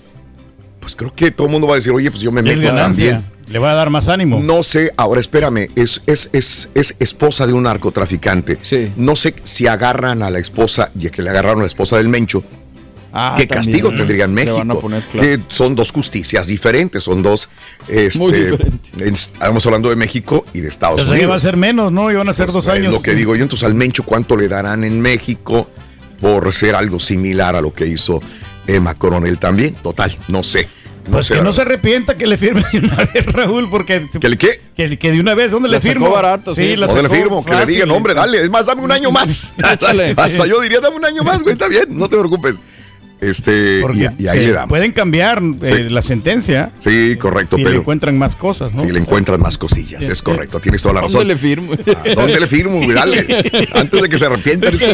pues 0.79 0.95
creo 0.95 1.13
que 1.15 1.31
todo 1.31 1.47
el 1.49 1.53
mundo 1.53 1.67
va 1.67 1.75
a 1.75 1.77
decir, 1.77 1.93
oye, 1.93 2.11
pues 2.11 2.23
yo 2.23 2.31
me 2.33 2.43
meto 2.43 2.61
ganancia. 2.61 3.13
también. 3.13 3.31
Le 3.51 3.59
va 3.59 3.73
a 3.73 3.75
dar 3.75 3.91
más 3.91 4.09
ánimo. 4.09 4.41
No 4.43 4.63
sé, 4.63 4.93
ahora 4.97 5.21
espérame, 5.21 5.69
es, 5.75 6.03
es, 6.07 6.31
es, 6.33 6.71
es 6.75 6.95
esposa 7.01 7.47
de 7.49 7.53
un 7.53 7.65
narcotraficante. 7.65 8.59
Sí. 8.63 8.93
No 8.97 9.17
sé 9.17 9.35
si 9.43 9.67
agarran 9.67 10.23
a 10.23 10.31
la 10.31 10.39
esposa, 10.39 10.93
y 10.99 11.09
que 11.11 11.21
le 11.23 11.31
agarraron 11.31 11.59
a 11.59 11.63
la 11.63 11.67
esposa 11.67 11.97
del 11.97 12.09
Mencho. 12.09 12.45
Ah, 13.13 13.35
¿Qué 13.37 13.45
también. 13.49 13.73
castigo 13.73 13.91
tendría 13.91 14.25
en 14.27 14.35
México? 14.35 14.57
van 14.59 14.71
a 14.71 14.75
poner, 14.77 15.03
claro. 15.03 15.27
Que 15.27 15.41
son 15.49 15.75
dos 15.75 15.91
justicias 15.91 16.47
diferentes, 16.47 17.03
son 17.03 17.25
dos. 17.25 17.49
Este, 17.89 18.21
Muy 18.21 18.33
diferentes. 18.33 18.93
en- 19.01 19.15
Estamos 19.15 19.67
hablando 19.67 19.91
de 19.91 19.97
México 19.97 20.45
y 20.53 20.61
de 20.61 20.69
Estados 20.69 21.01
Entonces 21.01 21.21
ya 21.21 21.27
va 21.27 21.33
a 21.35 21.37
Unidos. 21.39 21.43
ser 21.43 21.57
menos, 21.57 21.91
¿no? 21.91 22.09
Iban 22.13 22.29
a 22.29 22.33
ser 22.33 22.53
dos 22.53 22.69
Es 22.69 22.73
años. 22.73 22.93
lo 22.93 23.03
que 23.03 23.15
digo 23.15 23.35
yo, 23.35 23.43
entonces 23.43 23.67
al 23.67 23.75
Mencho, 23.75 24.05
¿cuánto 24.05 24.37
le 24.37 24.47
darán 24.47 24.85
en 24.85 25.01
México 25.01 25.69
por 26.21 26.53
ser 26.53 26.77
algo 26.77 27.01
similar 27.01 27.57
a 27.57 27.61
lo 27.61 27.75
que 27.75 27.85
hizo 27.89 28.23
Emma 28.69 28.95
Coronel 28.95 29.39
también? 29.39 29.75
Total, 29.75 30.17
no 30.29 30.45
sé. 30.45 30.69
Pues 31.11 31.29
que 31.29 31.41
no 31.41 31.53
se 31.53 31.63
arrepienta 31.63 32.17
que 32.17 32.27
le 32.27 32.37
firme 32.37 32.63
de 32.73 32.79
una 32.79 32.97
vez, 32.97 33.27
Raúl, 33.27 33.69
porque. 33.71 34.09
¿Que 34.21 34.29
le 34.29 34.37
qué? 34.37 34.61
Que, 34.77 34.99
que 34.99 35.13
de 35.13 35.21
una 35.21 35.35
vez, 35.35 35.51
¿dónde 35.51 35.69
La 35.69 35.77
le 35.77 35.81
sacó 35.81 35.93
firmo? 35.93 36.11
barato, 36.11 36.55
sí. 36.55 36.77
la 36.77 36.87
¿Dónde 36.87 37.03
le 37.03 37.09
sacó 37.09 37.21
firmo? 37.21 37.45
Que 37.45 37.55
le 37.55 37.67
digan, 37.67 37.91
hombre, 37.91 38.15
dale. 38.15 38.43
Es 38.43 38.51
más, 38.51 38.67
dame 38.67 38.83
un 38.83 38.93
año 38.93 39.11
más. 39.11 39.55
Hasta 39.63 40.47
yo 40.47 40.61
diría, 40.61 40.81
dame 40.81 40.97
un 40.97 41.05
año 41.05 41.23
más, 41.23 41.43
güey. 41.43 41.53
Está 41.53 41.69
bien, 41.69 41.87
no 41.89 42.09
te 42.09 42.17
preocupes. 42.17 42.57
Este, 43.21 43.83
y, 43.93 44.23
y 44.25 44.29
ahí 44.29 44.47
le 44.47 44.53
damos. 44.53 44.69
Pueden 44.71 44.93
cambiar 44.93 45.43
eh, 45.63 45.75
Sí. 45.77 45.83
la 45.91 46.01
sentencia 46.03 46.71
Sí, 46.79 47.17
correcto, 47.17 47.57
si 47.57 47.63
le 47.63 47.69
pero 47.69 47.81
encuentran 47.81 48.17
más 48.19 48.35
cosas, 48.35 48.73
¿no? 48.73 48.81
si 48.83 48.91
le 48.91 48.99
encuentran 48.99 49.41
más 49.41 49.59
cosillas, 49.59 50.09
es 50.09 50.23
correcto. 50.23 50.59
Tienes 50.61 50.81
toda 50.83 50.95
la 50.95 51.01
razón. 51.03 51.21
¿Dónde 51.21 51.35
le 51.35 51.39
firmo? 51.39 51.73
Ah, 51.75 52.03
¿Dónde 52.15 52.41
le 52.41 52.49
firmo? 52.49 52.81
Dale. 52.95 53.27
Antes 53.75 54.03
de 54.03 54.09
que 54.09 54.19
se 54.19 54.27
arrepientan 54.27 54.73
estos 54.73 54.89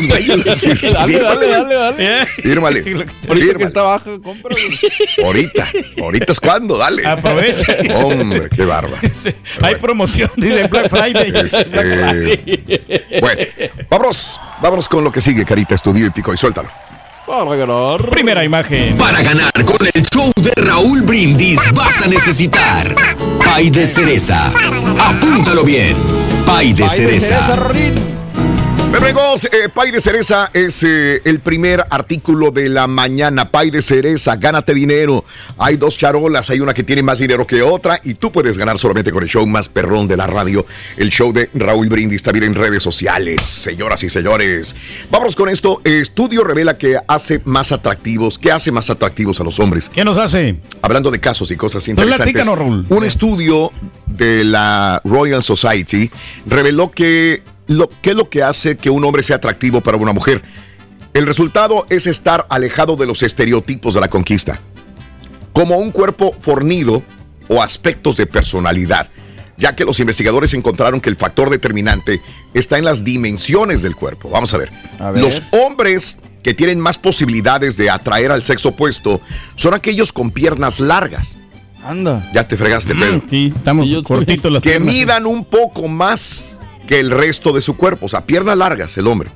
decir, 0.44 0.80
dale, 0.92 1.12
fírmale, 1.14 1.46
dale, 1.46 1.46
dale, 1.46 1.74
dale. 1.74 2.26
Fírmale. 2.42 2.78
Ahorita 2.80 3.12
Fírmale. 3.28 3.54
que 3.56 3.64
está 3.64 3.82
baja, 3.82 4.18
compra. 4.22 4.54
güey. 4.54 4.78
Ahorita. 5.24 5.68
Ahorita 6.02 6.32
es 6.32 6.40
cuando, 6.40 6.76
dale. 6.76 7.06
Aprovecha. 7.06 7.76
Hombre, 8.02 8.48
qué 8.54 8.64
barba. 8.64 8.98
Hay 9.62 9.76
promoción, 9.76 10.30
dice 10.36 10.66
Black 10.68 10.88
Friday. 10.90 11.32
Este, 11.44 13.20
bueno, 13.20 13.42
vámonos, 13.88 14.40
vámonos 14.60 14.88
con 14.88 15.04
lo 15.04 15.12
que 15.12 15.20
sigue, 15.20 15.44
Carita 15.44 15.74
Estudio 15.74 16.06
y 16.06 16.10
Pico 16.10 16.32
y 16.34 16.36
suéltalo. 16.36 16.68
Para 17.26 17.56
ganar. 17.56 18.08
Primera 18.08 18.44
imagen. 18.44 18.96
Para 18.96 19.20
ganar 19.20 19.52
con 19.64 19.84
el 19.92 20.02
show 20.02 20.30
de 20.36 20.52
Raúl 20.62 21.02
Brindis 21.02 21.58
vas 21.74 22.00
a 22.02 22.06
necesitar 22.06 22.94
pay 23.44 23.68
de 23.70 23.84
cereza. 23.84 24.52
Apúntalo 24.98 25.64
bien. 25.64 25.96
Pay 26.46 26.72
de 26.72 26.84
Ay, 26.84 26.88
de 26.88 27.20
cereza, 27.20 27.42
cereza. 27.42 28.05
Amigos, 28.96 29.44
eh, 29.52 29.68
Pay 29.68 29.90
de 29.90 30.00
Cereza 30.00 30.50
es 30.54 30.82
eh, 30.82 31.20
el 31.26 31.40
primer 31.40 31.84
artículo 31.90 32.50
de 32.50 32.70
la 32.70 32.86
mañana. 32.86 33.44
Pay 33.44 33.70
de 33.70 33.82
Cereza, 33.82 34.36
gánate 34.36 34.72
dinero. 34.72 35.22
Hay 35.58 35.76
dos 35.76 35.98
charolas, 35.98 36.48
hay 36.48 36.60
una 36.60 36.72
que 36.72 36.82
tiene 36.82 37.02
más 37.02 37.18
dinero 37.18 37.46
que 37.46 37.60
otra 37.60 38.00
y 38.02 38.14
tú 38.14 38.32
puedes 38.32 38.56
ganar 38.56 38.78
solamente 38.78 39.12
con 39.12 39.22
el 39.22 39.28
show 39.28 39.46
más 39.46 39.68
perrón 39.68 40.08
de 40.08 40.16
la 40.16 40.26
radio, 40.26 40.64
el 40.96 41.10
show 41.10 41.30
de 41.30 41.50
Raúl 41.52 41.88
Brindis, 41.88 42.22
también 42.22 42.44
en 42.44 42.54
redes 42.54 42.82
sociales. 42.82 43.44
Señoras 43.44 44.02
y 44.02 44.08
señores, 44.08 44.74
vámonos 45.10 45.36
con 45.36 45.50
esto. 45.50 45.82
Estudio 45.84 46.42
revela 46.42 46.78
que 46.78 46.96
hace 47.06 47.42
más 47.44 47.72
atractivos, 47.72 48.38
¿qué 48.38 48.50
hace 48.50 48.72
más 48.72 48.88
atractivos 48.88 49.38
a 49.40 49.44
los 49.44 49.60
hombres? 49.60 49.90
¿Qué 49.92 50.06
nos 50.06 50.16
hace? 50.16 50.56
Hablando 50.80 51.10
de 51.10 51.20
casos 51.20 51.50
y 51.50 51.56
cosas 51.56 51.84
Pues 51.84 51.88
interesantes. 51.88 52.32
platícanos, 52.32 52.58
Raúl. 52.58 52.86
Un 52.88 53.04
estudio 53.04 53.72
de 54.06 54.42
la 54.44 55.02
Royal 55.04 55.42
Society 55.42 56.10
reveló 56.46 56.90
que 56.90 57.42
lo, 57.66 57.88
qué 58.02 58.10
es 58.10 58.16
lo 58.16 58.28
que 58.30 58.42
hace 58.42 58.76
que 58.76 58.90
un 58.90 59.04
hombre 59.04 59.22
sea 59.22 59.36
atractivo 59.36 59.80
para 59.80 59.96
una 59.96 60.12
mujer. 60.12 60.42
El 61.14 61.26
resultado 61.26 61.86
es 61.88 62.06
estar 62.06 62.46
alejado 62.50 62.96
de 62.96 63.06
los 63.06 63.22
estereotipos 63.22 63.94
de 63.94 64.00
la 64.00 64.08
conquista, 64.08 64.60
como 65.52 65.76
un 65.78 65.90
cuerpo 65.90 66.34
fornido 66.40 67.02
o 67.48 67.62
aspectos 67.62 68.16
de 68.16 68.26
personalidad, 68.26 69.08
ya 69.56 69.74
que 69.74 69.84
los 69.84 69.98
investigadores 70.00 70.52
encontraron 70.52 71.00
que 71.00 71.08
el 71.08 71.16
factor 71.16 71.48
determinante 71.48 72.20
está 72.52 72.76
en 72.78 72.84
las 72.84 73.02
dimensiones 73.04 73.82
del 73.82 73.96
cuerpo. 73.96 74.28
Vamos 74.28 74.52
a 74.52 74.58
ver. 74.58 74.70
A 74.98 75.10
ver. 75.10 75.22
Los 75.22 75.42
hombres 75.52 76.18
que 76.42 76.52
tienen 76.54 76.78
más 76.78 76.98
posibilidades 76.98 77.76
de 77.76 77.88
atraer 77.88 78.30
al 78.30 78.44
sexo 78.44 78.68
opuesto 78.70 79.20
son 79.54 79.72
aquellos 79.74 80.12
con 80.12 80.30
piernas 80.30 80.78
largas. 80.80 81.38
Anda. 81.82 82.30
Ya 82.34 82.46
te 82.46 82.56
fregaste, 82.56 82.94
Pedro. 82.94 83.22
Sí, 83.30 83.52
estamos 83.56 83.88
cortitos 84.02 84.52
las 84.52 84.62
Que 84.62 84.70
piernas. 84.70 84.92
midan 84.94 85.26
un 85.26 85.44
poco 85.44 85.88
más 85.88 86.58
que 86.86 87.00
el 87.00 87.10
resto 87.10 87.52
de 87.52 87.60
su 87.60 87.76
cuerpo. 87.76 88.06
O 88.06 88.08
sea, 88.08 88.24
piernas 88.26 88.56
largas, 88.56 88.96
el 88.98 89.06
hombre. 89.06 89.30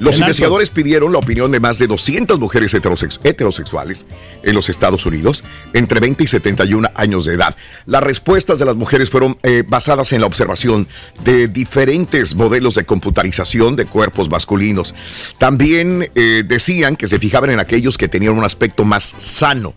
Los 0.00 0.18
investigadores 0.18 0.70
pidieron 0.70 1.12
la 1.12 1.18
opinión 1.18 1.52
de 1.52 1.60
más 1.60 1.78
de 1.78 1.86
200 1.86 2.38
mujeres 2.40 2.74
heterosex- 2.74 3.20
heterosexuales 3.22 4.06
en 4.42 4.54
los 4.54 4.68
Estados 4.68 5.06
Unidos 5.06 5.44
entre 5.72 6.00
20 6.00 6.24
y 6.24 6.26
71 6.26 6.90
años 6.96 7.24
de 7.24 7.34
edad. 7.34 7.56
Las 7.86 8.02
respuestas 8.02 8.58
de 8.58 8.64
las 8.66 8.74
mujeres 8.74 9.08
fueron 9.08 9.38
eh, 9.44 9.62
basadas 9.66 10.12
en 10.12 10.20
la 10.20 10.26
observación 10.26 10.88
de 11.24 11.46
diferentes 11.46 12.34
modelos 12.34 12.74
de 12.74 12.84
computarización 12.84 13.76
de 13.76 13.86
cuerpos 13.86 14.28
masculinos. 14.28 14.94
También 15.38 16.10
eh, 16.16 16.42
decían 16.44 16.96
que 16.96 17.06
se 17.06 17.20
fijaban 17.20 17.50
en 17.50 17.60
aquellos 17.60 17.96
que 17.96 18.08
tenían 18.08 18.34
un 18.36 18.44
aspecto 18.44 18.84
más 18.84 19.14
sano. 19.16 19.74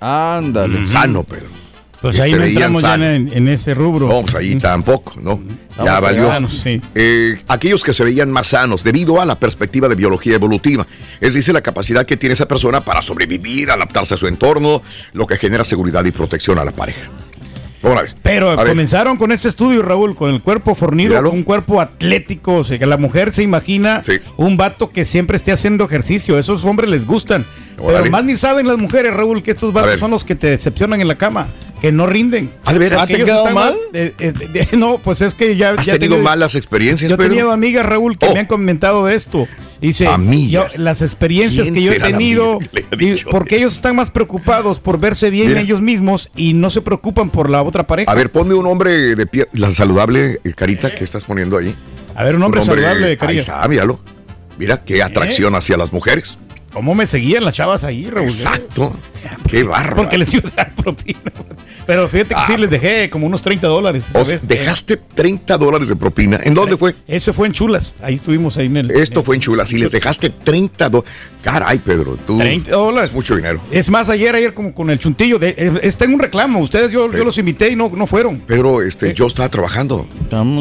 Ándale. 0.00 0.86
Sano, 0.86 1.22
Pedro. 1.24 1.48
Pues 2.02 2.20
ahí 2.20 2.32
no 2.32 2.44
entramos 2.44 2.82
ya 2.82 2.94
en, 2.94 3.30
en 3.32 3.48
ese 3.48 3.74
rubro. 3.74 4.06
Vamos 4.06 4.34
ahí 4.34 4.56
tampoco, 4.56 5.14
¿no? 5.20 5.40
Ya 5.84 5.98
valió. 6.00 6.48
sí. 6.48 6.80
Eh, 6.94 7.38
aquellos 7.48 7.82
que 7.82 7.92
se 7.94 8.04
veían 8.04 8.30
más 8.30 8.48
sanos 8.48 8.84
debido 8.84 9.20
a 9.20 9.24
la 9.24 9.34
perspectiva 9.34 9.88
de 9.88 9.94
biología 9.94 10.34
evolutiva. 10.34 10.86
Es 11.20 11.34
decir, 11.34 11.54
la 11.54 11.62
capacidad 11.62 12.04
que 12.06 12.16
tiene 12.16 12.34
esa 12.34 12.46
persona 12.46 12.80
para 12.82 13.02
sobrevivir, 13.02 13.70
adaptarse 13.70 14.14
a 14.14 14.16
su 14.16 14.26
entorno, 14.28 14.82
lo 15.14 15.26
que 15.26 15.36
genera 15.36 15.64
seguridad 15.64 16.04
y 16.04 16.10
protección 16.10 16.58
a 16.58 16.64
la 16.64 16.72
pareja. 16.72 17.08
Pero 18.22 18.50
A 18.50 18.56
ver. 18.56 18.66
comenzaron 18.68 19.16
con 19.16 19.30
este 19.30 19.48
estudio, 19.48 19.80
Raúl, 19.82 20.16
con 20.16 20.30
el 20.34 20.42
cuerpo 20.42 20.74
fornido, 20.74 21.10
Míralo. 21.10 21.30
un 21.30 21.44
cuerpo 21.44 21.80
atlético, 21.80 22.54
o 22.54 22.64
sea, 22.64 22.78
que 22.80 22.86
la 22.86 22.96
mujer 22.96 23.32
se 23.32 23.44
imagina 23.44 24.02
Sí. 24.04 24.14
un 24.36 24.56
vato 24.56 24.90
que 24.90 25.04
siempre 25.04 25.36
esté 25.36 25.52
haciendo 25.52 25.84
ejercicio, 25.84 26.36
esos 26.38 26.64
hombres 26.64 26.90
les 26.90 27.06
gustan. 27.06 27.44
Pero 27.76 28.10
más 28.10 28.24
ni 28.24 28.36
saben 28.36 28.66
las 28.66 28.78
mujeres, 28.78 29.12
Raúl, 29.14 29.42
que 29.42 29.50
estos 29.52 29.72
vatos 29.72 29.98
son 29.98 30.10
los 30.10 30.24
que 30.24 30.34
te 30.34 30.48
decepcionan 30.48 31.00
en 31.00 31.08
la 31.08 31.16
cama, 31.16 31.48
que 31.80 31.92
no 31.92 32.06
rinden. 32.06 32.50
Ah, 32.64 32.72
¿de 32.72 32.78
veras? 32.78 33.06
Que 33.06 33.14
¿Te 33.16 33.22
ellos 33.22 33.28
quedó 33.30 33.38
están 33.48 33.54
mal? 33.54 33.76
eh, 33.92 34.14
eh, 34.18 34.32
de- 34.32 34.68
no, 34.76 34.98
pues 34.98 35.20
es 35.20 35.34
que 35.34 35.56
ya... 35.56 35.70
¿Has 35.72 35.84
ya 35.84 35.94
he 35.94 35.98
tenido 35.98 36.18
malas 36.22 36.54
experiencias, 36.54 37.10
Yo 37.10 37.14
he 37.16 37.28
tenido 37.28 37.50
amigas, 37.52 37.84
Raúl, 37.84 38.18
que 38.18 38.26
Oh. 38.26 38.32
me 38.34 38.40
han 38.40 38.46
comentado 38.46 39.06
de 39.06 39.14
esto. 39.14 39.46
Dice, 39.80 40.08
yo- 40.48 40.64
las 40.78 41.02
experiencias 41.02 41.64
¿Quién 41.64 41.74
que 41.74 41.80
yo 41.82 41.92
he 41.92 42.00
tenido, 42.00 42.58
y- 42.98 43.22
porque 43.30 43.56
eso? 43.56 43.64
ellos 43.64 43.74
están 43.74 43.94
más 43.96 44.08
preocupados 44.10 44.78
por 44.78 44.98
verse 44.98 45.28
bien 45.28 45.48
Mira. 45.48 45.60
ellos 45.60 45.82
mismos 45.82 46.30
y 46.34 46.54
no 46.54 46.70
se 46.70 46.80
preocupan 46.80 47.28
por 47.28 47.50
la 47.50 47.62
otra 47.62 47.86
pareja. 47.86 48.10
A 48.10 48.14
ver, 48.14 48.32
ponme 48.32 48.54
un 48.54 48.64
hombre 48.66 49.14
de 49.14 49.26
pie, 49.26 49.46
la 49.52 49.70
saludable 49.70 50.40
eh, 50.44 50.54
carita 50.54 50.94
que 50.94 51.04
estás 51.04 51.26
poniendo 51.26 51.58
ahí. 51.58 51.74
A 52.14 52.24
ver, 52.24 52.36
un 52.36 52.42
hombre 52.42 52.62
saludable, 52.62 53.08
Ahí 53.08 53.16
cariño. 53.18 53.40
está, 53.40 53.68
míralo. 53.68 54.00
Mira 54.58 54.82
qué 54.82 55.02
atracción 55.02 55.54
hacia 55.54 55.76
las 55.76 55.92
mujeres. 55.92 56.38
¿Cómo 56.76 56.94
me 56.94 57.06
seguían 57.06 57.42
las 57.42 57.54
chavas 57.54 57.84
ahí, 57.84 58.10
Raúl? 58.10 58.26
Exacto. 58.26 58.92
Qué 59.48 59.62
barro. 59.62 59.96
Porque 59.96 60.18
les 60.18 60.34
iba 60.34 60.50
a 60.50 60.56
dar 60.56 60.74
propina. 60.74 61.32
Pero 61.86 62.08
fíjate 62.08 62.34
que 62.34 62.40
sí 62.46 62.56
les 62.56 62.68
dejé 62.70 63.08
como 63.10 63.26
unos 63.26 63.42
30 63.42 63.66
dólares. 63.68 64.08
esa 64.08 64.18
Ah. 64.18 64.22
O 64.22 64.24
sea, 64.24 64.38
vez. 64.38 64.48
dejaste 64.48 64.96
30 64.96 65.56
dólares 65.56 65.88
de 65.88 65.96
propina. 65.96 66.40
¿En 66.42 66.54
dónde 66.54 66.76
fue? 66.76 66.94
Ese 67.06 67.32
fue 67.32 67.46
en 67.46 67.52
Chulas. 67.52 67.96
Ahí 68.02 68.14
estuvimos 68.14 68.56
ahí 68.56 68.66
en 68.66 68.76
el. 68.78 68.90
Esto 68.90 69.22
fue 69.22 69.36
en 69.36 69.40
Chula. 69.40 69.66
Si 69.66 69.78
les 69.78 69.90
dejaste 69.92 70.30
30 70.30 70.88
dólares. 70.88 71.10
Caray, 71.42 71.78
Pedro, 71.78 72.18
tú. 72.26 72.38
30 72.38 72.72
dólares. 72.72 73.10
Es 73.10 73.14
mucho 73.16 73.36
dinero. 73.36 73.60
Es 73.70 73.88
más, 73.88 74.08
ayer, 74.10 74.34
ayer 74.34 74.52
como 74.52 74.74
con 74.74 74.90
el 74.90 74.98
chuntillo. 74.98 75.38
De, 75.38 75.50
eh, 75.56 75.72
está 75.82 76.04
en 76.04 76.14
un 76.14 76.18
reclamo. 76.18 76.58
Ustedes, 76.58 76.90
yo, 76.90 77.10
yo 77.12 77.24
los 77.24 77.38
invité 77.38 77.70
y 77.70 77.76
no, 77.76 77.88
no 77.94 78.08
fueron. 78.08 78.40
Pedro, 78.40 78.82
este, 78.82 79.14
yo 79.14 79.26
estaba 79.28 79.48
trabajando. 79.48 80.06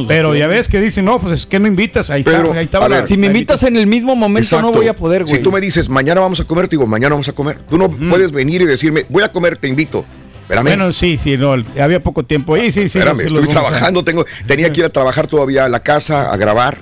Pero 0.08 0.36
ya 0.36 0.46
ves 0.48 0.68
que 0.68 0.80
dicen, 0.80 1.06
no, 1.06 1.20
pues 1.20 1.34
es 1.34 1.46
que 1.48 1.60
no 1.60 1.68
invitas. 1.68 2.12
Ahí, 2.12 2.24
Pero, 2.24 2.44
está, 2.50 2.60
ahí 2.60 2.66
estaba 2.66 2.86
a 2.86 2.90
la- 2.90 2.96
ver, 2.98 3.08
Si 3.08 3.18
me 3.18 3.28
invitas 3.28 3.64
en 3.64 3.78
el 3.78 3.88
mismo 3.88 4.16
momento, 4.16 4.62
no 4.62 4.72
voy 4.72 4.88
a 4.88 4.96
poder, 4.96 5.24
güey. 5.24 5.38
Si 5.38 5.42
tú 5.42 5.52
me 5.52 5.60
dices, 5.60 5.90
mañana 5.90 6.22
vamos 6.22 6.40
a 6.40 6.44
comer, 6.44 6.68
te 6.68 6.72
digo, 6.76 6.86
mañana 6.86 7.16
vamos 7.16 7.30
a 7.30 7.34
comer. 7.34 7.58
Tú 7.68 7.78
no 7.80 7.90
puedes 7.90 8.32
venir 8.32 8.62
y 8.62 8.66
decirme, 8.66 9.06
voy 9.10 9.24
a 9.24 9.32
comer, 9.32 9.58
te 9.58 9.68
invito. 9.68 10.06
Espérame. 10.46 10.64
Bueno, 10.66 10.92
sí, 10.92 11.18
sí, 11.18 11.38
no, 11.38 11.54
había 11.82 12.00
poco 12.04 12.24
tiempo 12.24 12.54
ahí, 12.54 12.72
sí, 12.72 12.88
sí. 12.88 13.00
Espérame, 13.00 13.22
sí, 13.22 13.26
estoy 13.28 13.48
trabajando, 13.48 14.04
tengo, 14.04 14.24
tenía 14.46 14.72
que 14.72 14.82
ir 14.82 14.86
a 14.86 14.90
trabajar 14.90 15.26
todavía 15.26 15.66
a 15.66 15.70
la 15.70 15.80
casa, 15.82 16.32
a 16.32 16.38
grabar. 16.38 16.78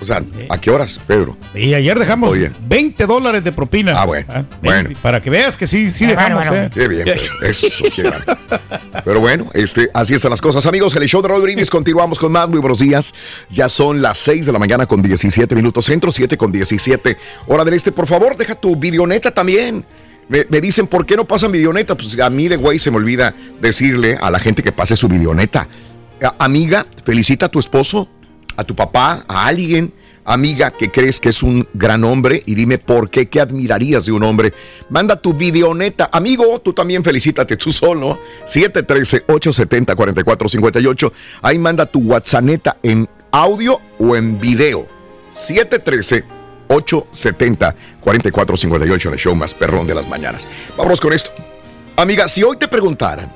O 0.00 0.04
sea, 0.04 0.22
¿a 0.50 0.60
qué 0.60 0.70
horas, 0.70 1.00
Pedro? 1.06 1.36
Y 1.54 1.72
ayer 1.72 1.96
dejamos 1.98 2.32
Oye. 2.32 2.50
20 2.68 3.06
dólares 3.06 3.44
de 3.44 3.52
propina. 3.52 3.94
Ah, 3.96 4.04
bueno, 4.04 4.26
20, 4.34 4.56
bueno. 4.60 4.90
Para 5.00 5.22
que 5.22 5.30
veas 5.30 5.56
que 5.56 5.66
sí, 5.68 5.88
sí 5.88 6.04
Qué 6.04 6.10
dejamos. 6.10 6.40
bárbaro. 6.44 6.62
eh. 6.64 6.70
Qué 6.74 6.88
bien, 6.88 7.04
Pedro. 7.04 7.22
Eso, 7.48 7.84
qué. 7.94 8.10
Pero 9.04 9.20
bueno, 9.20 9.46
este, 9.54 9.88
así 9.94 10.12
están 10.12 10.30
las 10.32 10.40
cosas. 10.42 10.66
Amigos, 10.66 10.94
el 10.96 11.06
show 11.08 11.22
de 11.22 11.28
Raúl 11.28 11.42
Brindis, 11.42 11.70
continuamos 11.70 12.18
con 12.18 12.32
más. 12.32 12.48
Muy 12.48 12.58
buenos 12.58 12.80
días. 12.80 13.14
Ya 13.50 13.68
son 13.68 14.02
las 14.02 14.18
6 14.18 14.44
de 14.46 14.52
la 14.52 14.58
mañana 14.58 14.84
con 14.86 15.00
17 15.00 15.54
minutos 15.54 15.86
centro, 15.86 16.10
7 16.12 16.36
con 16.36 16.50
17 16.52 17.16
hora 17.46 17.64
del 17.64 17.74
este. 17.74 17.92
Por 17.92 18.06
favor, 18.06 18.36
deja 18.36 18.56
tu 18.56 18.76
videoneta 18.76 19.30
también. 19.30 19.86
Me, 20.28 20.44
dicen, 20.60 20.86
¿por 20.86 21.06
qué 21.06 21.16
no 21.16 21.26
pasan 21.26 21.50
videoneta? 21.52 21.96
Pues 21.96 22.18
a 22.18 22.30
mí 22.30 22.48
de 22.48 22.56
güey 22.56 22.78
se 22.78 22.90
me 22.90 22.96
olvida 22.96 23.34
decirle 23.60 24.16
a 24.20 24.30
la 24.30 24.38
gente 24.38 24.62
que 24.62 24.72
pase 24.72 24.96
su 24.96 25.08
videoneta. 25.08 25.68
Amiga, 26.38 26.86
felicita 27.04 27.44
a 27.46 27.48
tu 27.48 27.58
esposo, 27.58 28.08
a 28.56 28.64
tu 28.64 28.74
papá, 28.74 29.24
a 29.28 29.46
alguien. 29.46 29.92
amiga 30.26 30.70
que 30.70 30.90
crees 30.90 31.20
que 31.20 31.28
es 31.28 31.42
un 31.42 31.68
gran 31.74 32.02
hombre 32.02 32.42
y 32.46 32.54
dime 32.54 32.78
por 32.78 33.10
qué, 33.10 33.28
qué 33.28 33.42
admirarías 33.42 34.06
de 34.06 34.12
un 34.12 34.22
hombre. 34.22 34.54
Manda 34.88 35.20
tu 35.20 35.34
videoneta. 35.34 36.08
Amigo, 36.10 36.58
tú 36.60 36.72
también 36.72 37.04
felicítate 37.04 37.58
tú 37.58 37.70
solo. 37.70 38.18
713-870-4458. 38.46 41.12
Ahí 41.42 41.58
manda 41.58 41.84
tu 41.84 42.00
WhatsApp 42.00 42.44
en 42.82 43.06
audio 43.30 43.78
o 43.98 44.16
en 44.16 44.40
video. 44.40 44.88
713-870-4458 46.82 49.06
en 49.06 49.12
el 49.12 49.18
show 49.18 49.34
más 49.34 49.54
perrón 49.54 49.86
de 49.86 49.94
las 49.94 50.08
mañanas. 50.08 50.46
Vámonos 50.76 51.00
con 51.00 51.12
esto. 51.12 51.30
Amiga, 51.96 52.28
si 52.28 52.42
hoy 52.42 52.56
te 52.56 52.68
preguntaran 52.68 53.32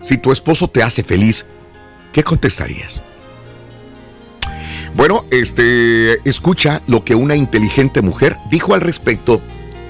si 0.00 0.18
tu 0.18 0.32
esposo 0.32 0.68
te 0.68 0.82
hace 0.82 1.02
feliz, 1.02 1.46
¿qué 2.12 2.24
contestarías? 2.24 3.02
Bueno, 4.94 5.24
este, 5.30 6.28
escucha 6.28 6.82
lo 6.86 7.04
que 7.04 7.14
una 7.14 7.34
inteligente 7.34 8.02
mujer 8.02 8.36
dijo 8.50 8.74
al 8.74 8.80
respecto 8.80 9.40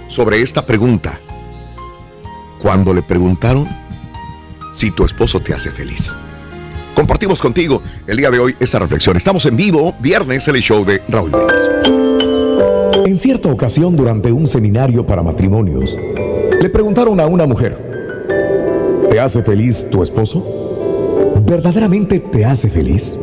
sobre 0.09 0.43
esta 0.43 0.65
pregunta. 0.65 1.19
Cuando 2.61 2.95
le 2.95 3.03
preguntaron 3.03 3.69
si 4.73 4.91
tu 4.91 5.05
esposo 5.05 5.41
te 5.41 5.55
hace 5.55 5.71
feliz. 5.71 6.15
Compartimos 6.95 7.41
contigo 7.41 7.83
el 8.07 8.19
día 8.19 8.31
de 8.31 8.39
hoy 8.39 8.57
esta 8.61 8.79
reflexión. 8.79 9.17
Estamos 9.17 9.47
en 9.47 9.57
vivo, 9.57 9.95
viernes, 9.99 10.47
en 10.49 10.57
el 10.57 10.63
show 10.63 10.85
de 10.85 11.03
Raúl 11.09 11.31
Brindis. 11.31 12.32
En 13.05 13.19
cierta 13.19 13.51
ocasión, 13.51 13.97
durante 13.97 14.31
un 14.31 14.47
seminario 14.47 15.05
para 15.05 15.23
matrimonios, 15.23 15.99
le 16.61 16.69
preguntaron 16.71 17.19
a 17.19 17.27
una 17.27 17.47
mujer, 17.47 17.77
¿te 19.11 19.19
hace 19.19 19.43
feliz 19.43 19.89
tu 19.91 20.03
esposo? 20.03 20.45
¿Verdaderamente 21.45 22.21
te 22.21 22.45
hace 22.45 22.71
feliz? 22.71 23.19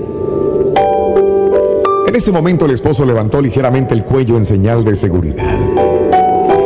En 2.08 2.16
ese 2.16 2.32
momento 2.32 2.66
el 2.66 2.72
esposo 2.72 3.06
levantó 3.06 3.42
ligeramente 3.42 3.94
el 3.94 4.04
cuello 4.04 4.36
en 4.36 4.46
señal 4.46 4.84
de 4.84 4.98
seguridad. 4.98 5.58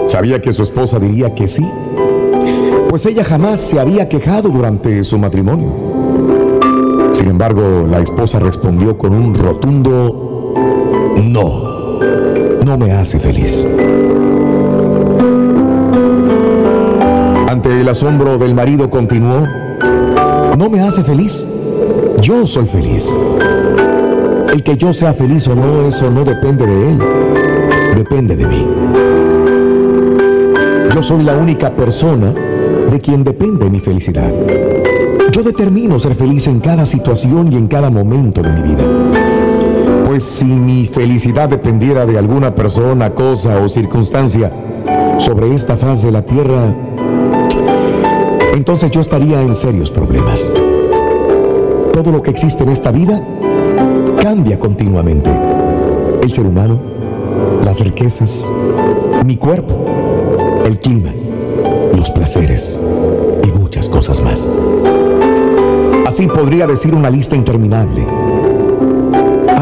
Sabía 0.07 0.41
que 0.41 0.51
su 0.51 0.63
esposa 0.63 0.97
diría 0.99 1.35
que 1.35 1.47
sí, 1.47 1.65
pues 2.89 3.05
ella 3.05 3.23
jamás 3.23 3.59
se 3.59 3.79
había 3.79 4.09
quejado 4.09 4.49
durante 4.49 5.03
su 5.03 5.19
matrimonio. 5.19 5.71
Sin 7.11 7.27
embargo, 7.27 7.85
la 7.87 7.99
esposa 7.99 8.39
respondió 8.39 8.97
con 8.97 9.13
un 9.13 9.35
rotundo 9.35 10.53
no, 11.23 11.72
no 12.65 12.77
me 12.77 12.91
hace 12.91 13.19
feliz. 13.19 13.65
Ante 17.47 17.81
el 17.81 17.87
asombro 17.89 18.37
del 18.37 18.53
marido 18.53 18.89
continuó, 18.89 19.47
no 20.57 20.69
me 20.69 20.81
hace 20.81 21.03
feliz, 21.03 21.45
yo 22.21 22.47
soy 22.47 22.65
feliz. 22.65 23.13
El 24.53 24.63
que 24.63 24.77
yo 24.77 24.93
sea 24.93 25.13
feliz 25.13 25.47
o 25.47 25.55
no, 25.55 25.87
eso 25.87 26.09
no 26.09 26.23
depende 26.23 26.65
de 26.65 26.91
él, 26.91 26.99
depende 27.95 28.35
de 28.35 28.45
mí. 28.45 28.67
Yo 30.93 31.01
soy 31.01 31.23
la 31.23 31.35
única 31.35 31.71
persona 31.71 32.33
de 32.91 33.01
quien 33.01 33.23
depende 33.23 33.69
mi 33.69 33.79
felicidad. 33.79 34.31
Yo 35.31 35.41
determino 35.41 35.97
ser 35.97 36.13
feliz 36.13 36.47
en 36.47 36.59
cada 36.59 36.85
situación 36.85 37.51
y 37.51 37.55
en 37.55 37.67
cada 37.67 37.89
momento 37.89 38.41
de 38.43 38.51
mi 38.51 38.61
vida. 38.61 39.32
Pues 40.13 40.25
si 40.25 40.45
mi 40.45 40.85
felicidad 40.85 41.49
dependiera 41.49 42.05
de 42.05 42.19
alguna 42.19 42.53
persona, 42.53 43.15
cosa 43.15 43.57
o 43.57 43.67
circunstancia 43.67 44.51
sobre 45.17 45.55
esta 45.55 45.75
faz 45.75 46.03
de 46.03 46.11
la 46.11 46.21
tierra, 46.21 46.71
entonces 48.53 48.91
yo 48.91 49.01
estaría 49.01 49.41
en 49.41 49.55
serios 49.55 49.89
problemas. 49.89 50.51
Todo 51.93 52.11
lo 52.11 52.21
que 52.21 52.29
existe 52.29 52.61
en 52.61 52.69
esta 52.69 52.91
vida 52.91 53.23
cambia 54.21 54.59
continuamente. 54.59 55.31
El 56.21 56.31
ser 56.31 56.45
humano, 56.45 56.77
las 57.65 57.79
riquezas, 57.79 58.47
mi 59.25 59.35
cuerpo, 59.37 59.73
el 60.67 60.77
clima, 60.77 61.09
los 61.97 62.11
placeres 62.11 62.77
y 63.43 63.47
muchas 63.47 63.89
cosas 63.89 64.21
más. 64.21 64.47
Así 66.05 66.27
podría 66.27 66.67
decir 66.67 66.93
una 66.93 67.09
lista 67.09 67.35
interminable. 67.35 68.05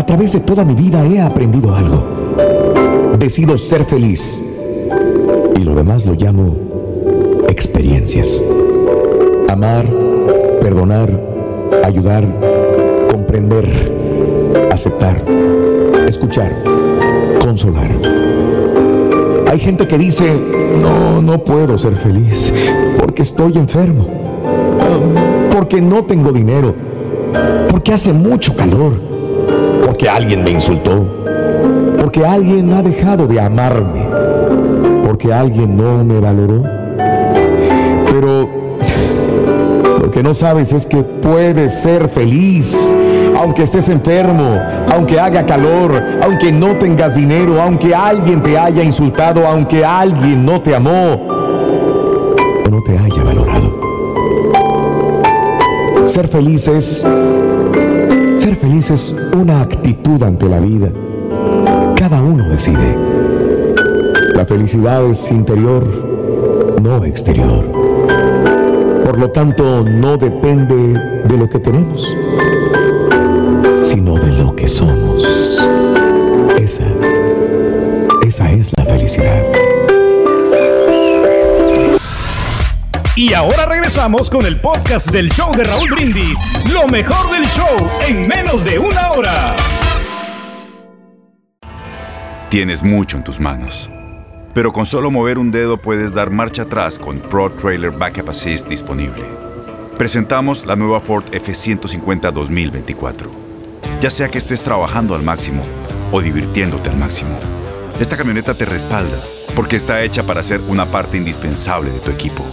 A 0.02 0.04
través 0.04 0.34
de 0.34 0.40
toda 0.40 0.66
mi 0.66 0.74
vida 0.74 1.06
he 1.06 1.22
aprendido 1.22 1.76
algo. 1.76 2.04
Decido 3.20 3.56
ser 3.60 3.86
feliz. 3.86 4.42
Y 5.56 5.60
lo 5.60 5.76
demás 5.76 6.08
lo 6.08 6.16
llamo 6.16 6.58
experiencias. 7.48 8.44
Amar, 9.48 9.86
perdonar, 10.60 11.08
ayudar, 11.84 12.26
comprender 13.12 13.70
aceptar, 14.72 15.22
escuchar, 16.08 16.52
consolar. 17.40 17.92
Hay 19.52 19.60
gente 19.60 19.88
que 19.88 20.00
dice, 20.00 20.34
no, 20.82 21.22
no 21.22 21.46
puedo 21.46 21.78
ser 21.78 21.96
feliz 21.96 22.52
porque 23.00 23.22
estoy 23.22 23.56
enfermo, 23.56 24.08
porque 25.52 25.80
no 25.80 26.06
tengo 26.06 26.32
dinero, 26.32 26.74
porque 27.70 27.94
hace 27.94 28.14
mucho 28.14 28.56
calor, 28.56 29.11
alguien 30.10 30.44
me 30.44 30.52
insultó, 30.52 31.06
porque 32.00 32.26
alguien 32.26 32.74
ha 32.74 32.82
dejado 32.82 33.28
de 33.28 33.40
amarme, 33.40 34.08
porque 35.06 35.34
alguien 35.34 35.78
no 35.78 36.04
me 36.04 36.20
valoró. 36.20 36.64
Pero 38.10 38.50
lo 40.02 40.12
que 40.12 40.24
no 40.24 40.34
sabes 40.34 40.74
es 40.74 40.86
que 40.86 40.98
puedes 40.98 41.82
ser 41.82 42.10
feliz 42.10 42.94
aunque 43.38 43.64
estés 43.64 43.90
enfermo, 43.90 44.60
aunque 44.92 45.20
haga 45.20 45.46
calor, 45.46 46.20
aunque 46.22 46.52
no 46.52 46.78
tengas 46.78 47.16
dinero, 47.16 47.60
aunque 47.62 47.96
alguien 47.96 48.44
te 48.44 48.58
haya 48.58 48.84
insultado, 48.84 49.48
aunque 49.48 49.84
alguien 49.84 50.46
no 50.46 50.62
te 50.62 50.76
amó 50.76 51.14
o 51.14 52.70
no 52.70 52.84
te 52.84 52.98
haya 52.98 53.24
valorado. 53.24 53.82
Ser 56.06 56.28
feliz 56.28 56.68
es 56.68 57.04
ser 58.52 58.60
feliz 58.60 58.90
es 58.92 59.16
una 59.34 59.62
actitud 59.62 60.22
ante 60.24 60.50
la 60.50 60.60
vida. 60.60 60.92
Cada 61.96 62.22
uno 62.22 62.50
decide. 62.50 62.98
La 64.36 64.46
felicidad 64.46 65.06
es 65.06 65.32
interior, 65.32 65.86
no 66.82 67.06
exterior. 67.06 67.64
Por 69.06 69.20
lo 69.20 69.30
tanto, 69.30 69.84
no 69.84 70.18
depende 70.18 71.00
de 71.24 71.38
lo 71.38 71.50
que 71.50 71.60
tenemos 71.60 72.16
sino 73.82 74.16
de 74.16 74.32
lo 74.32 74.56
que 74.56 74.68
somos. 74.68 75.60
Esa, 76.58 76.86
esa 78.26 78.52
es 78.52 78.72
la 78.78 78.86
felicidad. 78.86 79.61
Y 83.16 83.34
ahora 83.34 83.66
regresamos 83.66 84.30
con 84.30 84.46
el 84.46 84.60
podcast 84.60 85.12
del 85.12 85.30
show 85.32 85.54
de 85.56 85.64
Raúl 85.64 85.90
Brindis. 85.92 86.40
Lo 86.72 86.88
mejor 86.88 87.32
del 87.32 87.46
show 87.48 87.90
en 88.08 88.28
menos 88.28 88.64
de 88.64 88.80
una 88.80 89.12
hora. 89.12 89.56
Tienes 92.50 92.84
mucho 92.84 93.18
en 93.18 93.24
tus 93.24 93.40
manos. 93.40 93.90
Pero 94.54 94.74
con 94.74 94.86
solo 94.86 95.12
mover 95.12 95.38
un 95.38 95.52
dedo 95.52 95.78
puedes 95.78 96.14
dar 96.14 96.30
marcha 96.30 96.64
atrás 96.64 97.00
con 97.00 97.20
Pro 97.20 97.52
Trailer 97.52 97.92
Backup 97.92 98.30
Assist 98.30 98.68
disponible. 98.68 99.24
Presentamos 99.98 100.66
la 100.66 100.76
nueva 100.76 101.00
Ford 101.00 101.26
F150 101.32 102.32
2024 102.32 103.52
ya 104.02 104.10
sea 104.10 104.30
que 104.30 104.40
estés 104.40 104.64
trabajando 104.64 105.16
al 105.16 105.22
máximo 105.22 105.64
o 106.12 106.22
divirtiéndote 106.22 106.90
al 106.90 106.98
máximo. 106.98 107.40
Esta 108.00 108.18
camioneta 108.18 108.56
te 108.56 108.66
respalda 108.66 109.18
porque 109.56 109.76
está 109.76 110.02
hecha 110.02 110.24
para 110.24 110.42
ser 110.42 110.60
una 110.68 110.88
parte 110.88 111.18
indispensable 111.18 111.92
de 111.92 112.00
tu 112.00 112.10
equipo. 112.10 112.44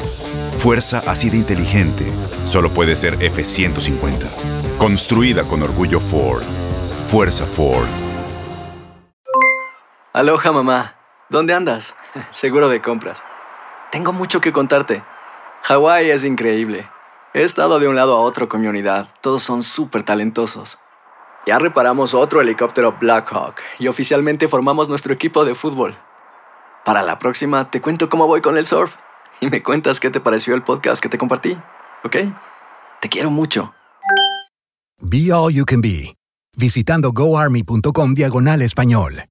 Fuerza 0.58 1.04
así 1.06 1.30
de 1.30 1.36
inteligente 1.36 2.04
solo 2.44 2.68
puede 2.70 2.96
ser 2.96 3.14
F-150. 3.22 4.26
Construida 4.76 5.44
con 5.44 5.62
orgullo 5.62 6.00
Ford. 6.00 6.42
Fuerza 7.06 7.46
Ford. 7.46 7.86
Aloha 10.12 10.50
mamá. 10.50 10.96
¿Dónde 11.28 11.54
andas? 11.54 11.94
Seguro 12.32 12.68
de 12.68 12.82
compras. 12.82 13.22
Tengo 13.92 14.12
mucho 14.12 14.40
que 14.40 14.52
contarte. 14.52 15.04
Hawái 15.62 16.10
es 16.10 16.24
increíble. 16.24 16.90
He 17.34 17.44
estado 17.44 17.78
de 17.78 17.86
un 17.86 17.94
lado 17.94 18.16
a 18.16 18.20
otro 18.20 18.48
con 18.48 18.60
mi 18.60 18.66
unidad. 18.66 19.08
Todos 19.20 19.44
son 19.44 19.62
súper 19.62 20.02
talentosos. 20.02 20.80
Ya 21.46 21.60
reparamos 21.60 22.14
otro 22.14 22.40
helicóptero 22.40 22.96
Blackhawk 23.00 23.54
y 23.78 23.86
oficialmente 23.86 24.48
formamos 24.48 24.88
nuestro 24.88 25.14
equipo 25.14 25.44
de 25.44 25.54
fútbol. 25.54 25.96
Para 26.84 27.02
la 27.02 27.20
próxima 27.20 27.70
te 27.70 27.80
cuento 27.80 28.08
cómo 28.08 28.26
voy 28.26 28.40
con 28.40 28.56
el 28.56 28.66
surf 28.66 28.96
y 29.40 29.48
me 29.48 29.62
cuentas 29.62 30.00
qué 30.00 30.10
te 30.10 30.20
pareció 30.20 30.54
el 30.54 30.62
podcast 30.62 31.02
que 31.02 31.08
te 31.08 31.18
compartí, 31.18 31.56
¿ok? 32.04 32.16
Te 33.00 33.08
quiero 33.08 33.30
mucho. 33.30 33.72
Be 35.00 35.32
All 35.32 35.52
You 35.52 35.64
Can 35.64 35.80
Be, 35.80 36.14
visitando 36.56 37.12
goarmy.com 37.12 38.14
diagonal 38.14 38.62
español. 38.62 39.24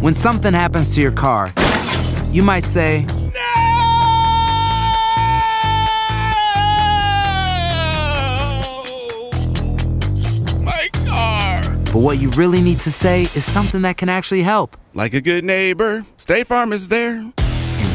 When 0.00 0.14
something 0.14 0.54
happens 0.54 0.94
to 0.94 1.00
your 1.00 1.14
car, 1.14 1.52
you 2.32 2.42
might 2.42 2.64
say, 2.64 3.04
But 11.90 12.00
what 12.00 12.18
you 12.18 12.30
really 12.32 12.60
need 12.60 12.80
to 12.80 12.92
say 12.92 13.22
is 13.34 13.50
something 13.50 13.80
that 13.82 13.96
can 13.96 14.10
actually 14.10 14.42
help. 14.42 14.76
Like 14.92 15.14
a 15.14 15.22
good 15.22 15.42
neighbor, 15.42 16.04
State 16.18 16.46
Farm 16.46 16.72
is 16.74 16.88
there. 16.88 17.24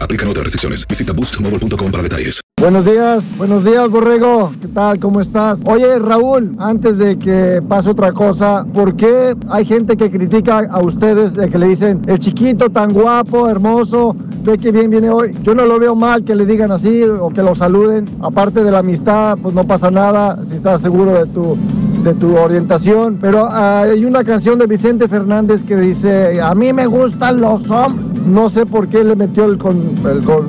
Aplican 0.00 0.28
otras 0.28 0.44
restricciones. 0.44 0.86
Visita 0.86 1.12
boostmobile.com 1.12 1.90
para 1.90 2.02
detalles. 2.02 2.40
Buenos 2.60 2.84
días, 2.84 3.22
buenos 3.36 3.64
días, 3.64 3.88
Borrego. 3.88 4.52
¿Qué 4.60 4.66
tal? 4.66 4.98
¿Cómo 4.98 5.20
estás? 5.20 5.60
Oye, 5.64 5.96
Raúl, 6.00 6.56
antes 6.58 6.98
de 6.98 7.16
que 7.16 7.62
pase 7.68 7.90
otra 7.90 8.10
cosa, 8.10 8.66
¿por 8.74 8.96
qué 8.96 9.36
hay 9.48 9.64
gente 9.64 9.96
que 9.96 10.10
critica 10.10 10.66
a 10.68 10.80
ustedes 10.80 11.34
de 11.34 11.48
que 11.48 11.56
le 11.56 11.68
dicen 11.68 12.02
el 12.06 12.18
chiquito 12.18 12.68
tan 12.68 12.92
guapo, 12.92 13.48
hermoso, 13.48 14.16
ve 14.42 14.58
que 14.58 14.72
bien 14.72 14.90
viene 14.90 15.08
hoy? 15.08 15.30
Yo 15.44 15.54
no 15.54 15.66
lo 15.66 15.78
veo 15.78 15.94
mal 15.94 16.24
que 16.24 16.34
le 16.34 16.46
digan 16.46 16.72
así 16.72 17.02
o 17.04 17.28
que 17.28 17.42
lo 17.42 17.54
saluden. 17.54 18.06
Aparte 18.20 18.64
de 18.64 18.72
la 18.72 18.80
amistad, 18.80 19.38
pues 19.40 19.54
no 19.54 19.64
pasa 19.64 19.92
nada 19.92 20.36
si 20.50 20.56
estás 20.56 20.82
seguro 20.82 21.14
de 21.14 21.26
tu 21.26 21.56
de 22.02 22.14
tu 22.14 22.36
orientación, 22.36 23.18
pero 23.20 23.46
ah, 23.50 23.82
hay 23.82 24.04
una 24.04 24.24
canción 24.24 24.58
de 24.58 24.66
Vicente 24.66 25.08
Fernández 25.08 25.62
que 25.64 25.76
dice, 25.76 26.40
a 26.40 26.54
mí 26.54 26.72
me 26.72 26.86
gustan 26.86 27.40
los 27.40 27.68
hombres, 27.68 28.26
no 28.26 28.50
sé 28.50 28.66
por 28.66 28.88
qué 28.88 29.04
le 29.04 29.16
metió 29.16 29.44
el, 29.46 29.58
con, 29.58 29.76
el 30.06 30.22
con, 30.24 30.46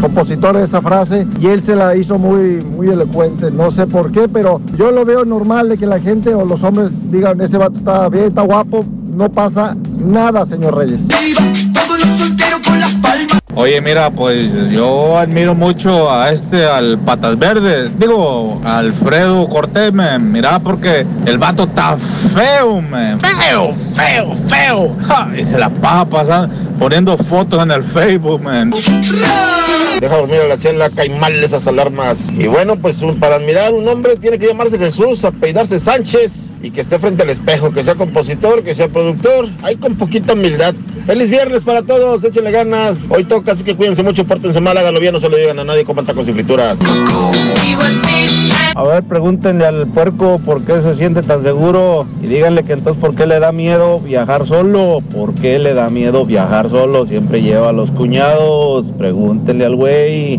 compositor 0.00 0.56
esa 0.56 0.80
frase 0.80 1.26
y 1.40 1.46
él 1.46 1.62
se 1.64 1.76
la 1.76 1.96
hizo 1.96 2.18
muy, 2.18 2.62
muy 2.62 2.88
elocuente. 2.88 3.50
No 3.50 3.70
sé 3.70 3.86
por 3.86 4.10
qué, 4.10 4.28
pero 4.28 4.60
yo 4.76 4.90
lo 4.90 5.04
veo 5.04 5.24
normal 5.24 5.68
de 5.68 5.78
que 5.78 5.86
la 5.86 6.00
gente 6.00 6.34
o 6.34 6.44
los 6.44 6.62
hombres 6.62 6.90
digan, 7.10 7.40
ese 7.40 7.58
vato 7.58 7.76
está 7.76 8.08
bien, 8.08 8.24
está 8.24 8.42
guapo. 8.42 8.84
No 9.14 9.28
pasa 9.28 9.76
nada, 9.98 10.46
señor 10.46 10.76
Reyes. 10.76 11.00
Oye, 13.56 13.80
mira, 13.80 14.10
pues 14.10 14.48
yo 14.70 15.18
admiro 15.18 15.54
mucho 15.54 16.10
a 16.10 16.30
este, 16.30 16.64
al 16.64 16.98
Patas 16.98 17.38
Verdes, 17.38 17.90
digo, 17.98 18.60
Alfredo 18.64 19.48
Cortés, 19.48 19.92
man. 19.92 20.30
mira, 20.30 20.60
porque 20.60 21.04
el 21.26 21.38
vato 21.38 21.64
está 21.64 21.96
feo, 21.96 22.80
man. 22.80 23.18
Feo, 23.20 23.74
feo, 23.94 24.34
feo. 24.48 24.96
Y 25.36 25.44
se 25.44 25.58
la 25.58 25.68
pasa 25.68 26.04
pasando, 26.08 26.54
poniendo 26.78 27.16
fotos 27.18 27.62
en 27.62 27.72
el 27.72 27.82
Facebook, 27.82 28.40
man. 28.42 28.72
Deja 30.00 30.16
dormir 30.16 30.40
a 30.40 30.46
la 30.46 30.56
chela, 30.56 30.88
caen 30.88 31.18
mal 31.18 31.34
esas 31.34 31.66
alarmas. 31.66 32.28
Y 32.38 32.46
bueno, 32.46 32.76
pues 32.76 33.00
para 33.18 33.36
admirar 33.36 33.74
un 33.74 33.86
hombre 33.86 34.16
tiene 34.16 34.38
que 34.38 34.46
llamarse 34.46 34.78
Jesús, 34.78 35.24
apellidarse 35.24 35.78
Sánchez 35.78 36.56
y 36.62 36.70
que 36.70 36.80
esté 36.80 36.98
frente 36.98 37.24
al 37.24 37.30
espejo, 37.30 37.70
que 37.70 37.82
sea 37.82 37.96
compositor, 37.96 38.62
que 38.62 38.74
sea 38.74 38.88
productor. 38.88 39.48
Hay 39.62 39.76
con 39.76 39.96
poquita 39.96 40.32
humildad. 40.32 40.74
Feliz 41.10 41.28
viernes 41.28 41.64
para 41.64 41.82
todos, 41.82 42.22
échenle 42.22 42.52
ganas. 42.52 43.08
Hoy 43.10 43.24
toca, 43.24 43.50
así 43.50 43.64
que 43.64 43.74
cuídense 43.74 44.04
mucho, 44.04 44.24
pórtense 44.24 44.60
mal, 44.60 44.78
háganlo 44.78 45.00
bien, 45.00 45.12
no 45.12 45.18
se 45.18 45.28
lo 45.28 45.36
digan 45.36 45.58
a 45.58 45.64
nadie, 45.64 45.84
coman 45.84 46.06
tacos 46.06 46.28
y 46.28 46.32
frituras. 46.32 46.78
A 48.76 48.82
ver, 48.84 49.02
pregúntenle 49.02 49.66
al 49.66 49.88
puerco 49.88 50.38
por 50.38 50.62
qué 50.62 50.80
se 50.80 50.94
siente 50.94 51.24
tan 51.24 51.42
seguro 51.42 52.06
y 52.22 52.28
díganle 52.28 52.62
que 52.62 52.74
entonces 52.74 53.00
por 53.00 53.16
qué 53.16 53.26
le 53.26 53.40
da 53.40 53.50
miedo 53.50 53.98
viajar 53.98 54.46
solo. 54.46 55.00
¿Por 55.12 55.34
qué 55.34 55.58
le 55.58 55.74
da 55.74 55.90
miedo 55.90 56.24
viajar 56.26 56.70
solo? 56.70 57.04
Siempre 57.06 57.42
lleva 57.42 57.70
a 57.70 57.72
los 57.72 57.90
cuñados. 57.90 58.92
Pregúntenle 58.96 59.64
al 59.64 59.74
güey. 59.74 60.36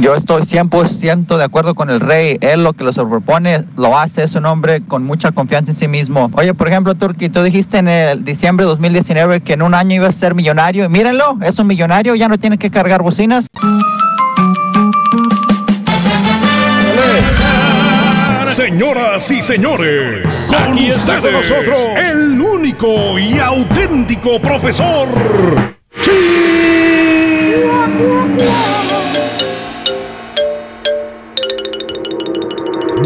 Yo 0.00 0.14
estoy 0.14 0.42
100% 0.42 1.36
de 1.36 1.44
acuerdo 1.44 1.74
con 1.74 1.90
el 1.90 1.98
rey. 1.98 2.38
Él 2.40 2.62
lo 2.62 2.72
que 2.72 2.84
lo 2.84 2.92
propone 2.92 3.64
lo 3.76 3.98
hace, 3.98 4.22
es 4.22 4.34
un 4.36 4.46
hombre 4.46 4.82
con 4.86 5.04
mucha 5.04 5.32
confianza 5.32 5.72
en 5.72 5.76
sí 5.76 5.88
mismo. 5.88 6.30
Oye, 6.34 6.54
por 6.54 6.68
ejemplo, 6.68 6.94
Turki, 6.94 7.28
tú 7.28 7.42
dijiste 7.42 7.78
en 7.78 7.88
el 7.88 8.24
diciembre 8.24 8.64
de 8.64 8.68
2019 8.70 9.40
que 9.40 9.54
en 9.54 9.62
un 9.62 9.74
año 9.74 9.96
ibas 9.96 10.10
a 10.10 10.18
ser 10.18 10.34
millonario. 10.36 10.84
Y 10.84 10.88
mírenlo, 10.88 11.38
es 11.42 11.58
un 11.58 11.66
millonario, 11.66 12.14
ya 12.14 12.28
no 12.28 12.38
tiene 12.38 12.58
que 12.58 12.70
cargar 12.70 13.02
bocinas. 13.02 13.46
Señoras 18.46 19.30
y 19.30 19.42
señores, 19.42 20.48
con 20.48 20.72
Aquí 20.72 20.88
está 20.88 21.18
con 21.18 21.34
ustedes, 21.34 21.48
nosotros 21.50 21.78
el 21.96 22.40
único 22.40 23.18
y 23.18 23.38
auténtico 23.38 24.40
profesor. 24.40 25.08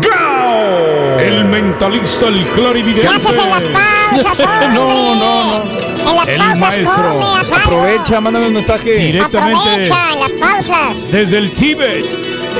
Gao, 0.00 1.18
el 1.20 1.44
mentalista, 1.44 2.28
el 2.28 2.44
clarividente. 2.48 3.02
Gracias 3.02 3.34
en 3.36 3.50
las 3.50 3.62
pausas, 3.62 4.38
no, 4.74 5.14
no, 5.14 5.14
no. 5.14 5.62
En 6.02 6.16
las 6.16 6.28
El 6.28 6.38
pausas 6.38 6.58
maestro. 6.60 7.18
come. 7.18 7.62
Aprovecha, 7.62 8.20
mándame 8.20 8.46
un 8.48 8.52
mensaje. 8.54 8.92
Directamente 8.96 9.60
Aprovecha 9.60 10.12
en 10.12 10.20
las 10.20 10.32
pausas. 10.32 11.10
desde 11.12 11.38
el 11.38 11.52
Tíbet. 11.52 12.04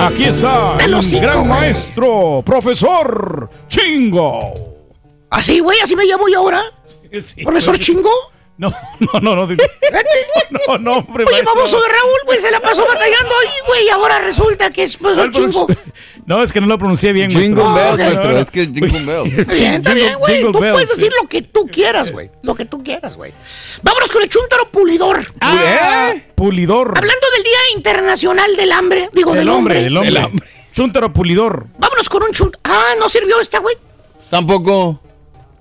Aquí 0.01 0.25
está 0.25 0.77
el 0.81 0.95
hocico, 0.95 1.23
gran 1.23 1.39
güey. 1.41 1.49
maestro, 1.49 2.43
profesor 2.45 3.51
Chingo. 3.69 4.55
¿Así, 5.31 5.61
güey? 5.61 5.79
¿Así 5.81 5.95
me 5.97 6.05
llamo 6.05 6.29
yo 6.29 6.39
ahora? 6.41 6.63
¿Profesor 7.45 7.79
Chingo? 7.79 8.11
No, 8.59 8.73
no, 9.01 9.21
no, 9.21 9.47
no. 9.47 9.57
No, 10.69 10.79
no, 10.79 10.93
hombre. 10.99 11.25
Oye, 11.25 11.33
maestro. 11.33 11.55
baboso 11.55 11.81
de 11.81 11.89
Raúl, 11.89 12.19
güey, 12.27 12.39
se 12.39 12.51
la 12.51 12.61
pasó 12.61 12.83
batallando 12.87 13.35
ahí, 13.43 13.51
güey, 13.67 13.87
y 13.87 13.89
ahora 13.89 14.19
resulta 14.21 14.71
que 14.71 14.83
es 14.83 14.97
profesor 14.99 15.31
Chingo. 15.33 15.67
No, 16.25 16.43
es 16.43 16.53
que 16.53 16.61
no 16.61 16.67
lo 16.69 16.79
pronuncié 16.79 17.13
bien, 17.13 17.31
Jingle 17.31 17.63
maestro. 17.65 17.97
Bell, 17.97 18.07
maestro. 18.07 18.39
Es 18.39 18.51
que 18.51 18.61
Jingle 18.67 19.05
Bell. 19.05 19.27
Está 19.41 19.53
bien, 19.55 19.75
está 19.75 19.95
bien, 19.95 20.19
güey. 20.19 20.43
Tú 20.43 20.53
puedes 20.53 20.89
decir 20.89 21.13
lo 21.21 21.29
que 21.29 21.43
tú 21.43 21.67
quieras, 21.67 22.13
güey. 22.13 22.31
Lo 22.43 22.55
que 22.55 22.65
tú 22.65 22.83
quieras, 22.85 23.17
güey. 23.17 23.33
Vámonos 23.83 24.09
con 24.11 24.23
el 24.23 24.29
chúntaro 24.29 24.69
pulidor. 24.71 25.25
Ah, 25.41 26.13
Pulidor. 26.37 26.95
Hablando 26.97 27.27
del 27.35 27.43
Día 27.43 27.59
Internacional 27.77 28.57
del 28.57 28.71
Hambre, 28.73 29.11
digo, 29.13 29.33
del, 29.33 29.41
Del 29.41 29.49
hombre, 29.49 29.83
del 29.83 29.97
hombre. 29.97 30.23
Chúntaro 30.73 31.13
pulidor. 31.13 31.67
Vámonos 31.79 32.09
con 32.09 32.23
un 32.23 32.31
chunt... 32.31 32.57
Ah, 32.65 32.95
¿no 32.99 33.09
sirvió 33.09 33.41
esta, 33.41 33.59
güey? 33.59 33.77
Tampoco. 34.31 35.01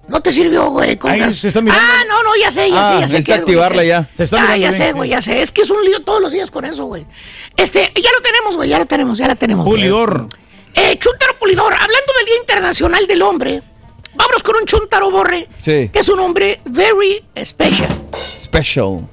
No 0.07 0.21
te 0.21 0.31
sirvió, 0.31 0.69
güey. 0.71 0.97
con 0.97 1.11
Ahí 1.11 1.33
se 1.33 1.49
está 1.49 1.61
mirando. 1.61 1.83
Ah, 1.85 2.03
no, 2.07 2.23
no, 2.23 2.29
ya 2.39 2.51
sé, 2.51 2.69
ya 2.69 2.81
Ah, 2.81 2.87
sé, 2.87 2.93
ya 3.01 3.07
sé. 3.07 3.13
necesita 3.15 3.31
güey, 3.33 3.39
activarla 3.41 3.83
ya. 3.83 4.09
Se 4.11 4.23
está 4.23 4.37
Ah, 4.37 4.41
mirando 4.41 4.61
ya 4.61 4.69
bien, 4.69 4.73
sé, 4.81 4.91
güey, 4.93 5.09
ya 5.09 5.21
sé. 5.21 5.41
Es 5.41 5.51
que 5.51 5.61
es 5.63 5.69
un 5.69 5.83
lío 5.83 6.01
todos 6.01 6.21
los 6.21 6.31
días 6.31 6.49
con 6.51 6.65
eso, 6.65 6.85
güey. 6.85 7.05
Este, 7.57 7.91
ya 7.95 8.09
lo 8.15 8.21
tenemos, 8.21 8.55
güey, 8.55 8.69
ya 8.69 8.79
lo 8.79 8.85
tenemos, 8.85 9.17
ya 9.17 9.27
la 9.27 9.35
tenemos. 9.35 9.65
güey. 9.65 9.79
Pulidor. 9.81 10.27
Eh, 10.73 10.97
Chuntaro 10.99 11.37
Pulidor, 11.37 11.73
hablando 11.73 12.13
del 12.17 12.25
Día 12.25 12.37
Internacional 12.39 13.07
del 13.07 13.21
Hombre, 13.21 13.61
vámonos 14.13 14.43
con 14.43 14.55
un 14.55 14.65
Chuntaro 14.65 15.11
Borre, 15.11 15.47
Sí. 15.59 15.89
que 15.91 15.99
es 15.99 16.09
un 16.09 16.19
hombre 16.19 16.61
very 16.65 17.25
special. 17.43 17.89
Special. 18.41 19.07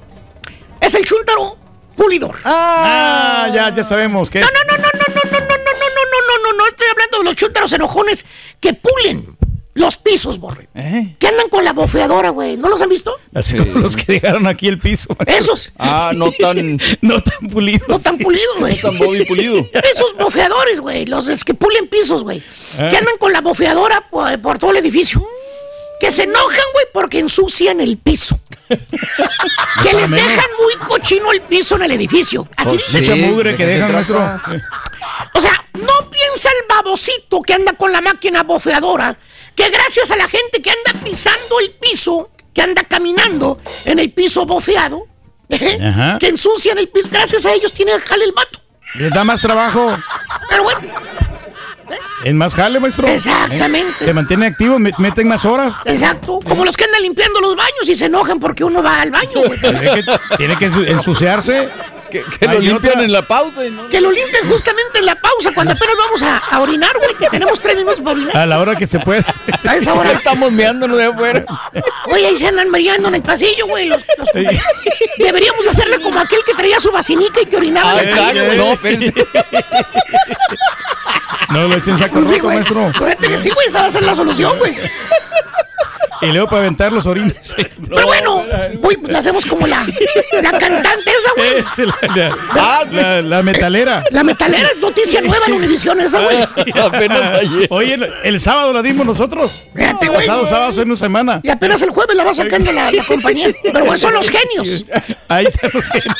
Es 0.79 0.93
el 0.95 1.05
Chuntaro 1.05 1.57
Pulidor. 1.95 2.37
Ah, 2.45 3.49
ya, 3.53 3.73
ya 3.75 3.83
sabemos 3.83 4.29
que 4.29 4.39
es. 4.39 4.45
No, 4.45 4.51
no, 4.51 4.77
no, 4.77 4.83
no, 4.83 4.89
no, 4.89 4.99
no, 4.99 5.31
no, 5.31 5.39
no, 5.39 5.47
no, 5.47 5.57
no, 5.57 6.05
no, 6.11 6.21
no, 6.27 6.51
no, 6.51 6.57
no 6.57 6.67
estoy 6.67 6.87
hablando 6.91 7.17
de 7.19 7.23
los 7.25 7.35
chúntaros 7.35 7.73
enojones 7.73 8.25
que 8.61 8.73
pulen 8.73 9.37
los 9.79 9.95
pisos, 9.95 10.39
Borre. 10.39 10.67
¿Eh? 10.75 11.15
Que 11.17 11.29
andan 11.29 11.47
con 11.47 11.63
la 11.63 11.71
bofeadora, 11.71 12.31
güey. 12.31 12.57
¿No 12.57 12.67
los 12.67 12.81
han 12.81 12.89
visto? 12.89 13.17
Así 13.33 13.55
como 13.55 13.79
los 13.79 13.95
que 13.95 14.19
dejaron 14.19 14.45
aquí 14.45 14.67
el 14.67 14.77
piso. 14.77 15.15
Esos. 15.25 15.71
Ah, 15.79 16.11
no 16.13 16.31
tan. 16.31 16.79
No 17.01 17.23
tan 17.23 17.47
pulidos. 17.47 17.87
No 17.87 17.97
tan 17.97 18.17
pulidos, 18.17 18.59
güey. 18.59 18.75
No 18.75 18.89
tan 18.89 18.97
bobby 18.97 19.25
pulido. 19.25 19.57
Esos 19.93 20.15
bofeadores, 20.17 20.81
güey. 20.81 21.05
Los 21.05 21.29
es 21.29 21.45
que 21.45 21.53
pulen 21.53 21.87
pisos, 21.87 22.23
güey. 22.23 22.43
Ah. 22.77 22.89
Que 22.89 22.97
andan 22.97 23.17
con 23.19 23.31
la 23.31 23.39
bofeadora 23.39 24.05
por, 24.09 24.39
por 24.41 24.57
todo 24.57 24.71
el 24.71 24.77
edificio. 24.77 25.25
Que 26.01 26.11
se 26.11 26.23
enojan, 26.23 26.65
güey, 26.73 26.85
porque 26.93 27.19
ensucian 27.19 27.79
el 27.79 27.97
piso. 27.97 28.37
que 28.67 29.93
les 29.93 30.09
dejan 30.09 30.45
muy 30.61 30.87
cochino 30.87 31.31
el 31.31 31.41
piso 31.43 31.77
en 31.77 31.83
el 31.83 31.91
edificio. 31.91 32.49
Así 32.57 32.71
Pues 32.71 32.91
de 32.91 32.99
Mucha 32.99 33.13
Sí, 33.15 33.21
mugre 33.21 33.51
¿de 33.51 33.57
que 33.57 33.63
qué 33.63 33.69
dejan 33.69 33.91
nuestro. 33.93 34.17
O 35.35 35.41
sea, 35.41 35.65
no 35.73 36.09
piensa 36.09 36.49
el 36.49 36.67
babosito 36.67 37.41
que 37.41 37.53
anda 37.53 37.73
con 37.73 37.93
la 37.93 38.01
máquina 38.01 38.43
bofeadora 38.43 39.17
que 39.63 39.69
gracias 39.71 40.09
a 40.11 40.15
la 40.15 40.27
gente 40.29 40.61
que 40.61 40.69
anda 40.71 40.99
pisando 41.03 41.59
el 41.59 41.71
piso, 41.71 42.29
que 42.53 42.61
anda 42.61 42.83
caminando 42.83 43.57
en 43.83 43.99
el 43.99 44.11
piso 44.13 44.45
bofeado, 44.45 45.05
¿eh? 45.49 46.17
Que 46.19 46.27
ensucian 46.29 46.77
el 46.77 46.87
piso, 46.87 47.09
gracias 47.11 47.45
a 47.45 47.53
ellos 47.53 47.73
tiene 47.73 47.91
jale 47.99 48.23
el 48.23 48.31
vato. 48.31 48.61
Les 48.95 49.11
da 49.11 49.23
más 49.25 49.41
trabajo. 49.41 49.95
Pero 50.49 50.63
bueno, 50.63 50.79
Es 52.23 52.33
más 52.33 52.55
jale, 52.55 52.79
maestro. 52.79 53.07
Exactamente. 53.07 53.91
¿Eh? 54.01 54.05
Te 54.05 54.13
mantiene 54.13 54.45
activo, 54.47 54.79
me- 54.79 54.91
meten 54.97 55.27
más 55.27 55.43
horas. 55.45 55.81
Exacto. 55.85 56.39
Como 56.47 56.63
los 56.65 56.75
que 56.77 56.85
andan 56.85 57.01
limpiando 57.01 57.39
los 57.41 57.55
baños 57.55 57.87
y 57.87 57.95
se 57.95 58.05
enojan 58.05 58.39
porque 58.39 58.63
uno 58.63 58.81
va 58.81 59.01
al 59.01 59.11
baño, 59.11 59.41
güey. 59.45 59.59
Tiene 59.59 59.79
que, 59.81 60.03
tiene 60.37 60.55
que 60.57 60.69
ensu- 60.71 60.87
ensuciarse. 60.89 61.69
Que, 62.11 62.23
que 62.23 62.47
lo 62.47 62.59
limpian 62.59 62.93
otra. 62.93 63.03
en 63.05 63.11
la 63.11 63.27
pausa. 63.27 63.65
y 63.65 63.71
no- 63.71 63.87
Que 63.89 64.01
lo 64.01 64.11
limpien 64.11 64.47
justamente 64.47 64.99
en 64.99 65.05
la 65.05 65.15
pausa 65.15 65.51
cuando 65.53 65.73
apenas 65.73 65.95
vamos 65.97 66.21
a, 66.23 66.37
a 66.37 66.59
orinar, 66.61 66.97
güey. 66.97 67.13
Que 67.15 67.29
tenemos 67.29 67.59
tres 67.59 67.75
minutos 67.75 68.01
para 68.01 68.11
orinar. 68.15 68.37
A 68.37 68.45
la 68.45 68.59
hora 68.59 68.75
que 68.75 68.87
se 68.87 68.99
pueda. 68.99 69.23
A 69.67 69.75
esa 69.75 69.93
hora. 69.93 70.11
Estamos 70.13 70.51
meándonos 70.51 70.97
de 70.97 71.05
afuera. 71.05 71.45
Oye, 72.07 72.25
ahí 72.27 72.35
se 72.37 72.47
andan 72.47 72.69
mareando 72.69 73.07
en 73.09 73.15
el 73.15 73.21
pasillo, 73.21 73.67
güey. 73.67 73.85
los- 73.85 74.03
los- 74.17 74.29
Deberíamos 75.17 75.67
hacerle 75.67 75.99
como 76.01 76.19
aquel 76.19 76.39
que 76.45 76.53
traía 76.53 76.79
su 76.79 76.91
vacinica 76.91 77.41
y 77.41 77.45
que 77.45 77.57
orinaba 77.57 77.91
Ah, 77.93 78.03
exacto, 78.03 78.53
no, 78.55 78.73
espérese. 78.73 79.13
No 81.49 81.67
lo 81.67 81.75
echen 81.77 81.97
saco 81.97 82.23
Sí, 82.23 82.33
roto, 82.35 82.43
güey. 82.43 82.55
maestro. 82.57 82.93
Fíjate 82.93 83.27
que 83.27 83.37
sí, 83.37 83.49
güey. 83.49 83.67
Esa 83.67 83.81
va 83.81 83.87
a 83.87 83.91
ser 83.91 84.03
la 84.03 84.15
solución, 84.15 84.57
güey. 84.59 84.75
Y 86.21 86.27
luego 86.27 86.47
para 86.47 86.61
aventar 86.63 86.91
los 86.91 87.05
orines. 87.05 87.35
Pero 87.89 88.05
bueno, 88.05 88.43
güey, 88.79 88.97
pues 88.97 89.11
la 89.11 89.19
hacemos 89.19 89.45
como 89.45 89.65
la, 89.67 89.85
la 90.41 90.51
cantante 90.51 91.11
esa, 91.11 91.31
güey. 91.37 91.63
Sí, 91.75 91.83
la, 91.85 91.97
la- 92.15 92.37
Ah, 92.51 92.83
la- 92.91 93.21
la 93.21 93.43
metalera. 93.43 94.03
La 94.11 94.23
metalera 94.23 94.67
es 94.73 94.77
noticia 94.79 95.21
nueva 95.21 95.45
en 95.47 95.53
Univisión 95.53 95.99
esa, 96.01 96.19
güey. 96.21 96.37
Apenas 96.81 97.39
ayer. 97.39 97.67
Oye, 97.69 97.93
el, 97.93 98.09
el 98.23 98.39
sábado 98.39 98.73
la 98.73 98.81
dimos 98.81 99.05
nosotros. 99.05 99.67
Fíjate, 99.75 100.07
güey. 100.09 100.27
Pasado 100.27 100.45
sábado 100.45 100.69
hace 100.71 100.81
una 100.81 100.95
semana. 100.95 101.39
Y 101.43 101.49
apenas 101.49 101.81
el 101.81 101.91
jueves 101.91 102.15
la 102.15 102.23
va 102.23 102.33
sacando 102.33 102.71
la, 102.71 102.91
la 102.91 103.03
compañía. 103.05 103.47
Pero 103.63 103.79
bueno, 103.85 103.97
son 103.97 104.13
los 104.13 104.29
genios. 104.29 104.85
Ahí 105.29 105.45
están 105.45 105.71
los 105.73 105.83
genios. 105.85 106.15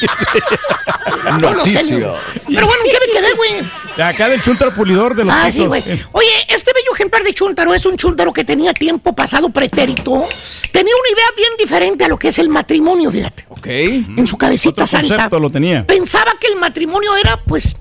Son 1.42 1.58
los 1.58 1.64
genios. 1.70 2.18
Pero 2.48 2.68
bueno, 2.68 2.84
¿en 2.86 2.92
qué 2.92 2.98
me 3.08 3.14
quedé, 3.22 3.34
güey? 3.34 3.52
De 3.98 4.04
acá 4.04 4.30
del 4.30 4.42
chuntaro 4.42 4.74
pulidor 4.74 5.16
de 5.16 5.26
los 5.26 5.34
Ah, 5.36 5.44
pisos. 5.46 5.54
sí, 5.62 5.66
güey. 5.66 5.84
Oye, 6.14 6.28
este 6.48 6.72
ejemplar 7.00 7.24
de 7.24 7.34
chúntaro 7.34 7.74
es 7.74 7.86
un 7.86 7.96
chúntaro 7.96 8.34
que 8.34 8.44
tenía 8.44 8.74
tiempo 8.74 9.14
pasado 9.16 9.50
pretérito. 9.50 10.26
Tenía 10.72 10.94
una 10.94 11.10
idea 11.14 11.26
bien 11.38 11.50
diferente 11.58 12.04
a 12.04 12.08
lo 12.10 12.18
que 12.18 12.28
es 12.28 12.40
el 12.40 12.50
matrimonio, 12.50 13.10
fíjate. 13.12 13.46
Ok. 13.50 13.68
En 13.68 14.28
su 14.28 14.38
cabecita 14.38 14.84
Otro 14.84 14.88
santa. 14.88 15.30
lo 15.40 15.50
tenía. 15.50 15.86
Pensaba 15.88 16.32
que 16.40 16.48
el 16.48 16.58
matrimonio 16.58 17.16
era, 17.16 17.42
pues, 17.46 17.76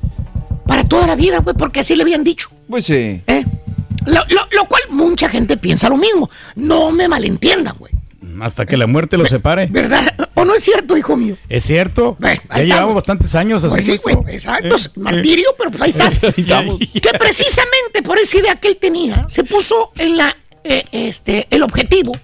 para 0.66 0.84
toda 0.84 1.06
la 1.06 1.16
vida, 1.16 1.38
güey, 1.38 1.56
porque 1.56 1.80
así 1.80 1.96
le 1.96 2.02
habían 2.02 2.22
dicho. 2.22 2.48
Pues 2.68 2.84
sí. 2.84 3.22
¿eh? 3.26 3.44
Lo, 4.06 4.20
lo- 4.28 4.48
lo 4.52 4.64
cual 4.66 4.82
mucha 4.90 5.28
gente 5.28 5.56
piensa 5.56 5.88
lo 5.88 5.96
mismo. 5.96 6.30
No 6.54 6.90
me 6.92 7.08
malentiendan, 7.08 7.74
güey. 7.78 7.92
Hasta 8.42 8.66
que 8.66 8.76
la 8.76 8.86
muerte 8.86 9.16
los 9.16 9.28
separe. 9.28 9.66
¿Verdad? 9.70 10.02
¿O 10.34 10.44
no 10.44 10.54
es 10.54 10.62
cierto, 10.64 10.96
hijo 10.96 11.16
mío? 11.16 11.36
Es 11.48 11.64
cierto. 11.64 12.16
ya 12.20 12.36
ahí 12.48 12.66
llevamos 12.66 12.94
bastantes 12.94 13.34
años 13.34 13.62
así. 13.64 13.74
Pues 13.74 13.84
sí, 13.84 13.96
güey, 14.02 14.34
exacto. 14.34 14.74
Eh, 14.76 14.90
Martirio, 14.96 15.54
pero 15.56 15.70
pues 15.70 15.82
ahí 15.82 15.90
estás. 15.90 16.20
Ahí 16.22 16.34
estamos. 16.36 16.78
que 16.78 17.18
precisamente 17.18 18.02
por 18.02 18.18
esa 18.18 18.38
idea 18.38 18.56
que 18.56 18.68
él 18.68 18.76
tenía, 18.76 19.26
se 19.28 19.44
puso 19.44 19.92
en 19.96 20.16
la, 20.16 20.36
eh, 20.64 20.84
este, 20.92 21.46
el 21.50 21.62
objetivo 21.62 22.16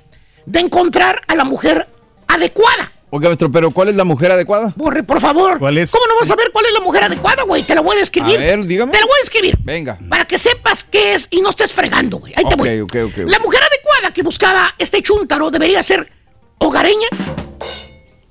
de 0.47 0.61
encontrar 0.61 1.23
a 1.29 1.35
la 1.37 1.45
mujer 1.45 1.89
adecuada. 2.29 2.91
Oiga, 3.11 3.29
maestro, 3.29 3.49
pero 3.49 3.71
¿cuál 3.71 3.91
es 3.91 3.95
la 3.95 4.03
mujer 4.03 4.33
adecuada? 4.33 4.73
Borre, 4.75 5.05
por 5.05 5.21
favor. 5.21 5.61
¿Cuál 5.61 5.79
es? 5.79 5.93
¿Cómo 5.93 6.05
no 6.09 6.15
vas 6.21 6.29
a 6.33 6.35
ver 6.35 6.51
cuál 6.53 6.67
es 6.67 6.73
la 6.73 6.81
mujer 6.81 7.05
adecuada, 7.05 7.45
güey? 7.45 7.63
Te 7.63 7.77
la 7.77 7.81
voy 7.81 7.95
a 7.97 8.01
describir. 8.01 8.37
A 8.37 8.41
ver, 8.41 8.67
dígame. 8.67 8.91
Te 8.91 8.99
la 8.99 9.07
voy 9.07 9.15
a 9.15 9.23
describir. 9.23 9.57
Venga. 9.63 9.99
Para 10.09 10.25
que 10.25 10.37
sepas 10.37 10.83
qué 10.83 11.15
es 11.15 11.29
y 11.31 11.41
no 11.41 11.51
estés 11.51 11.73
fregando, 11.73 12.19
güey. 12.19 12.33
Ahí 12.37 12.43
te 12.45 12.55
Ok, 12.55 12.59
voy. 12.59 12.81
ok, 12.81 12.97
ok. 13.07 13.17
La 13.31 13.39
mujer 13.39 13.61
adecuada 13.63 13.84
que 14.13 14.23
buscaba 14.23 14.75
este 14.79 15.03
chúntaro 15.03 15.51
debería 15.51 15.83
ser 15.83 16.11
hogareña, 16.59 17.09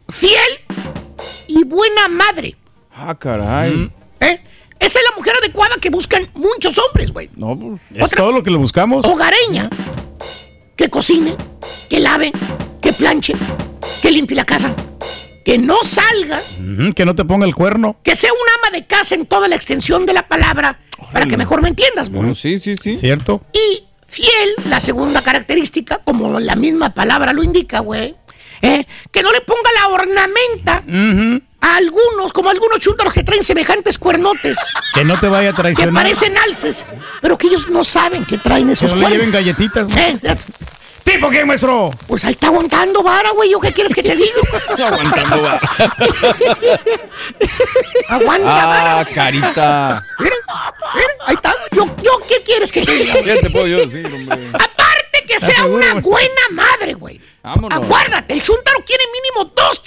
fiel 0.10 0.60
y 1.48 1.64
buena 1.64 2.08
madre. 2.08 2.56
Ah, 2.92 3.16
caray. 3.18 3.92
¿Eh? 4.20 4.42
Esa 4.80 5.00
es 5.00 5.06
la 5.10 5.16
mujer 5.16 5.34
adecuada 5.42 5.78
que 5.80 5.90
buscan 5.90 6.28
muchos 6.34 6.78
hombres, 6.78 7.12
güey. 7.12 7.30
No, 7.36 7.58
pues. 7.58 7.82
Es 7.94 8.12
todo 8.12 8.32
lo 8.32 8.44
que 8.44 8.52
le 8.52 8.58
buscamos. 8.58 9.06
Hogareña. 9.06 9.70
Que 10.76 10.90
cocine, 10.90 11.36
que 11.90 12.00
lave, 12.00 12.32
que 12.82 12.94
planche, 12.94 13.34
que 14.02 14.12
limpie 14.12 14.36
la 14.36 14.44
casa, 14.44 14.76
que 15.46 15.58
no 15.60 15.78
salga, 15.84 16.42
que 16.96 17.06
no 17.06 17.14
te 17.14 17.24
ponga 17.26 17.46
el 17.46 17.54
cuerno. 17.54 17.96
que 18.04 18.16
sea 18.16 18.32
un 18.34 18.40
ama 18.60 18.76
de 18.76 18.86
casa 18.88 19.14
en 19.14 19.28
toda 19.28 19.48
la 19.48 19.56
extensión 19.56 20.06
de 20.08 20.14
la 20.14 20.28
palabra, 20.28 20.80
para 21.14 21.28
que 21.28 21.38
mejor 21.38 21.62
me 21.62 21.70
entiendas, 21.70 22.10
burro. 22.10 22.22
Bueno, 22.22 22.36
sí, 22.36 22.58
sí, 22.60 22.76
sí. 22.76 22.98
¿Cierto? 22.98 23.42
Y 23.54 23.84
fiel, 24.14 24.56
la 24.70 24.80
segunda 24.80 25.22
característica, 25.22 26.00
como 26.06 26.40
la 26.40 26.56
misma 26.56 26.94
palabra 26.94 27.34
lo 27.34 27.42
indica, 27.44 27.80
güey, 27.80 28.16
¿eh? 28.62 28.86
que 29.12 29.24
no 29.24 29.32
le 29.32 29.42
ponga 29.42 29.70
la 29.82 29.88
ornamenta 29.90 30.84
a 31.62 31.76
algunos, 31.78 32.32
como 32.34 32.50
algunos 32.52 32.80
chúntaros 32.80 33.12
que 33.14 33.24
traen 33.24 33.44
semejantes 33.44 33.98
cuernotes, 33.98 34.60
Que 34.94 35.04
no 35.04 35.20
te 35.20 35.28
vaya 35.30 35.50
a 35.50 35.54
que 35.54 35.62
traicionar. 35.62 36.04
parecen 36.04 36.38
alces, 36.38 36.86
pero 37.22 37.38
que 37.38 37.48
ellos 37.48 37.68
no 37.70 37.84
saben 37.84 38.24
que 38.26 38.38
traen 38.38 38.68
Que 38.68 38.74
esos 38.74 38.94
no 38.94 39.02
le 39.02 39.16
lleven 39.16 39.32
cuernos. 39.32 39.56
galletitas. 39.58 39.98
¿Eh? 39.98 40.20
¿Tipo 41.04 41.30
qué, 41.30 41.44
maestro? 41.44 41.92
Pues 42.08 42.24
ahí 42.24 42.32
está 42.32 42.48
aguantando 42.48 43.04
vara, 43.04 43.30
güey. 43.32 43.50
¿Yo 43.52 43.60
qué 43.60 43.74
quieres 43.74 43.94
que 43.94 44.02
te 44.02 44.16
diga? 44.16 44.88
Aguantando 44.88 45.42
va. 45.42 45.60
Aguanta 48.10 48.66
vara. 48.66 49.00
Ah, 49.02 49.06
carita. 49.14 50.04
Mira, 50.20 50.36
mira, 50.96 51.08
ahí 51.28 51.36
está. 51.36 51.54
Yo, 52.04 52.12
¿qué 52.28 52.36
quieres 52.46 52.72
que 52.72 52.82
te 52.84 52.92
diga? 52.92 53.14
¿Qué 53.24 53.36
te 53.42 53.50
puedo 53.50 53.68
yo 53.68 53.78
decir, 53.78 54.06
hombre? 54.14 54.48
Aparte 54.54 55.24
que 55.28 55.40
sea 55.40 55.56
seguro, 55.56 55.76
una 55.76 55.94
buena 56.02 56.42
madre, 56.52 56.94
güey. 56.94 57.20
Vámonos. 57.42 57.78
Acuérdate, 57.84 58.34
el 58.34 58.42
chúntaro 58.42 58.80
quiere 58.86 59.04
mínimo 59.14 59.52
dos 59.56 59.82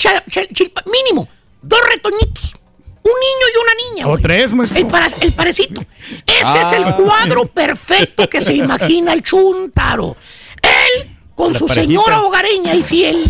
mínimo 0.92 1.28
dos 1.62 1.80
retoñitos. 1.90 2.56
Un 3.02 3.12
niño 3.12 3.46
y 3.54 3.58
una 3.62 3.72
niña. 4.02 4.08
O 4.12 4.18
tres, 4.18 4.52
maestro. 4.52 4.80
El, 4.80 4.86
para- 4.88 5.06
el 5.20 5.32
parecito. 5.32 5.80
Ese 6.26 6.60
es 6.60 6.72
el 6.72 6.84
Ah. 6.84 6.96
cuadro 6.96 7.46
perfecto 7.46 8.28
que 8.28 8.40
se 8.40 8.54
imagina 8.54 9.12
el 9.12 9.22
chúntaro. 9.22 10.16
Él 10.62 11.16
con 11.36 11.52
La 11.52 11.58
su 11.58 11.66
parejita. 11.66 11.86
señora 12.02 12.22
hogareña 12.22 12.74
y 12.74 12.82
fiel. 12.82 13.24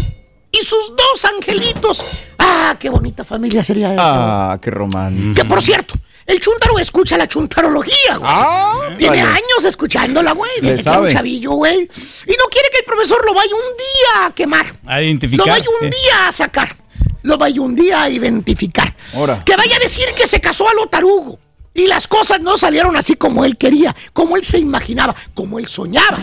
Y 0.51 0.65
sus 0.65 0.95
dos 0.97 1.25
angelitos. 1.27 2.03
Ah, 2.39 2.75
qué 2.81 2.89
bonita 2.89 3.23
familia 3.25 3.63
sería 3.63 3.93
esa. 3.93 4.53
Ah, 4.53 4.59
qué 4.63 4.71
romántico. 4.71 5.35
Que 5.35 5.45
por 5.45 5.63
cierto, 5.63 5.95
el 6.27 6.41
chúntaro 6.41 6.79
escucha 6.79 7.17
la 7.17 7.27
chuntarología, 7.29 8.17
güey. 8.17 8.31
Ah, 8.35 8.95
Tiene 8.99 9.23
vale. 9.23 9.31
años 9.39 9.65
escuchándola, 9.65 10.33
güey. 10.33 10.51
Desde 10.61 10.83
que 10.83 10.89
era 10.89 11.01
un 11.01 11.09
chavillo, 11.09 11.53
güey. 11.53 11.83
Y 11.83 12.33
no 12.33 12.45
quiere 12.51 12.69
que 12.73 12.79
el 12.79 12.85
profesor 12.85 13.25
lo 13.25 13.33
vaya 13.35 13.55
un 13.55 13.77
día 13.77 14.27
a 14.27 14.35
quemar. 14.35 14.75
A 14.87 14.97
Lo 14.97 15.03
identificar. 15.03 15.47
vaya 15.49 15.65
un 15.81 15.87
Eh, 15.87 15.91
día 15.91 16.29
a 16.29 16.33
sacar. 16.33 16.77
Lo 17.23 17.37
vaya 17.39 17.61
un 17.61 17.75
día 17.77 18.03
a 18.03 18.11
identificar. 18.11 18.95
Ahora. 19.15 19.43
Que 19.45 19.57
vaya 19.57 19.77
a 19.77 19.81
decir 19.81 20.07
que 20.17 20.27
se 20.27 20.41
casó 20.41 20.69
a 20.69 20.75
lo 20.75 20.87
tarugo. 20.87 21.39
Y 21.75 21.87
las 21.89 22.09
cosas 22.09 22.41
no 22.41 22.57
salieron 22.57 22.97
así 22.97 23.17
como 23.17 23.45
él 23.45 23.57
quería, 23.59 23.95
como 24.13 24.37
él 24.37 24.45
se 24.45 24.59
imaginaba, 24.59 25.15
como 25.35 25.59
él 25.59 25.67
soñaba. 25.69 26.19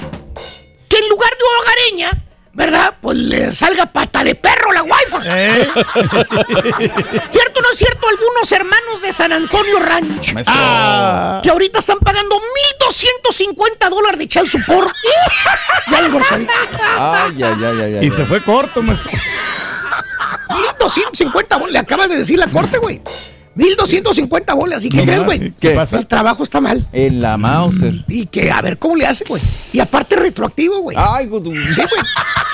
Que 0.90 0.98
en 0.98 1.10
lugar 1.10 1.30
de 1.32 1.44
hogareña, 1.60 2.24
¿verdad? 2.54 2.96
Pues 3.02 3.18
le 3.18 3.52
salga 3.52 3.86
pata 3.88 4.24
de 4.24 4.36
perro 4.36 4.72
la 4.72 4.84
wifi. 4.84 5.18
eh. 5.26 5.68
¿Cierto 7.28 7.60
o 7.60 7.64
no 7.64 7.72
es 7.72 7.78
cierto? 7.78 8.08
Algunos 8.08 8.52
hermanos 8.52 9.02
de 9.02 9.12
San 9.12 9.32
Antonio 9.34 9.80
Ranch. 9.80 10.34
Maestro. 10.34 10.54
Ah. 10.58 11.40
Que 11.44 11.50
ahorita 11.50 11.80
están 11.80 11.98
pagando 12.00 12.36
1.250 12.80 13.90
dólares 13.90 14.20
de 14.20 14.28
child 14.28 14.48
support. 14.48 14.94
ya 15.92 15.98
saldo. 16.24 16.48
Ay, 17.00 17.44
ay, 17.44 17.54
ay, 17.64 17.82
ay, 17.82 17.96
ay. 17.98 18.06
Y 18.06 18.12
se 18.12 18.26
fue 18.26 18.42
corto, 18.44 18.82
maestro. 18.84 19.12
1.250 20.80 21.60
bolas. 21.60 21.72
Le 21.74 21.80
acaba 21.80 22.08
de 22.08 22.18
decir 22.18 22.38
la 22.38 22.48
corte, 22.48 22.78
güey. 22.78 23.02
1.250 23.56 24.56
bolas. 24.56 24.84
¿Y 24.86 24.90
qué 24.90 24.98
No 24.98 25.04
crees, 25.06 25.24
güey? 25.24 25.54
¿qué 25.60 25.70
El 25.72 25.76
pasa? 25.76 26.02
trabajo 26.04 26.44
está 26.44 26.60
mal. 26.62 26.88
En 26.92 27.22
la 27.22 27.38
Mauser. 27.38 28.04
Y 28.08 28.26
que 28.26 28.52
a 28.52 28.62
ver 28.62 28.78
cómo 28.78 28.96
le 28.96 29.06
hace, 29.06 29.26
güey. 29.26 29.42
Y 29.74 29.80
aparte 29.80 30.16
retroactivo, 30.16 30.80
güey. 30.82 30.98
Ay, 31.00 31.28
tu... 31.28 31.54
Sí, 31.54 31.76
güey. 31.76 31.88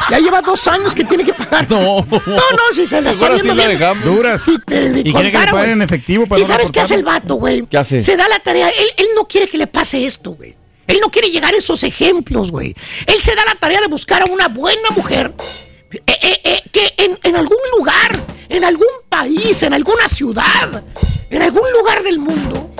Ya 0.10 0.20
lleva 0.20 0.41
dos 0.41 0.68
años 0.68 0.93
que 0.95 1.04
tiene 1.04 1.24
que 1.24 1.34
pagar. 1.34 1.70
No. 1.70 2.06
No, 2.06 2.22
no, 2.26 2.74
si 2.74 2.86
se 2.88 3.02
la 3.02 3.12
está 3.12 3.26
Ahora 3.26 3.36
sí 3.38 3.43
viendo 3.43 3.62
la 3.62 3.68
bien. 3.68 3.80
dejamos. 3.80 4.04
Duras. 4.04 4.41
Sí, 4.41 4.58
te- 4.66 4.89
de 4.91 5.00
Y 5.02 5.14
quiere 5.14 5.32
que 5.32 5.38
le 5.38 5.45
paguen 5.45 5.52
güey. 5.60 5.72
en 5.72 5.82
efectivo 5.82 6.26
para 6.26 6.39
¿Y 6.39 6.43
no 6.43 6.47
sabes 6.47 6.72
qué 6.72 6.80
hace 6.82 6.95
el 6.95 7.04
vato, 7.04 7.36
güey? 7.36 7.66
¿Qué 7.68 7.78
hace? 7.78 8.02
Se 8.02 8.18
da 8.18 8.28
la 8.28 8.39
tarea. 8.39 8.70
Él, 8.70 8.88
él 8.97 9.08
no 9.16 9.26
quiere 9.28 9.47
que 9.47 9.58
le 9.58 9.68
pase 9.68 10.06
esto, 10.06 10.32
güey. 10.32 10.56
Él 10.88 10.97
no 11.02 11.10
quiere 11.12 11.30
llegar 11.30 11.54
a 11.54 11.58
esos 11.58 11.84
ejemplos, 11.84 12.50
güey. 12.52 12.74
Él 13.06 13.22
se 13.22 13.36
da 13.36 13.45
la 13.45 13.54
tarea 13.60 13.80
de 13.82 13.88
buscar 13.88 14.24
a 14.24 14.26
una 14.26 14.47
buena 14.47 14.89
mujer 14.95 15.34
eh, 15.92 16.02
eh, 16.08 16.42
eh, 16.44 16.62
que 16.72 16.94
en, 16.98 17.20
en 17.24 17.36
algún 17.36 17.58
lugar, 17.78 18.12
en 18.50 18.64
algún 18.64 18.88
país, 19.08 19.62
en 19.64 19.74
alguna 19.74 20.08
ciudad, 20.08 20.84
en 21.30 21.42
algún 21.42 21.72
lugar 21.72 22.04
del 22.04 22.20
mundo, 22.20 22.72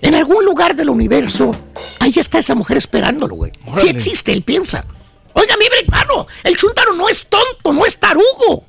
en 0.00 0.14
algún 0.14 0.44
lugar 0.44 0.74
del 0.74 0.90
universo, 0.90 1.54
ahí 2.00 2.12
está 2.16 2.38
esa 2.38 2.54
mujer 2.54 2.76
esperándolo, 2.76 3.34
güey. 3.34 3.52
Si 3.74 3.88
existe, 3.88 4.32
él 4.32 4.42
piensa. 4.42 4.84
Oiga, 5.34 5.56
mi 5.56 5.66
hermano, 5.66 6.26
el 6.42 6.56
chuntaro 6.56 6.92
no 6.94 7.08
es 7.08 7.26
tonto, 7.26 7.72
no 7.72 7.84
es 7.84 7.98
tarugo. 7.98 8.64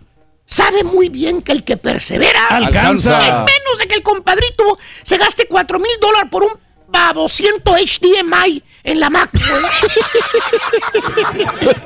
Sabe 0.45 0.83
muy 0.83 1.09
bien 1.09 1.41
que 1.41 1.51
el 1.51 1.63
que 1.63 1.75
persevera 1.77 2.47
Alcanza. 2.47 3.19
en 3.19 3.33
menos 3.33 3.77
de 3.79 3.87
que 3.87 3.95
el 3.95 4.03
compadrito 4.03 4.77
se 5.03 5.17
gaste 5.17 5.47
4 5.47 5.79
mil 5.79 5.91
dólares 5.99 6.29
por 6.31 6.43
un 6.43 6.51
babociento 6.87 7.73
HDMI 7.73 8.63
en 8.83 8.99
la 8.99 9.09
Mac, 9.09 9.31
güey. 9.33 9.63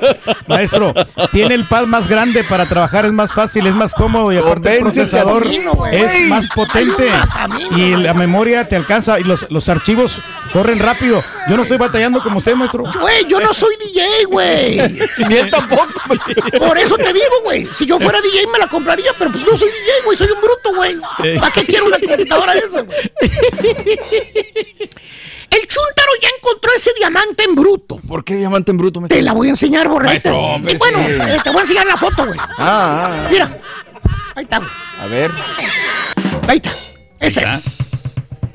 Maestro, 0.46 0.94
tiene 1.32 1.54
el 1.54 1.66
pad 1.66 1.86
más 1.86 2.08
grande 2.08 2.44
para 2.44 2.66
trabajar, 2.66 3.06
es 3.06 3.12
más 3.12 3.32
fácil, 3.32 3.66
es 3.66 3.74
más 3.74 3.94
cómodo 3.94 4.32
y 4.32 4.36
aparte 4.36 4.74
el 4.76 4.80
procesador 4.80 5.44
camino, 5.44 5.86
es 5.86 6.28
más 6.28 6.46
potente 6.54 7.10
camino, 7.32 7.78
y 7.78 7.96
la 7.96 8.14
memoria 8.14 8.68
te 8.68 8.76
alcanza 8.76 9.20
y 9.20 9.24
los, 9.24 9.46
los 9.50 9.68
archivos 9.68 10.20
corren 10.52 10.78
rápido. 10.78 11.22
Yo 11.48 11.56
no 11.56 11.62
estoy 11.62 11.78
batallando 11.78 12.22
como 12.22 12.38
usted, 12.38 12.54
maestro. 12.54 12.84
Güey, 13.00 13.26
yo 13.28 13.40
no 13.40 13.52
soy 13.54 13.74
DJ, 13.76 14.24
güey. 14.26 14.78
Ni 15.28 15.36
él 15.36 15.50
tampoco. 15.50 15.92
Por 16.58 16.78
eso 16.78 16.96
te 16.96 17.12
digo, 17.12 17.42
güey. 17.44 17.68
Si 17.72 17.86
yo 17.86 17.98
fuera 17.98 18.20
DJ 18.20 18.46
me 18.52 18.58
la 18.58 18.68
compraría, 18.68 19.12
pero 19.18 19.30
pues 19.30 19.44
no 19.44 19.56
soy 19.56 19.68
DJ, 19.70 20.04
güey. 20.04 20.16
Soy 20.16 20.28
un 20.30 20.40
bruto, 20.40 20.74
güey. 20.74 20.98
¿Para 21.38 21.52
qué 21.52 21.66
quiero 21.66 21.86
una 21.86 21.98
computadora 21.98 22.54
esa, 22.54 22.82
güey? 22.82 22.98
El 25.50 25.66
chúntaro 25.66 26.12
ya 26.22 26.28
encontró 26.38 26.70
ese 26.76 26.90
diamante 26.96 27.42
en 27.44 27.54
bruto. 27.54 28.00
¿Por 28.06 28.24
qué 28.24 28.36
diamante 28.36 28.70
en 28.70 28.78
bruto? 28.78 29.00
Te 29.08 29.20
la 29.22 29.32
voy 29.32 29.48
a 29.48 29.50
enseñar, 29.50 29.88
borrete. 29.88 30.30
Maestro, 30.30 30.72
Y 30.72 30.76
bueno, 30.76 30.98
sí. 31.06 31.12
eh, 31.12 31.38
te 31.42 31.50
voy 31.50 31.58
a 31.58 31.60
enseñar 31.62 31.86
la 31.86 31.96
foto, 31.96 32.26
güey. 32.26 32.38
Ah, 32.58 33.24
ah, 33.24 33.28
Mira. 33.30 33.60
Ahí 34.36 34.44
está, 34.44 34.58
güey. 34.58 34.70
a 35.00 35.06
ver. 35.06 35.30
Ahí 36.48 36.56
está. 36.56 36.70
Ese 37.18 37.42
es. 37.42 37.76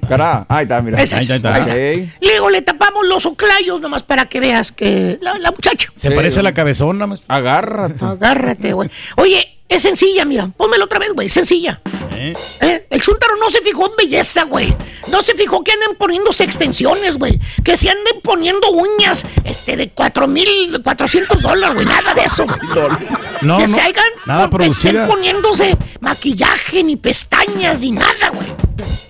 Cara, 0.08 0.46
ahí 0.48 0.64
está, 0.64 0.82
mira. 0.82 1.02
Ese 1.02 1.20
es. 1.20 1.30
Ahí 1.32 1.36
está. 1.38 1.60
Ok. 1.60 2.10
Luego 2.22 2.50
le 2.50 2.62
tapamos 2.62 3.06
los 3.06 3.26
oclayos 3.26 3.82
nomás 3.82 4.04
para 4.04 4.28
que 4.28 4.40
veas 4.40 4.72
que 4.72 5.18
la, 5.22 5.38
la 5.40 5.52
muchacha. 5.52 5.90
Se 5.94 6.12
parece 6.12 6.40
a 6.40 6.44
la 6.44 6.54
cabezona, 6.54 7.08
maestro. 7.08 7.34
Agárrate. 7.36 8.06
Agárrate, 8.06 8.74
güey. 8.74 8.90
Oye, 9.18 9.55
es 9.68 9.82
sencilla, 9.82 10.26
mira. 10.26 10.48
Pónmelo 10.56 10.86
otra 10.86 11.00
vez, 11.00 11.10
güey. 11.14 11.28
Sencilla. 11.30 11.82
¿Eh? 12.14 12.34
¿Eh? 12.62 12.88
El 12.90 13.02
chúntaro 13.02 13.36
no 13.38 13.50
se 13.50 13.62
fijó 13.62 13.88
en 13.88 13.96
belleza, 13.98 14.44
güey. 14.44 14.74
No 15.08 15.22
se 15.22 15.34
fijó 15.34 15.64
que 15.64 15.72
anden 15.72 15.96
poniéndose 15.98 16.44
extensiones, 16.44 17.18
güey. 17.18 17.40
Que 17.64 17.76
se 17.76 17.90
anden 17.90 18.22
poniendo 18.22 18.70
uñas 18.70 19.26
este, 19.44 19.76
de 19.76 19.94
4.400 19.94 21.40
dólares, 21.40 21.76
güey. 21.76 21.86
Nada 21.86 22.14
de 22.14 22.24
eso. 22.24 22.46
No, 22.46 23.58
que 23.58 23.64
no, 23.64 23.68
se 23.68 23.82
hagan 23.82 24.06
nada 24.26 24.50
que 24.50 24.66
estén 24.66 25.08
poniéndose 25.08 25.78
maquillaje, 26.00 26.84
ni 26.84 26.96
pestañas, 26.96 27.80
ni 27.80 27.92
nada, 27.92 28.30
güey. 28.34 28.48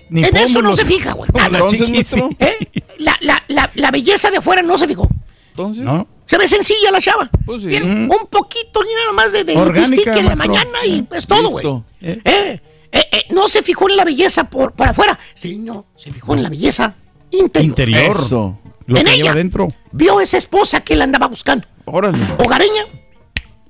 Ni 0.08 0.24
en 0.24 0.36
eso 0.36 0.62
no 0.62 0.74
se 0.74 0.84
fija, 0.84 1.12
güey. 1.12 1.30
La 1.34 1.46
Entonces. 1.46 2.14
¿Eh? 2.38 2.68
La, 2.98 3.16
la, 3.20 3.42
la, 3.48 3.70
la 3.74 3.90
belleza 3.90 4.30
de 4.30 4.38
afuera 4.38 4.62
no 4.62 4.78
se 4.78 4.86
fijó. 4.86 5.08
Entonces. 5.50 5.84
¿No? 5.84 6.08
Se 6.26 6.36
ve 6.38 6.48
sencilla 6.48 6.90
la 6.90 7.00
chava. 7.00 7.30
Pues 7.44 7.62
sí. 7.62 7.76
Un 7.76 8.08
poquito 8.30 8.82
ni 8.82 8.92
nada 8.94 9.12
más 9.12 9.32
de, 9.32 9.44
de 9.44 9.56
Orgánica, 9.56 10.12
en 10.18 10.26
la 10.26 10.34
maestro. 10.36 10.48
mañana 10.54 10.84
y 10.86 11.02
pues 11.02 11.26
todo, 11.26 11.50
güey. 11.50 11.64
Eh, 12.02 12.20
eh, 12.24 12.60
eh, 12.92 13.24
no 13.30 13.48
se 13.48 13.62
fijó 13.62 13.88
en 13.88 13.96
la 13.96 14.04
belleza 14.04 14.44
por, 14.44 14.72
por 14.72 14.88
afuera, 14.88 15.18
sino 15.34 15.86
se 15.96 16.10
fijó 16.12 16.34
en 16.34 16.42
la 16.42 16.48
belleza 16.48 16.94
interior. 17.30 17.64
Interior. 17.68 18.16
Eso. 18.16 18.58
Lo 18.86 18.98
En 18.98 19.04
que 19.04 19.10
ella. 19.12 19.16
lleva 19.22 19.30
adentro. 19.32 19.68
Vio 19.92 20.20
esa 20.20 20.36
esposa 20.36 20.80
que 20.80 20.94
él 20.94 21.02
andaba 21.02 21.26
buscando. 21.28 21.66
Órale. 21.84 22.18
Hogareña, 22.38 22.82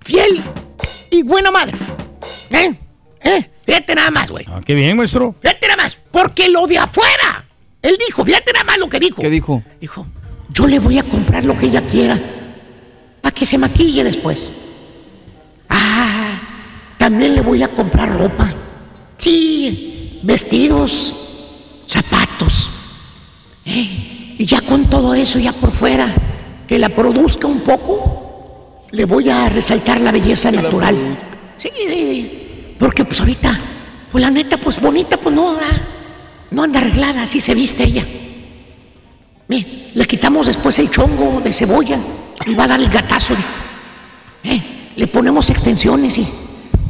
fiel 0.01 0.41
y 1.11 1.23
buena 1.23 1.51
madre. 1.51 1.77
¿Eh? 2.51 2.75
¿Eh? 3.23 3.51
Fíjate 3.65 3.95
nada 3.95 4.11
más, 4.11 4.31
güey. 4.31 4.45
Ah, 4.49 4.61
qué 4.65 4.75
bien, 4.75 4.97
maestro. 4.97 5.35
Fíjate 5.43 5.67
nada 5.69 5.83
más. 5.83 5.99
Porque 6.11 6.49
lo 6.49 6.67
de 6.67 6.79
afuera. 6.79 7.47
Él 7.83 7.97
dijo, 8.07 8.25
fíjate 8.25 8.53
nada 8.53 8.65
más 8.65 8.79
lo 8.79 8.89
que 8.89 8.99
dijo. 9.01 9.21
¿Qué 9.23 9.31
dijo? 9.31 9.63
Dijo, 9.81 10.07
yo 10.51 10.67
le 10.67 10.79
voy 10.79 10.99
a 10.99 11.03
comprar 11.03 11.45
lo 11.45 11.57
que 11.59 11.67
ella 11.67 11.87
quiera. 11.87 12.21
Para 13.27 13.35
que 13.35 13.45
se 13.45 13.59
maquille 13.59 14.05
después. 14.05 14.53
Ah, 15.69 16.39
también 16.97 17.35
le 17.35 17.41
voy 17.41 17.61
a 17.61 17.67
comprar 17.67 18.17
ropa. 18.17 18.49
Sí, 19.17 20.21
vestidos, 20.23 21.13
zapatos. 21.87 22.71
Eh, 23.65 24.37
Y 24.39 24.45
ya 24.47 24.61
con 24.61 24.85
todo 24.89 25.13
eso, 25.13 25.41
ya 25.41 25.53
por 25.53 25.73
fuera, 25.73 26.15
que 26.69 26.79
la 26.79 26.89
produzca 26.91 27.49
un 27.49 27.63
poco, 27.63 28.85
le 28.93 29.05
voy 29.07 29.29
a 29.29 29.49
resaltar 29.49 30.01
la 30.01 30.13
belleza 30.13 30.53
natural. 30.53 30.95
Sí, 31.59 31.71
sí, 31.77 31.89
sí. 31.89 32.75
Porque 32.79 33.05
pues 33.05 33.19
ahorita, 33.19 33.59
pues 34.13 34.23
la 34.23 34.31
neta, 34.31 34.57
pues 34.57 34.81
bonita, 34.81 35.17
pues 35.17 35.35
no, 35.35 35.57
no 36.53 36.63
anda 36.63 36.79
arreglada, 36.79 37.25
así 37.25 37.41
se 37.41 37.57
viste 37.57 37.83
ella. 37.83 38.05
Mire, 39.49 39.91
le 39.95 40.07
quitamos 40.07 40.47
después 40.47 40.79
el 40.79 40.93
chongo 40.93 41.41
de 41.41 41.53
cebolla 41.53 41.99
y 42.45 42.55
va 42.55 42.65
a 42.65 42.69
dar 42.69 42.81
el 42.81 42.89
gatazo. 42.89 43.35
dijo. 43.35 43.49
Eh, 44.45 44.63
le 44.97 45.07
ponemos 45.07 45.49
extensiones 45.51 46.19
y 46.19 46.27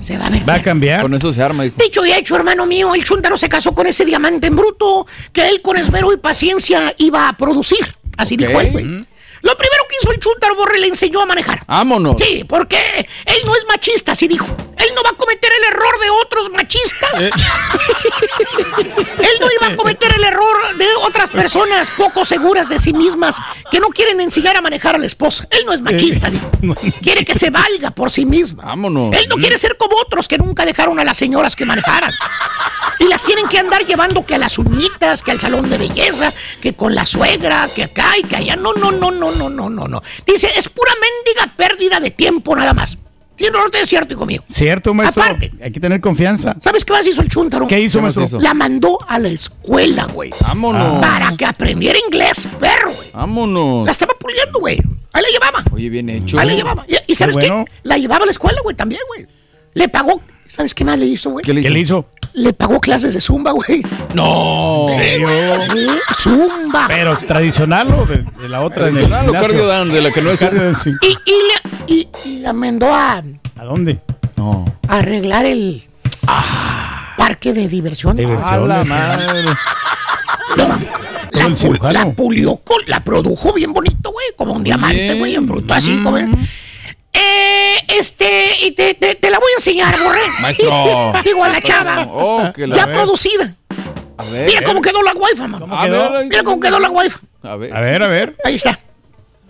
se 0.03 0.19
va 0.19 0.27
a 0.27 0.31
ver. 0.31 0.49
Va 0.49 0.55
a 0.55 0.63
cambiar. 0.63 1.03
Con 1.03 1.15
eso 1.15 1.33
se 1.33 1.43
arma. 1.43 1.65
dijo. 1.65 1.77
Dicho 1.79 2.05
y 2.05 2.13
hecho, 2.13 2.37
hermano 2.37 2.67
mío, 2.67 2.95
el 2.95 3.05
chúntaro 3.05 3.37
se 3.37 3.49
casó 3.49 3.73
con 3.73 3.87
ese 3.87 4.05
diamante 4.05 4.47
en 4.47 4.57
bruto 4.57 5.07
que 5.33 5.49
él 5.49 5.63
con 5.63 5.77
esmero 5.77 6.13
y 6.13 6.17
paciencia 6.17 6.95
iba 6.99 7.29
a 7.29 7.37
producir. 7.37 7.97
Así 8.17 8.37
dijo 8.37 8.61
él, 8.61 8.73
güey. 8.73 9.07
Lo 9.47 9.57
primero 9.57 9.85
que 9.89 9.97
hizo 10.03 10.11
el 10.11 10.19
chúntaro 10.19 10.57
Borre 10.57 10.81
le 10.81 10.89
enseñó 10.89 11.21
a 11.21 11.27
manejar. 11.27 11.63
Vámonos. 11.69 12.17
Sí, 12.19 12.43
porque 12.43 12.77
él 13.25 13.37
no 13.45 13.55
es 13.55 13.65
machista, 13.69 14.11
así 14.13 14.27
dijo. 14.27 14.45
Él 14.77 14.89
no 14.97 15.05
va 15.05 15.11
a 15.11 15.13
cometer 15.13 15.51
el 15.57 15.73
error 15.73 16.01
de 16.01 16.11
otros 16.11 16.51
machistas. 16.51 17.23
Eh. 17.23 17.31
él 19.19 19.31
no 19.41 19.47
iba 19.61 19.73
a 19.73 19.77
cometer 19.77 20.13
el 20.17 20.25
error 20.25 20.77
de 20.77 20.87
otras 21.03 21.31
personas 21.31 21.93
poco 21.93 22.25
seguras 22.25 22.69
de 22.69 22.81
sí 22.81 22.93
mismas 22.93 23.37
que 23.71 23.79
no 23.79 23.89
quieren 23.91 24.21
enseñar 24.21 24.57
a 24.57 24.63
manejar 24.63 24.97
a 24.97 24.99
la 24.99 25.07
esposa. 25.07 25.47
Él 25.51 25.65
no 25.65 25.73
es 25.73 25.81
machista, 25.81 26.29
dijo. 26.29 26.51
Quiere 27.03 27.25
que 27.25 27.37
se 27.37 27.51
valga 27.51 27.93
por 27.93 28.11
sí 28.11 28.27
misma. 28.27 28.65
Vámonos. 28.65 29.15
Él 29.17 29.29
no 29.29 29.37
quiere 29.37 29.59
ser 29.59 29.77
como 29.77 29.97
otros 29.97 30.27
que 30.27 30.39
nunca 30.39 30.65
dejaron 30.65 30.99
a 30.99 31.05
las 31.05 31.17
señoras 31.17 31.55
que 31.55 31.65
manejaran. 31.65 32.13
Y 32.99 33.05
las 33.05 33.25
tienen 33.25 33.47
que 33.49 33.59
andar 33.59 33.85
llevando 33.85 34.25
que 34.25 34.35
a 34.35 34.39
las 34.39 34.59
uñitas, 34.59 35.23
que 35.23 35.31
al 35.31 35.41
salón 35.41 35.69
de 35.69 35.79
belleza, 35.79 36.33
que 36.61 36.75
con 36.75 36.95
la 36.95 37.05
suegra, 37.07 37.69
que 37.75 37.85
acá 37.85 38.13
y 38.19 38.23
que 38.23 38.37
allá. 38.37 38.57
No, 38.57 38.73
no, 38.73 38.91
no, 38.91 39.11
no, 39.11 39.31
no, 39.31 39.51
no, 39.51 39.69
no, 39.69 39.89
no. 39.89 40.03
Dice, 40.27 40.49
es 40.57 40.69
pura 40.69 40.93
mendiga 40.95 41.55
pérdida 41.57 42.01
de 42.01 42.11
tiempo 42.11 42.57
nada 42.57 42.73
más. 42.73 42.99
Tiene 43.37 43.59
norte 43.59 43.79
es 43.83 43.89
cierto, 43.89 44.15
hijo 44.15 44.25
mío. 44.25 44.43
Cierto, 44.49 44.95
maestro. 44.95 45.23
Aparte. 45.23 45.53
Hay 45.63 45.71
que 45.71 45.79
tener 45.79 46.01
confianza. 46.01 46.57
¿Sabes 46.59 46.87
qué 46.87 46.95
más 46.95 47.07
hizo 47.07 47.21
el 47.21 47.29
chúntaro? 47.29 47.67
¿Qué 47.67 47.79
hizo, 47.79 47.99
¿Qué 47.99 48.03
maestro? 48.03 48.25
hizo? 48.25 48.41
La 48.41 48.55
mandó 48.55 48.99
a 49.07 49.19
la 49.19 49.29
escuela, 49.29 50.07
güey. 50.07 50.33
Vámonos. 50.41 51.03
Para 51.03 51.37
que 51.37 51.45
aprendiera 51.45 51.99
inglés, 52.07 52.49
perro, 52.59 52.93
güey. 52.95 53.11
Vámonos. 53.13 53.85
La 53.85 53.93
estaba 53.93 54.15
puliendo, 54.15 54.59
güey. 54.59 54.81
Ahí 55.13 55.23
la 55.23 55.29
llevaba. 55.29 55.65
Oye, 55.71 55.91
bien 55.91 56.09
hecho. 56.09 56.39
Ahí 56.39 56.47
la 56.49 56.55
llevaba. 56.55 56.87
Y, 56.89 57.13
y 57.13 57.15
¿sabes 57.15 57.37
qué? 57.37 57.49
bueno. 57.49 57.67
La 57.83 57.99
llevaba 57.99 58.23
a 58.23 58.27
la 58.27 58.33
escuela, 58.33 58.59
güey, 58.63 58.75
también, 58.75 59.03
güey. 59.09 59.27
Le 59.75 59.89
pagó. 59.91 60.23
¿Sabes 60.49 60.75
qué 60.75 60.85
más 60.85 60.99
le 60.99 61.07
hizo, 61.07 61.31
güey? 61.31 61.45
¿Qué 61.45 61.53
le 61.53 61.61
¿Qué 61.61 61.71
le 61.71 61.81
hizo? 61.81 62.07
Le 62.37 62.53
pagó 62.53 62.79
clases 62.81 63.15
de 63.15 63.21
zumba, 63.21 63.53
güey. 63.53 63.83
No. 64.13 64.87
Sí, 64.91 65.23
güey. 65.23 65.63
Sí, 65.73 65.89
zumba. 66.15 66.85
Pero 66.87 67.17
tradicional 67.17 67.89
o 67.95 68.05
de, 68.05 68.25
de 68.41 68.49
la 68.49 68.61
otra. 68.61 68.85
Tradicional 68.85 69.31
o 69.31 69.33
cardio 69.33 69.67
dan, 69.67 69.89
de 69.89 70.03
la 70.03 70.13
que 70.13 70.21
no 70.21 70.31
es. 70.31 70.41
Sí. 70.83 70.91
Y, 71.01 71.07
y, 71.07 71.35
le, 71.49 71.95
y, 71.95 72.09
y 72.27 72.39
la 72.41 72.53
mandó 72.53 72.93
a, 72.95 73.23
¿A 73.57 73.65
dónde? 73.65 74.01
No. 74.37 74.67
a 74.87 74.99
arreglar 74.99 75.47
el 75.47 75.83
parque 77.17 77.55
de 77.55 77.69
diversión. 77.69 78.17
Diversión. 78.17 78.69
La 78.69 78.85
madre. 78.85 79.45
No, 80.57 80.69
la, 81.33 81.93
la 81.93 82.13
pulió, 82.13 82.57
con- 82.57 82.83
la 82.87 83.03
produjo 83.03 83.53
bien 83.55 83.73
bonito, 83.73 84.13
güey, 84.13 84.27
como 84.37 84.53
un 84.55 84.63
diamante, 84.63 85.15
güey, 85.19 85.35
en 85.35 85.47
bruto, 85.47 85.73
así, 85.73 86.01
como. 86.03 86.19
Eh, 87.17 87.77
este, 87.99 88.51
y 88.65 88.73
te, 88.73 88.95
te- 88.95 89.15
te 89.15 89.31
la 89.31 89.39
voy 89.39 89.49
a 89.53 89.59
enseñar, 89.59 89.99
borré. 90.03 90.21
Maestro. 90.41 91.13
Digo 91.25 91.45
a 91.45 91.49
la 91.49 91.61
chava. 91.61 92.07
Oh, 92.11 92.53
que 92.55 92.67
la- 92.67 92.77
ya 92.77 92.87
producida. 92.87 93.57
A 94.19 94.25
ver. 94.25 94.47
Mira 94.49 94.63
cómo 94.63 94.81
quedó 94.81 95.03
la 95.03 95.13
wifi, 95.13 95.49
mamá. 95.49 95.81
A 95.83 95.89
ver, 95.89 96.27
Mira 96.27 96.43
cómo 96.43 96.61
quedó 96.61 96.79
la 96.81 96.91
wifi. 96.91 97.17
A 97.43 97.57
ver. 97.57 97.75
A 97.75 97.81
ver, 97.81 98.03
a 98.03 98.07
ver. 98.09 98.37
Ahí 98.45 98.55
está. 98.57 98.79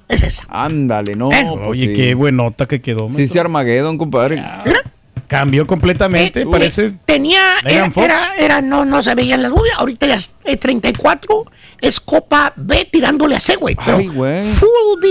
Es 0.09 0.23
esa. 0.23 0.45
Ándale, 0.49 1.17
no. 1.17 1.33
¿Eh? 1.33 1.45
pues 1.49 1.69
Oye, 1.69 1.87
sí. 1.89 1.95
qué 1.95 2.15
buenota 2.15 2.67
que 2.67 2.81
quedó. 2.81 3.09
Sí, 3.09 3.15
maestro. 3.17 3.33
se 3.33 3.41
Armageddon, 3.41 3.99
compadre. 3.99 4.43
Mira. 4.65 4.81
Cambió 5.29 5.67
completamente, 5.67 6.43
Eh, 6.43 6.47
parece. 6.49 6.93
Tenía, 7.05 7.41
era, 7.65 7.91
Fox. 7.91 8.05
era, 8.07 8.19
era- 8.39 8.61
no, 8.61 8.85
no 8.85 9.03
se 9.03 9.13
veían 9.17 9.43
las 9.43 9.51
movies. 9.51 9.75
Ahorita 9.77 10.07
ya 10.07 10.15
es 10.15 10.37
eh, 10.45 10.57
34, 10.57 11.47
es 11.81 11.99
Copa 11.99 12.53
B 12.55 12.89
tirándole 12.93 13.35
a 13.35 13.41
C, 13.41 13.57
güey. 13.57 13.75
Ay, 13.79 14.07
güey. 14.07 14.49
Full 14.49 15.01
B. 15.03 15.09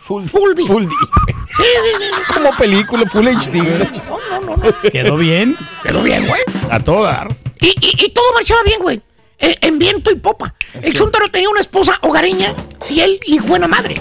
Full, 0.00 0.24
Full 0.24 0.54
B. 0.54 0.62
Full 0.66 0.84
D. 0.84 0.90
Sí, 1.56 1.62
sí, 1.62 1.90
sí, 1.98 2.04
sí. 2.16 2.32
Como 2.34 2.56
película, 2.56 3.04
Full 3.06 3.26
HD. 3.28 3.54
No, 4.08 4.18
no, 4.30 4.40
no, 4.40 4.56
no. 4.56 4.90
Quedó 4.90 5.16
bien. 5.16 5.56
Quedó 5.82 6.02
bien, 6.02 6.26
güey. 6.26 6.40
A 6.70 6.80
todo 6.80 7.04
dar. 7.04 7.28
Y, 7.60 7.68
y- 7.80 8.04
y 8.06 8.10
todo 8.10 8.24
marchaba 8.34 8.60
bien, 8.64 8.80
güey. 8.80 9.00
Eh, 9.38 9.56
En 9.62 9.78
viento 9.78 10.10
y 10.10 10.16
popa. 10.16 10.54
El 10.80 10.92
chúntaro 10.94 11.28
tenía 11.28 11.48
una 11.48 11.60
esposa 11.60 11.92
hogareña, 12.02 12.54
fiel 12.84 13.18
y 13.26 13.38
buena 13.40 13.66
madre. 13.68 14.00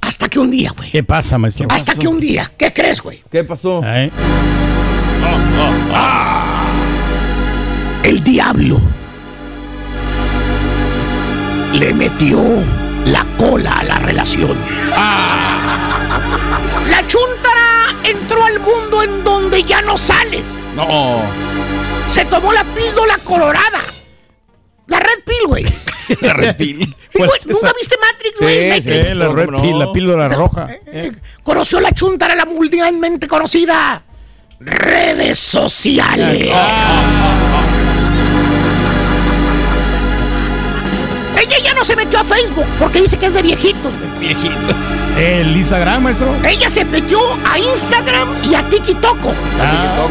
Hasta 0.00 0.28
que 0.28 0.38
un 0.38 0.50
día, 0.50 0.70
güey. 0.76 0.90
¿Qué 0.90 1.02
pasa, 1.02 1.38
maestro? 1.38 1.66
Hasta 1.70 1.94
que 1.94 2.06
un 2.08 2.20
día. 2.20 2.52
¿Qué 2.58 2.72
crees, 2.72 3.00
güey? 3.00 3.22
¿Qué 3.30 3.42
pasó? 3.44 3.80
El 8.02 8.22
diablo 8.22 8.80
le 11.72 11.94
metió 11.94 12.38
la 13.06 13.24
cola 13.36 13.72
a 13.72 13.84
la 13.84 13.98
relación. 13.98 14.56
La 16.88 17.06
chúntara 17.06 17.96
entró 18.04 18.44
al 18.44 18.60
mundo 18.60 19.02
en 19.02 19.24
donde 19.24 19.62
ya 19.62 19.82
no 19.82 19.96
sales. 19.96 20.60
No. 20.74 21.22
Se 22.08 22.24
tomó 22.24 22.52
la 22.52 22.64
píldora 22.64 23.18
colorada. 23.18 23.80
La 24.86 25.00
red 25.00 25.24
pill, 25.24 25.46
güey. 25.48 25.64
La 26.20 26.34
repil. 26.34 26.94
Sí, 27.08 27.18
güey, 27.18 27.30
¿Nunca 27.46 27.72
viste 27.78 27.96
Matrix, 27.98 28.40
güey? 28.40 28.82
Sí, 28.82 29.14
la, 29.14 29.28
red 29.28 29.48
pill, 29.62 29.78
la 29.78 29.92
píldora 29.92 30.28
roja. 30.28 30.68
Eh, 30.86 31.12
Conoció 31.42 31.80
la 31.80 31.92
chuntara, 31.92 32.34
la 32.34 32.44
mundialmente 32.44 33.26
conocida. 33.26 34.02
Redes 34.60 35.38
sociales. 35.38 36.50
Ella 41.40 41.58
ya 41.62 41.74
no 41.74 41.84
se 41.84 41.96
metió 41.96 42.20
a 42.20 42.24
Facebook 42.24 42.66
porque 42.78 43.02
dice 43.02 43.18
que 43.18 43.26
es 43.26 43.34
de 43.34 43.42
viejitos, 43.42 43.92
güey. 43.96 44.18
Viejitos. 44.18 44.76
El 45.16 45.56
Instagram, 45.56 46.02
maestro. 46.04 46.34
Ella 46.44 46.68
se 46.68 46.84
metió 46.84 47.18
a 47.44 47.58
Instagram 47.58 48.28
y 48.48 48.54
a 48.54 48.68
TikTok. 48.68 49.18
Ah. 49.60 50.08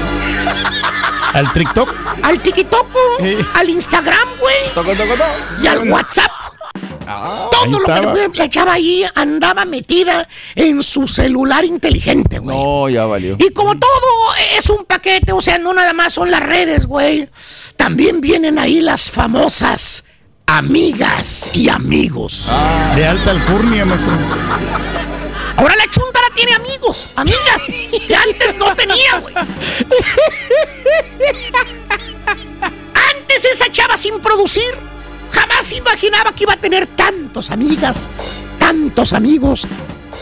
Al 1.33 1.51
TikTok. 1.51 1.89
Al 2.21 2.39
TikTok, 2.41 2.87
al 3.55 3.69
Instagram, 3.69 4.29
güey. 4.39 4.55
Y 5.63 5.67
al 5.67 5.89
WhatsApp. 5.89 6.31
ahí 7.07 7.49
Todo 7.51 7.65
lo 7.65 7.85
que 7.85 7.91
estaba. 7.93 8.15
la 8.35 8.49
chava 8.49 8.73
ahí 8.73 9.03
andaba 9.15 9.65
metida 9.65 10.27
en 10.55 10.83
su 10.83 11.07
celular 11.07 11.65
inteligente, 11.65 12.37
güey. 12.39 12.55
No, 12.55 12.87
ya 12.89 13.05
valió. 13.05 13.35
Y 13.39 13.49
como 13.51 13.77
todo 13.77 13.89
es 14.55 14.69
un 14.69 14.85
paquete, 14.85 15.31
o 15.31 15.41
sea, 15.41 15.57
no 15.57 15.73
nada 15.73 15.93
más 15.93 16.13
son 16.13 16.29
las 16.29 16.41
redes, 16.43 16.85
güey. 16.85 17.27
También 17.77 18.21
vienen 18.21 18.59
ahí 18.59 18.81
las 18.81 19.09
famosas 19.09 20.03
amigas 20.45 21.51
y 21.53 21.69
amigos. 21.69 22.49
De 22.95 23.05
alta 23.05 23.31
alcurnia, 23.31 23.85
maestro. 23.85 24.11
Ahora 25.57 25.75
la 25.75 25.89
chuntara 25.89 26.27
tiene 26.35 26.53
amigos, 26.55 27.09
amigas, 27.15 27.67
que 28.07 28.15
antes 28.15 28.55
no 28.57 28.75
tenía, 28.75 29.19
güey. 29.19 29.33
Antes 33.11 33.45
esa 33.45 33.71
chava 33.71 33.97
sin 33.97 34.19
producir 34.19 34.75
jamás 35.31 35.71
imaginaba 35.71 36.31
que 36.33 36.43
iba 36.43 36.53
a 36.53 36.57
tener 36.57 36.85
tantos 36.87 37.49
amigas, 37.49 38.07
tantos 38.59 39.13
amigos 39.13 39.67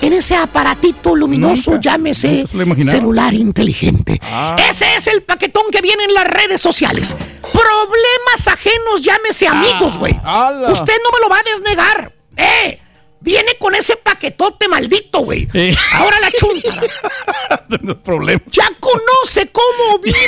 en 0.02 0.14
ese 0.14 0.36
aparatito 0.36 1.16
luminoso, 1.16 1.72
Nunca, 1.72 1.82
llámese 1.82 2.46
nunca 2.54 2.92
celular 2.92 3.34
inteligente. 3.34 4.20
Ah. 4.24 4.56
Ese 4.70 4.96
es 4.96 5.08
el 5.08 5.22
paquetón 5.24 5.64
que 5.72 5.82
viene 5.82 6.04
en 6.06 6.14
las 6.14 6.26
redes 6.26 6.60
sociales. 6.62 7.16
Problemas 7.42 8.48
ajenos, 8.48 9.02
llámese 9.02 9.48
amigos, 9.48 9.98
güey. 9.98 10.20
ala. 10.24 10.72
Usted 10.72 10.94
no 11.04 11.12
me 11.12 11.20
lo 11.22 11.30
va 11.30 11.38
a 11.40 11.44
desnegar. 11.44 12.14
¡Eh! 12.38 12.80
Viene 13.24 13.56
con 13.60 13.76
ese 13.76 13.98
paquetote 13.98 14.68
maldito, 14.68 15.20
güey. 15.20 15.48
Ahora 15.94 16.18
la 16.20 16.32
problemas. 18.04 18.42
Ya 18.48 18.68
conoce 18.80 19.52
cómo 19.52 20.00
viven 20.00 20.20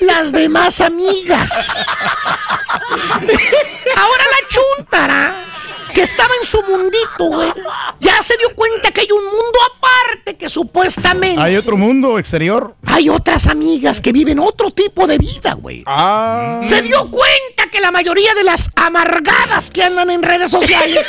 las 0.00 0.32
demás 0.32 0.80
amigas. 0.80 1.86
Ahora 2.90 4.24
la 4.24 4.48
chuntara, 4.48 5.44
que 5.92 6.02
estaba 6.02 6.30
en 6.40 6.46
su 6.48 6.62
mundito, 6.62 7.24
güey, 7.26 7.52
ya 8.00 8.22
se 8.22 8.36
dio 8.36 8.54
cuenta 8.54 8.90
que 8.90 9.00
hay 9.02 9.10
un 9.10 9.24
mundo 9.24 9.58
aparte 9.76 10.36
que 10.36 10.48
supuestamente 10.48 11.40
Hay 11.40 11.56
otro 11.56 11.76
mundo 11.76 12.18
exterior. 12.18 12.74
hay 12.86 13.08
otras 13.08 13.46
amigas 13.46 14.00
que 14.00 14.12
viven 14.12 14.38
otro 14.38 14.70
tipo 14.70 15.06
de 15.06 15.18
vida, 15.18 15.54
güey. 15.54 15.82
Ah. 15.86 16.60
Se 16.62 16.82
dio 16.82 17.10
cuenta 17.10 17.66
que 17.70 17.80
la 17.80 17.90
mayoría 17.90 18.34
de 18.34 18.44
las 18.44 18.70
amargadas 18.76 19.70
que 19.70 19.82
andan 19.82 20.10
en 20.10 20.22
redes 20.22 20.50
sociales 20.50 21.06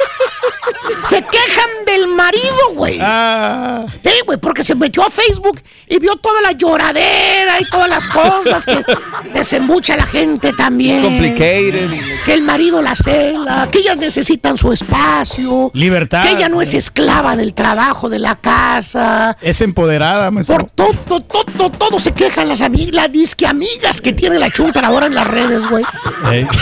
se 1.08 1.22
quejan 1.22 1.70
del 1.86 2.06
marido, 2.08 2.74
güey. 2.74 2.98
Ah. 3.00 3.86
Sí, 4.04 4.12
güey, 4.24 4.38
porque 4.38 4.62
se 4.62 4.74
metió 4.74 5.02
a 5.02 5.10
Facebook 5.10 5.60
y 5.88 5.98
vio 5.98 6.16
toda 6.16 6.40
la 6.40 6.52
lloradera 6.52 7.60
y 7.60 7.64
todas 7.70 7.88
las 7.88 8.06
cosas 8.06 8.64
que 8.64 8.84
desembucha 9.32 9.96
la 9.96 10.06
gente 10.06 10.52
también. 10.52 11.02
Complicated. 11.02 11.90
Que 12.24 12.34
el 12.34 12.42
marido 12.42 12.82
la 12.82 12.94
cela, 12.96 13.68
que 13.70 13.78
ellas 13.78 13.98
necesitan 14.10 14.58
su 14.58 14.72
espacio. 14.72 15.70
Libertad. 15.72 16.24
Que 16.24 16.32
ella 16.32 16.48
no 16.48 16.60
es 16.60 16.74
esclava 16.74 17.36
del 17.36 17.54
trabajo 17.54 18.08
de 18.08 18.18
la 18.18 18.34
casa. 18.34 19.36
Es 19.40 19.60
empoderada, 19.60 20.32
maestro. 20.32 20.66
Por 20.66 20.70
todo, 20.70 21.20
todo, 21.20 21.70
todo 21.70 22.00
se 22.00 22.10
quejan 22.10 22.48
las 22.48 22.60
amigas, 22.60 22.92
las 22.92 23.12
disque 23.12 23.46
amigas 23.46 24.00
que 24.00 24.12
tiene 24.12 24.40
la 24.40 24.50
chuntara 24.50 24.88
ahora 24.88 25.06
en 25.06 25.14
las 25.14 25.28
redes, 25.28 25.64
güey. 25.68 25.84
Eh, 26.32 26.44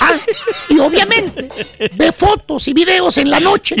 Ah, 0.00 0.12
y 0.68 0.78
obviamente 0.78 1.48
ve 1.94 2.12
fotos 2.12 2.68
y 2.68 2.72
videos 2.74 3.16
en 3.18 3.30
la 3.30 3.40
noche. 3.40 3.74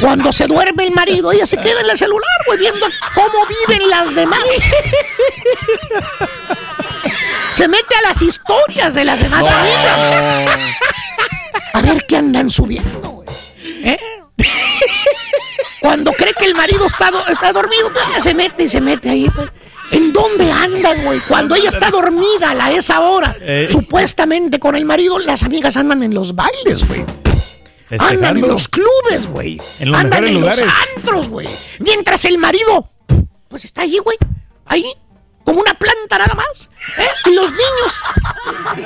Cuando 0.00 0.32
se 0.32 0.46
duerme 0.46 0.84
el 0.84 0.92
marido, 0.92 1.32
ella 1.32 1.46
se 1.46 1.56
queda 1.56 1.80
en 1.80 1.90
el 1.90 1.96
celular, 1.96 2.28
güey, 2.46 2.58
viendo 2.58 2.86
cómo 3.14 3.46
viven 3.68 3.88
las 3.88 4.14
demás. 4.14 4.40
Se 7.54 7.68
mete 7.68 7.94
a 7.96 8.02
las 8.08 8.20
historias 8.22 8.94
de 8.94 9.04
las 9.04 9.20
demás 9.20 9.48
amigas. 9.48 10.58
A 11.72 11.82
ver 11.82 12.04
qué 12.06 12.16
andan 12.16 12.50
subiendo, 12.50 13.08
güey. 13.10 13.28
¿Eh? 13.84 13.98
Cuando 15.80 16.12
cree 16.12 16.32
que 16.34 16.46
el 16.46 16.54
marido 16.54 16.86
está, 16.86 17.10
do- 17.10 17.26
está 17.28 17.52
dormido, 17.52 17.92
pues, 17.92 18.22
se 18.22 18.34
mete 18.34 18.64
y 18.64 18.68
se 18.68 18.80
mete 18.80 19.10
ahí, 19.10 19.30
güey. 19.34 19.48
¿En 19.92 20.12
dónde 20.12 20.50
andan, 20.50 21.04
güey? 21.04 21.20
Cuando 21.20 21.54
ella 21.54 21.68
está 21.68 21.90
dormida 21.90 22.50
a 22.58 22.72
esa 22.72 23.00
hora, 23.00 23.36
Eh. 23.40 23.68
supuestamente 23.70 24.58
con 24.58 24.74
el 24.74 24.84
marido, 24.84 25.18
las 25.18 25.42
amigas 25.44 25.76
andan 25.76 26.02
en 26.02 26.14
los 26.14 26.34
bailes, 26.34 26.86
güey. 26.88 27.04
Andan 27.98 28.38
en 28.38 28.48
los 28.48 28.66
clubes, 28.66 29.26
güey. 29.28 29.60
Andan 29.94 30.26
en 30.26 30.40
los 30.40 30.60
antros, 30.96 31.28
güey. 31.28 31.48
Mientras 31.78 32.24
el 32.24 32.38
marido, 32.38 32.90
pues 33.48 33.64
está 33.64 33.82
ahí, 33.82 33.98
güey. 33.98 34.16
Ahí, 34.66 34.86
como 35.44 35.60
una 35.60 35.74
planta 35.74 36.18
nada 36.18 36.34
más. 36.34 36.68
¿eh? 36.98 37.08
Y 37.26 37.34
los 37.34 37.50
niños. 37.50 38.00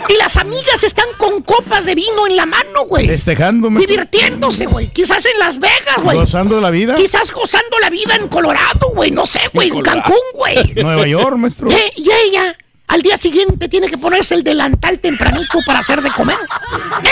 Y 0.09 0.17
las 0.17 0.37
amigas 0.37 0.83
están 0.83 1.09
con 1.17 1.43
copas 1.43 1.85
de 1.85 1.95
vino 1.95 2.27
en 2.27 2.37
la 2.37 2.47
mano, 2.47 2.85
güey. 2.87 3.07
Festejando, 3.07 3.71
maestro. 3.71 3.93
Divirtiéndose, 3.93 4.67
güey. 4.67 4.89
Quizás 4.89 5.25
en 5.27 5.39
Las 5.39 5.59
Vegas, 5.59 6.03
güey. 6.03 6.19
Gozando 6.19 6.61
la 6.61 6.71
vida. 6.71 6.95
Quizás 6.95 7.33
gozando 7.33 7.79
la 7.81 7.91
vida 7.91 8.17
en 8.17 8.29
Colorado, 8.29 8.91
güey. 8.95 9.11
No 9.11 9.27
sé, 9.27 9.41
güey. 9.53 9.69
En. 9.69 9.83
Cancún, 9.83 10.17
güey. 10.35 10.75
Nueva 10.75 11.07
York, 11.07 11.37
maestro. 11.37 11.71
Eh, 11.71 11.93
y 11.97 12.11
ella, 12.11 12.57
al 12.89 13.03
día 13.03 13.17
siguiente, 13.19 13.69
tiene 13.69 13.89
que 13.89 13.99
ponerse 13.99 14.35
el 14.35 14.43
delantal 14.43 14.99
tempranito 14.99 15.59
para 15.67 15.81
hacer 15.81 16.01
de 16.03 16.11
comer. 16.11 16.39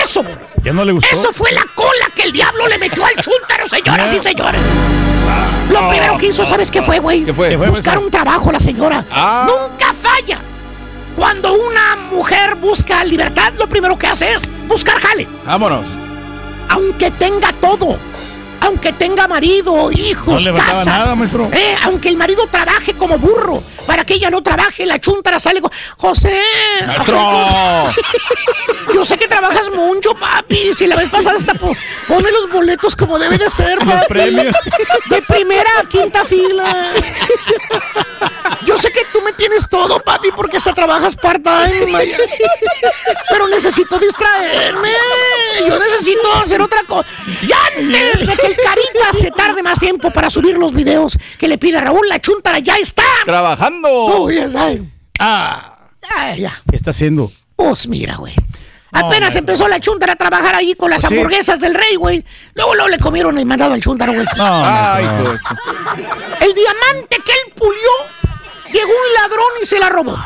Eso. 0.03 0.24
Ya 0.62 0.72
no 0.72 0.85
le 0.85 0.93
gustó. 0.93 1.14
Eso 1.14 1.33
fue 1.33 1.53
la 1.53 1.64
cola 1.74 2.07
que 2.14 2.22
el 2.22 2.33
diablo 2.33 2.66
le 2.66 2.79
metió 2.79 3.05
al 3.05 3.14
chúntaro, 3.16 3.68
señoras 3.68 4.12
y 4.12 4.18
señores. 4.18 4.61
Lo 5.70 5.89
primero 5.89 6.16
que 6.16 6.27
hizo, 6.29 6.47
¿sabes 6.47 6.70
qué 6.70 6.83
fue, 6.83 6.99
güey? 6.99 7.24
¿Qué 7.24 7.35
fue? 7.35 7.51
¿Qué 7.51 7.59
fue, 7.59 7.68
Buscar 7.68 7.99
un 7.99 8.11
trabajo 8.11 8.51
la 8.51 8.61
señora. 8.61 9.05
Ah. 9.11 9.47
Nunca 9.47 9.93
falla. 9.93 10.41
Cuando 11.14 11.53
una 11.55 11.97
mujer 12.11 12.55
busca 12.57 13.05
libertad, 13.05 13.53
lo 13.59 13.66
primero 13.66 13.99
que 13.99 14.07
hace 14.07 14.33
es 14.33 14.49
buscar 14.68 15.01
jale. 15.01 15.29
Vámonos. 15.45 15.87
Aunque 16.68 17.11
tenga 17.11 17.53
todo. 17.53 17.99
Aunque 18.61 18.93
tenga 18.93 19.29
marido, 19.29 19.91
hijos, 19.93 20.45
No 20.45 20.53
le 20.53 20.59
casa. 20.59 20.85
nada, 20.85 21.14
maestro. 21.14 21.49
Eh, 21.53 21.77
aunque 21.85 22.09
el 22.09 22.16
marido 22.16 22.47
trabaje 22.49 22.95
como 22.95 23.18
burro, 23.18 23.62
para 23.87 24.05
que 24.05 24.14
ella 24.14 24.30
no 24.30 24.43
trabaje, 24.43 24.84
la 24.87 24.99
chuntara 25.01 25.39
sale 25.39 25.61
con... 25.61 25.70
José. 25.97 26.41
Maestro. 26.87 27.18
Yo 28.95 29.05
sé 29.05 29.16
que 29.16 29.28
trabajas 29.28 29.70
mucho, 29.70 30.14
papi. 30.14 30.72
Si 30.76 30.87
la 30.87 30.97
vez 30.97 31.09
pasada 31.09 31.37
hasta 31.37 31.55
po- 31.55 31.74
pone 32.09 32.30
los 32.32 32.51
boletos 32.51 32.95
como 32.97 33.18
debe 33.18 33.39
de 33.39 33.49
ser, 33.51 33.78
papi. 33.78 34.07
premios. 34.09 34.55
De 35.11 35.22
primera 35.22 35.70
a 35.80 35.84
quinta 35.89 36.24
fila. 36.24 36.93
Yo 38.64 38.76
sé 38.78 38.91
que 38.91 39.03
tú 39.12 39.20
me 39.22 39.32
tienes 39.32 39.68
todo, 39.68 40.01
papi, 40.01 40.30
porque 40.34 40.57
hasta 40.57 40.72
trabajas 40.72 41.14
part-time. 41.16 41.87
Pero 43.30 43.47
necesito 43.49 43.99
distraerme. 43.99 44.91
Yo 45.68 45.78
necesito 45.78 46.32
hacer 46.34 46.61
otra 46.61 46.82
cosa. 46.84 47.07
Y 47.43 47.51
antes 47.53 48.26
de 48.26 48.37
que 48.37 48.47
el 48.47 48.57
carita 48.57 49.12
se 49.12 49.30
tarde 49.30 49.62
más 49.62 49.78
tiempo 49.78 50.11
para 50.11 50.30
subir 50.30 50.57
los 50.57 50.72
videos 50.72 51.16
que 51.39 51.47
le 51.49 51.59
pide 51.59 51.80
Raúl, 51.80 52.09
la 52.09 52.20
chuntara 52.20 52.59
ya 52.59 52.76
está. 52.76 53.05
Trabajando. 53.24 53.76
Oh, 53.85 54.31
ya 54.31 54.49
sabes. 54.49 54.83
Ah, 55.18 55.72
Ah, 56.09 56.35
ya. 56.37 56.53
¿qué 56.70 56.77
está 56.77 56.91
haciendo? 56.91 57.31
Pues 57.57 57.89
mira, 57.89 58.16
güey. 58.16 58.33
Apenas 58.93 59.35
empezó 59.37 59.66
la 59.68 59.81
chuntara 59.81 60.12
a 60.12 60.16
trabajar 60.16 60.55
ahí 60.55 60.74
con 60.74 60.89
las 60.91 61.03
Sí. 61.03 61.09
hamburguesas 61.09 61.61
del 61.61 61.74
rey, 61.74 61.97
güey. 61.97 62.24
Luego, 62.55 62.74
luego 62.77 62.89
le 62.89 62.99
comieron 62.99 63.37
el 63.39 63.45
mandado 63.45 63.74
al 63.74 63.81
chuntaro, 63.83 64.12
güey. 64.14 64.24
No, 64.37 64.62
Ay, 64.64 65.07
pues. 65.22 65.41
El 66.41 66.55
diamante 66.55 67.18
que 67.24 67.33
él 67.33 67.53
pulió, 67.57 67.91
llegó 68.72 68.89
un 68.91 69.14
ladrón 69.14 69.49
y 69.62 69.66
se 69.66 69.79
la 69.79 69.89
robó. 69.89 70.16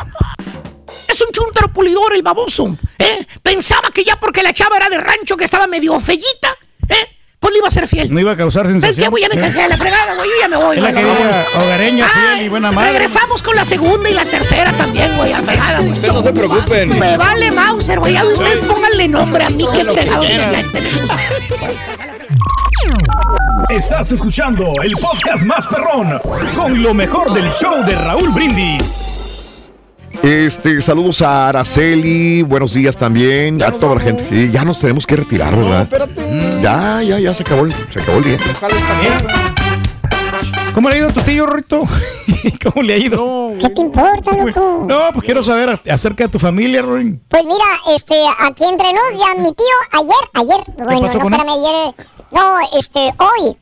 Es 1.08 1.20
un 1.20 1.28
chuntaro 1.32 1.72
pulidor, 1.72 2.14
el 2.14 2.22
baboso. 2.22 2.76
¿eh? 2.98 3.26
Pensaba 3.42 3.90
que 3.90 4.04
ya 4.04 4.20
porque 4.20 4.42
la 4.42 4.52
chava 4.52 4.76
era 4.76 4.88
de 4.88 4.98
rancho, 4.98 5.36
que 5.36 5.44
estaba 5.44 5.66
medio 5.66 5.98
fellita, 5.98 6.54
¿eh? 6.88 7.16
Pues 7.40 7.52
le 7.52 7.58
iba 7.58 7.68
a 7.68 7.70
ser 7.70 7.88
fiel. 7.88 8.12
No 8.12 8.20
iba 8.20 8.32
a 8.32 8.36
causar 8.36 8.66
¿Sabes 8.66 8.76
qué, 8.76 8.86
sensación. 8.86 9.10
güey? 9.10 9.22
Ya 9.22 9.28
me 9.30 9.40
cansé 9.40 9.62
de 9.62 9.68
la 9.68 9.78
fregada, 9.78 10.14
güey. 10.14 10.28
Yo 10.28 10.34
ya 10.42 10.48
me 10.48 10.56
voy. 10.56 10.76
Es 10.76 10.82
la 10.82 10.92
güey, 10.92 11.04
querida 11.04 11.44
hogareña, 11.56 12.08
fiel 12.08 12.42
y 12.46 12.48
buena 12.48 12.70
madre. 12.70 12.92
Regresamos 12.92 13.42
con 13.42 13.56
la 13.56 13.64
segunda 13.64 14.10
y 14.10 14.12
la 14.14 14.24
tercera 14.26 14.72
también, 14.72 15.16
güey. 15.16 15.32
a 15.32 15.40
güey. 15.40 15.90
Ustedes 15.90 16.14
no 16.14 16.22
se 16.22 16.32
preocupen. 16.32 16.98
Me 16.98 17.16
vale 17.16 17.50
Mauser, 17.50 17.98
güey. 17.98 18.12
Ya 18.12 18.24
ustedes 18.24 18.58
pónganle 18.66 19.08
nombre 19.08 19.44
a 19.44 19.50
mí 19.50 19.66
que 19.74 19.84
fregados. 19.84 20.26
Estás 23.70 24.12
escuchando 24.12 24.72
el 24.82 24.92
podcast 25.00 25.44
más 25.44 25.66
perrón 25.66 26.20
con 26.56 26.82
lo 26.82 26.92
mejor 26.92 27.32
del 27.32 27.50
show 27.52 27.84
de 27.84 27.94
Raúl 27.94 28.30
Brindis. 28.30 29.19
Este, 30.22 30.82
saludos 30.82 31.22
a 31.22 31.48
Araceli, 31.48 32.42
buenos 32.42 32.74
días 32.74 32.96
también, 32.96 33.62
a 33.62 33.72
toda 33.72 33.94
la 33.94 34.00
gente. 34.00 34.28
Y 34.30 34.50
ya 34.50 34.64
nos 34.64 34.78
tenemos 34.80 35.06
que 35.06 35.16
retirar, 35.16 35.56
¿verdad? 35.56 35.82
espérate. 35.82 36.60
Ya, 36.62 37.02
ya, 37.02 37.18
ya 37.18 37.32
se 37.32 37.42
acabó 37.42 37.64
el, 37.64 37.72
se 37.90 38.00
acabó 38.00 38.18
el 38.18 38.24
día. 38.24 38.38
¿Cómo 40.74 40.88
le 40.88 40.94
ha 40.94 40.98
ido 40.98 41.08
a 41.08 41.12
tu 41.12 41.20
tío, 41.22 41.46
Rito? 41.46 41.82
¿Cómo 42.64 42.82
le 42.82 42.94
ha 42.94 42.98
ido? 42.98 43.52
¿Qué 43.60 43.68
te 43.70 43.80
importa, 43.80 44.36
loco? 44.36 44.84
No, 44.86 45.00
pues 45.12 45.24
quiero 45.24 45.42
saber 45.42 45.80
acerca 45.90 46.24
de 46.24 46.30
tu 46.30 46.38
familia, 46.38 46.82
Rorín. 46.82 47.22
Pues 47.28 47.44
mira, 47.44 47.64
este, 47.94 48.14
aquí 48.40 48.64
entre 48.64 48.92
nos, 48.92 49.18
ya 49.18 49.40
mi 49.40 49.52
tío, 49.52 49.66
ayer, 49.92 50.14
ayer, 50.34 50.64
bueno, 50.76 51.00
pasó 51.00 51.18
no, 51.18 51.24
con 51.24 51.34
él? 51.34 51.40
espérame, 51.40 51.64
ayer, 51.64 51.94
no, 52.32 52.78
este, 52.78 53.00
hoy, 53.18 53.56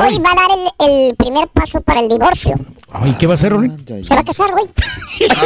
hoy 0.00 0.18
va 0.18 0.30
a 0.30 0.34
dar 0.34 0.50
el, 0.58 0.90
el 1.08 1.16
primer 1.16 1.48
paso 1.48 1.80
para 1.80 2.00
el 2.00 2.08
divorcio. 2.08 2.54
Ay, 2.92 3.14
¿qué 3.18 3.26
va 3.26 3.32
a 3.32 3.34
hacer, 3.34 3.52
Rorín? 3.52 3.84
Se 4.06 4.14
va 4.14 4.20
a 4.20 4.24
casar, 4.24 4.50
güey. 4.52 4.66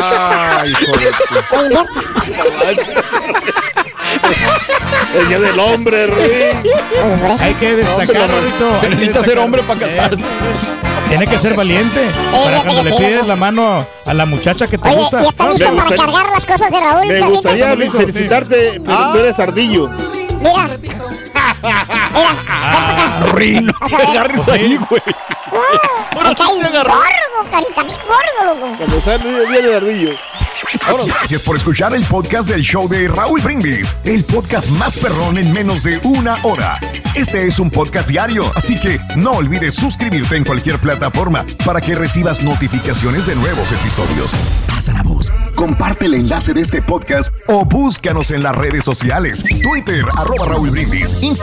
Ay, 0.01 0.73
viernes. 0.99 1.87
El 5.15 5.29
día 5.29 5.41
del 5.41 5.59
hombre, 5.59 6.07
Ruin. 6.07 7.41
Hay 7.41 7.55
que 7.55 7.75
destacar, 7.77 8.31
Rorito. 8.31 8.81
Se 8.81 8.89
necesita 8.89 9.23
ser 9.23 9.39
hombre 9.39 9.63
para 9.63 9.81
casarse. 9.81 10.23
Tiene 11.09 11.27
que 11.27 11.39
ser 11.39 11.55
valiente 11.55 12.09
para 12.33 12.63
cuando 12.63 12.83
le 12.83 12.91
sí, 12.91 12.97
pides 12.99 13.27
la 13.27 13.37
mano 13.37 13.87
a 14.05 14.15
la 14.15 14.27
muchacha 14.27 14.67
que 14.67 14.77
te 14.77 14.89
Oye, 14.89 14.99
gusta. 14.99 15.23
¿y 15.23 15.27
está 15.29 15.49
listo 15.49 15.71
me 15.71 15.77
para 15.77 15.89
gustaría- 15.91 16.05
cargar 16.15 16.31
las 16.33 16.47
cosas 16.47 16.71
de 16.71 16.81
Raúl? 16.81 17.07
Me 17.07 17.21
gustaría 17.29 17.77
felicitarte, 17.77 18.81
pero 18.85 19.13
tú 19.13 19.19
eres 19.19 19.39
ardillo. 19.39 19.89
Mira. 20.41 20.69
Mira, 21.63 21.87
Ah. 22.49 24.09
Agarres 24.09 24.49
ahí, 24.49 24.77
güey. 24.89 25.03
Uh, 25.53 26.29
me 26.29 26.35
caes 26.35 26.73
gordo, 26.73 27.51
carita, 27.51 27.83
bien 27.83 27.99
gordo, 28.07 28.55
loco. 28.55 28.77
Cuando 28.77 29.01
sale 29.01 29.43
el 29.43 29.49
día 29.49 29.61
del 29.63 29.75
ardillo. 29.77 30.11
Gracias 31.07 31.43
por 31.43 31.57
escuchar 31.57 31.95
el 31.95 32.05
podcast 32.05 32.49
del 32.49 32.63
show 32.63 32.89
de 32.89 33.09
Raúl 33.09 33.41
Brindis, 33.41 33.97
el 34.05 34.25
podcast 34.25 34.69
más 34.71 34.97
perrón 34.97 35.37
en 35.39 35.53
menos 35.53 35.83
de 35.83 35.99
una 36.03 36.35
hora. 36.43 36.75
Este 37.15 37.47
es 37.47 37.59
un 37.59 37.71
podcast 37.71 38.09
diario, 38.09 38.51
así 38.55 38.79
que 38.79 38.99
no 39.17 39.33
olvides 39.33 39.75
suscribirte 39.75 40.37
en 40.37 40.45
cualquier 40.45 40.79
plataforma 40.79 41.45
para 41.65 41.81
que 41.81 41.95
recibas 41.95 42.43
notificaciones 42.43 43.27
de 43.27 43.37
nuevos 43.37 43.71
episodios. 43.73 44.33
Pasa 44.67 44.93
la 44.93 45.03
voz, 45.03 45.31
comparte 45.55 46.07
el 46.07 46.15
enlace 46.15 46.53
de 46.53 46.63
este 46.63 46.83
podcast 46.83 47.33
o 47.47 47.65
búscanos 47.65 48.31
en 48.31 48.43
las 48.43 48.55
redes 48.57 48.85
sociales, 48.85 49.45
Twitter, 49.63 50.05
arroba 50.17 50.47
Raúl 50.49 50.71
Brindis, 50.71 51.17
Instagram, 51.23 51.36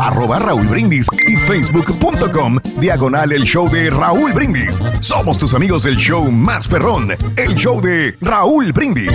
arroba 0.00 0.38
Raúl 0.38 0.66
Brindis 0.66 1.06
y 1.26 1.36
facebook.com, 1.36 2.58
diagonal 2.78 3.32
el 3.32 3.42
show 3.42 3.68
de 3.68 3.90
Raúl 3.90 4.32
Brindis. 4.32 4.80
Somos 5.00 5.38
tus 5.38 5.54
amigos 5.54 5.82
del 5.82 5.96
show 5.96 6.30
más 6.30 6.68
perrón, 6.68 7.10
el 7.36 7.54
show 7.54 7.80
de 7.80 8.16
Raúl 8.20 8.72
Brindis. 8.72 9.12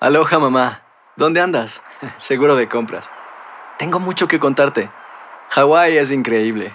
Aloha 0.00 0.38
mamá, 0.38 0.82
¿dónde 1.16 1.40
andas? 1.40 1.82
Seguro 2.18 2.56
de 2.56 2.68
compras. 2.68 3.10
Tengo 3.78 3.98
mucho 3.98 4.28
que 4.28 4.38
contarte. 4.38 4.90
Hawái 5.50 5.98
es 5.98 6.10
increíble. 6.10 6.74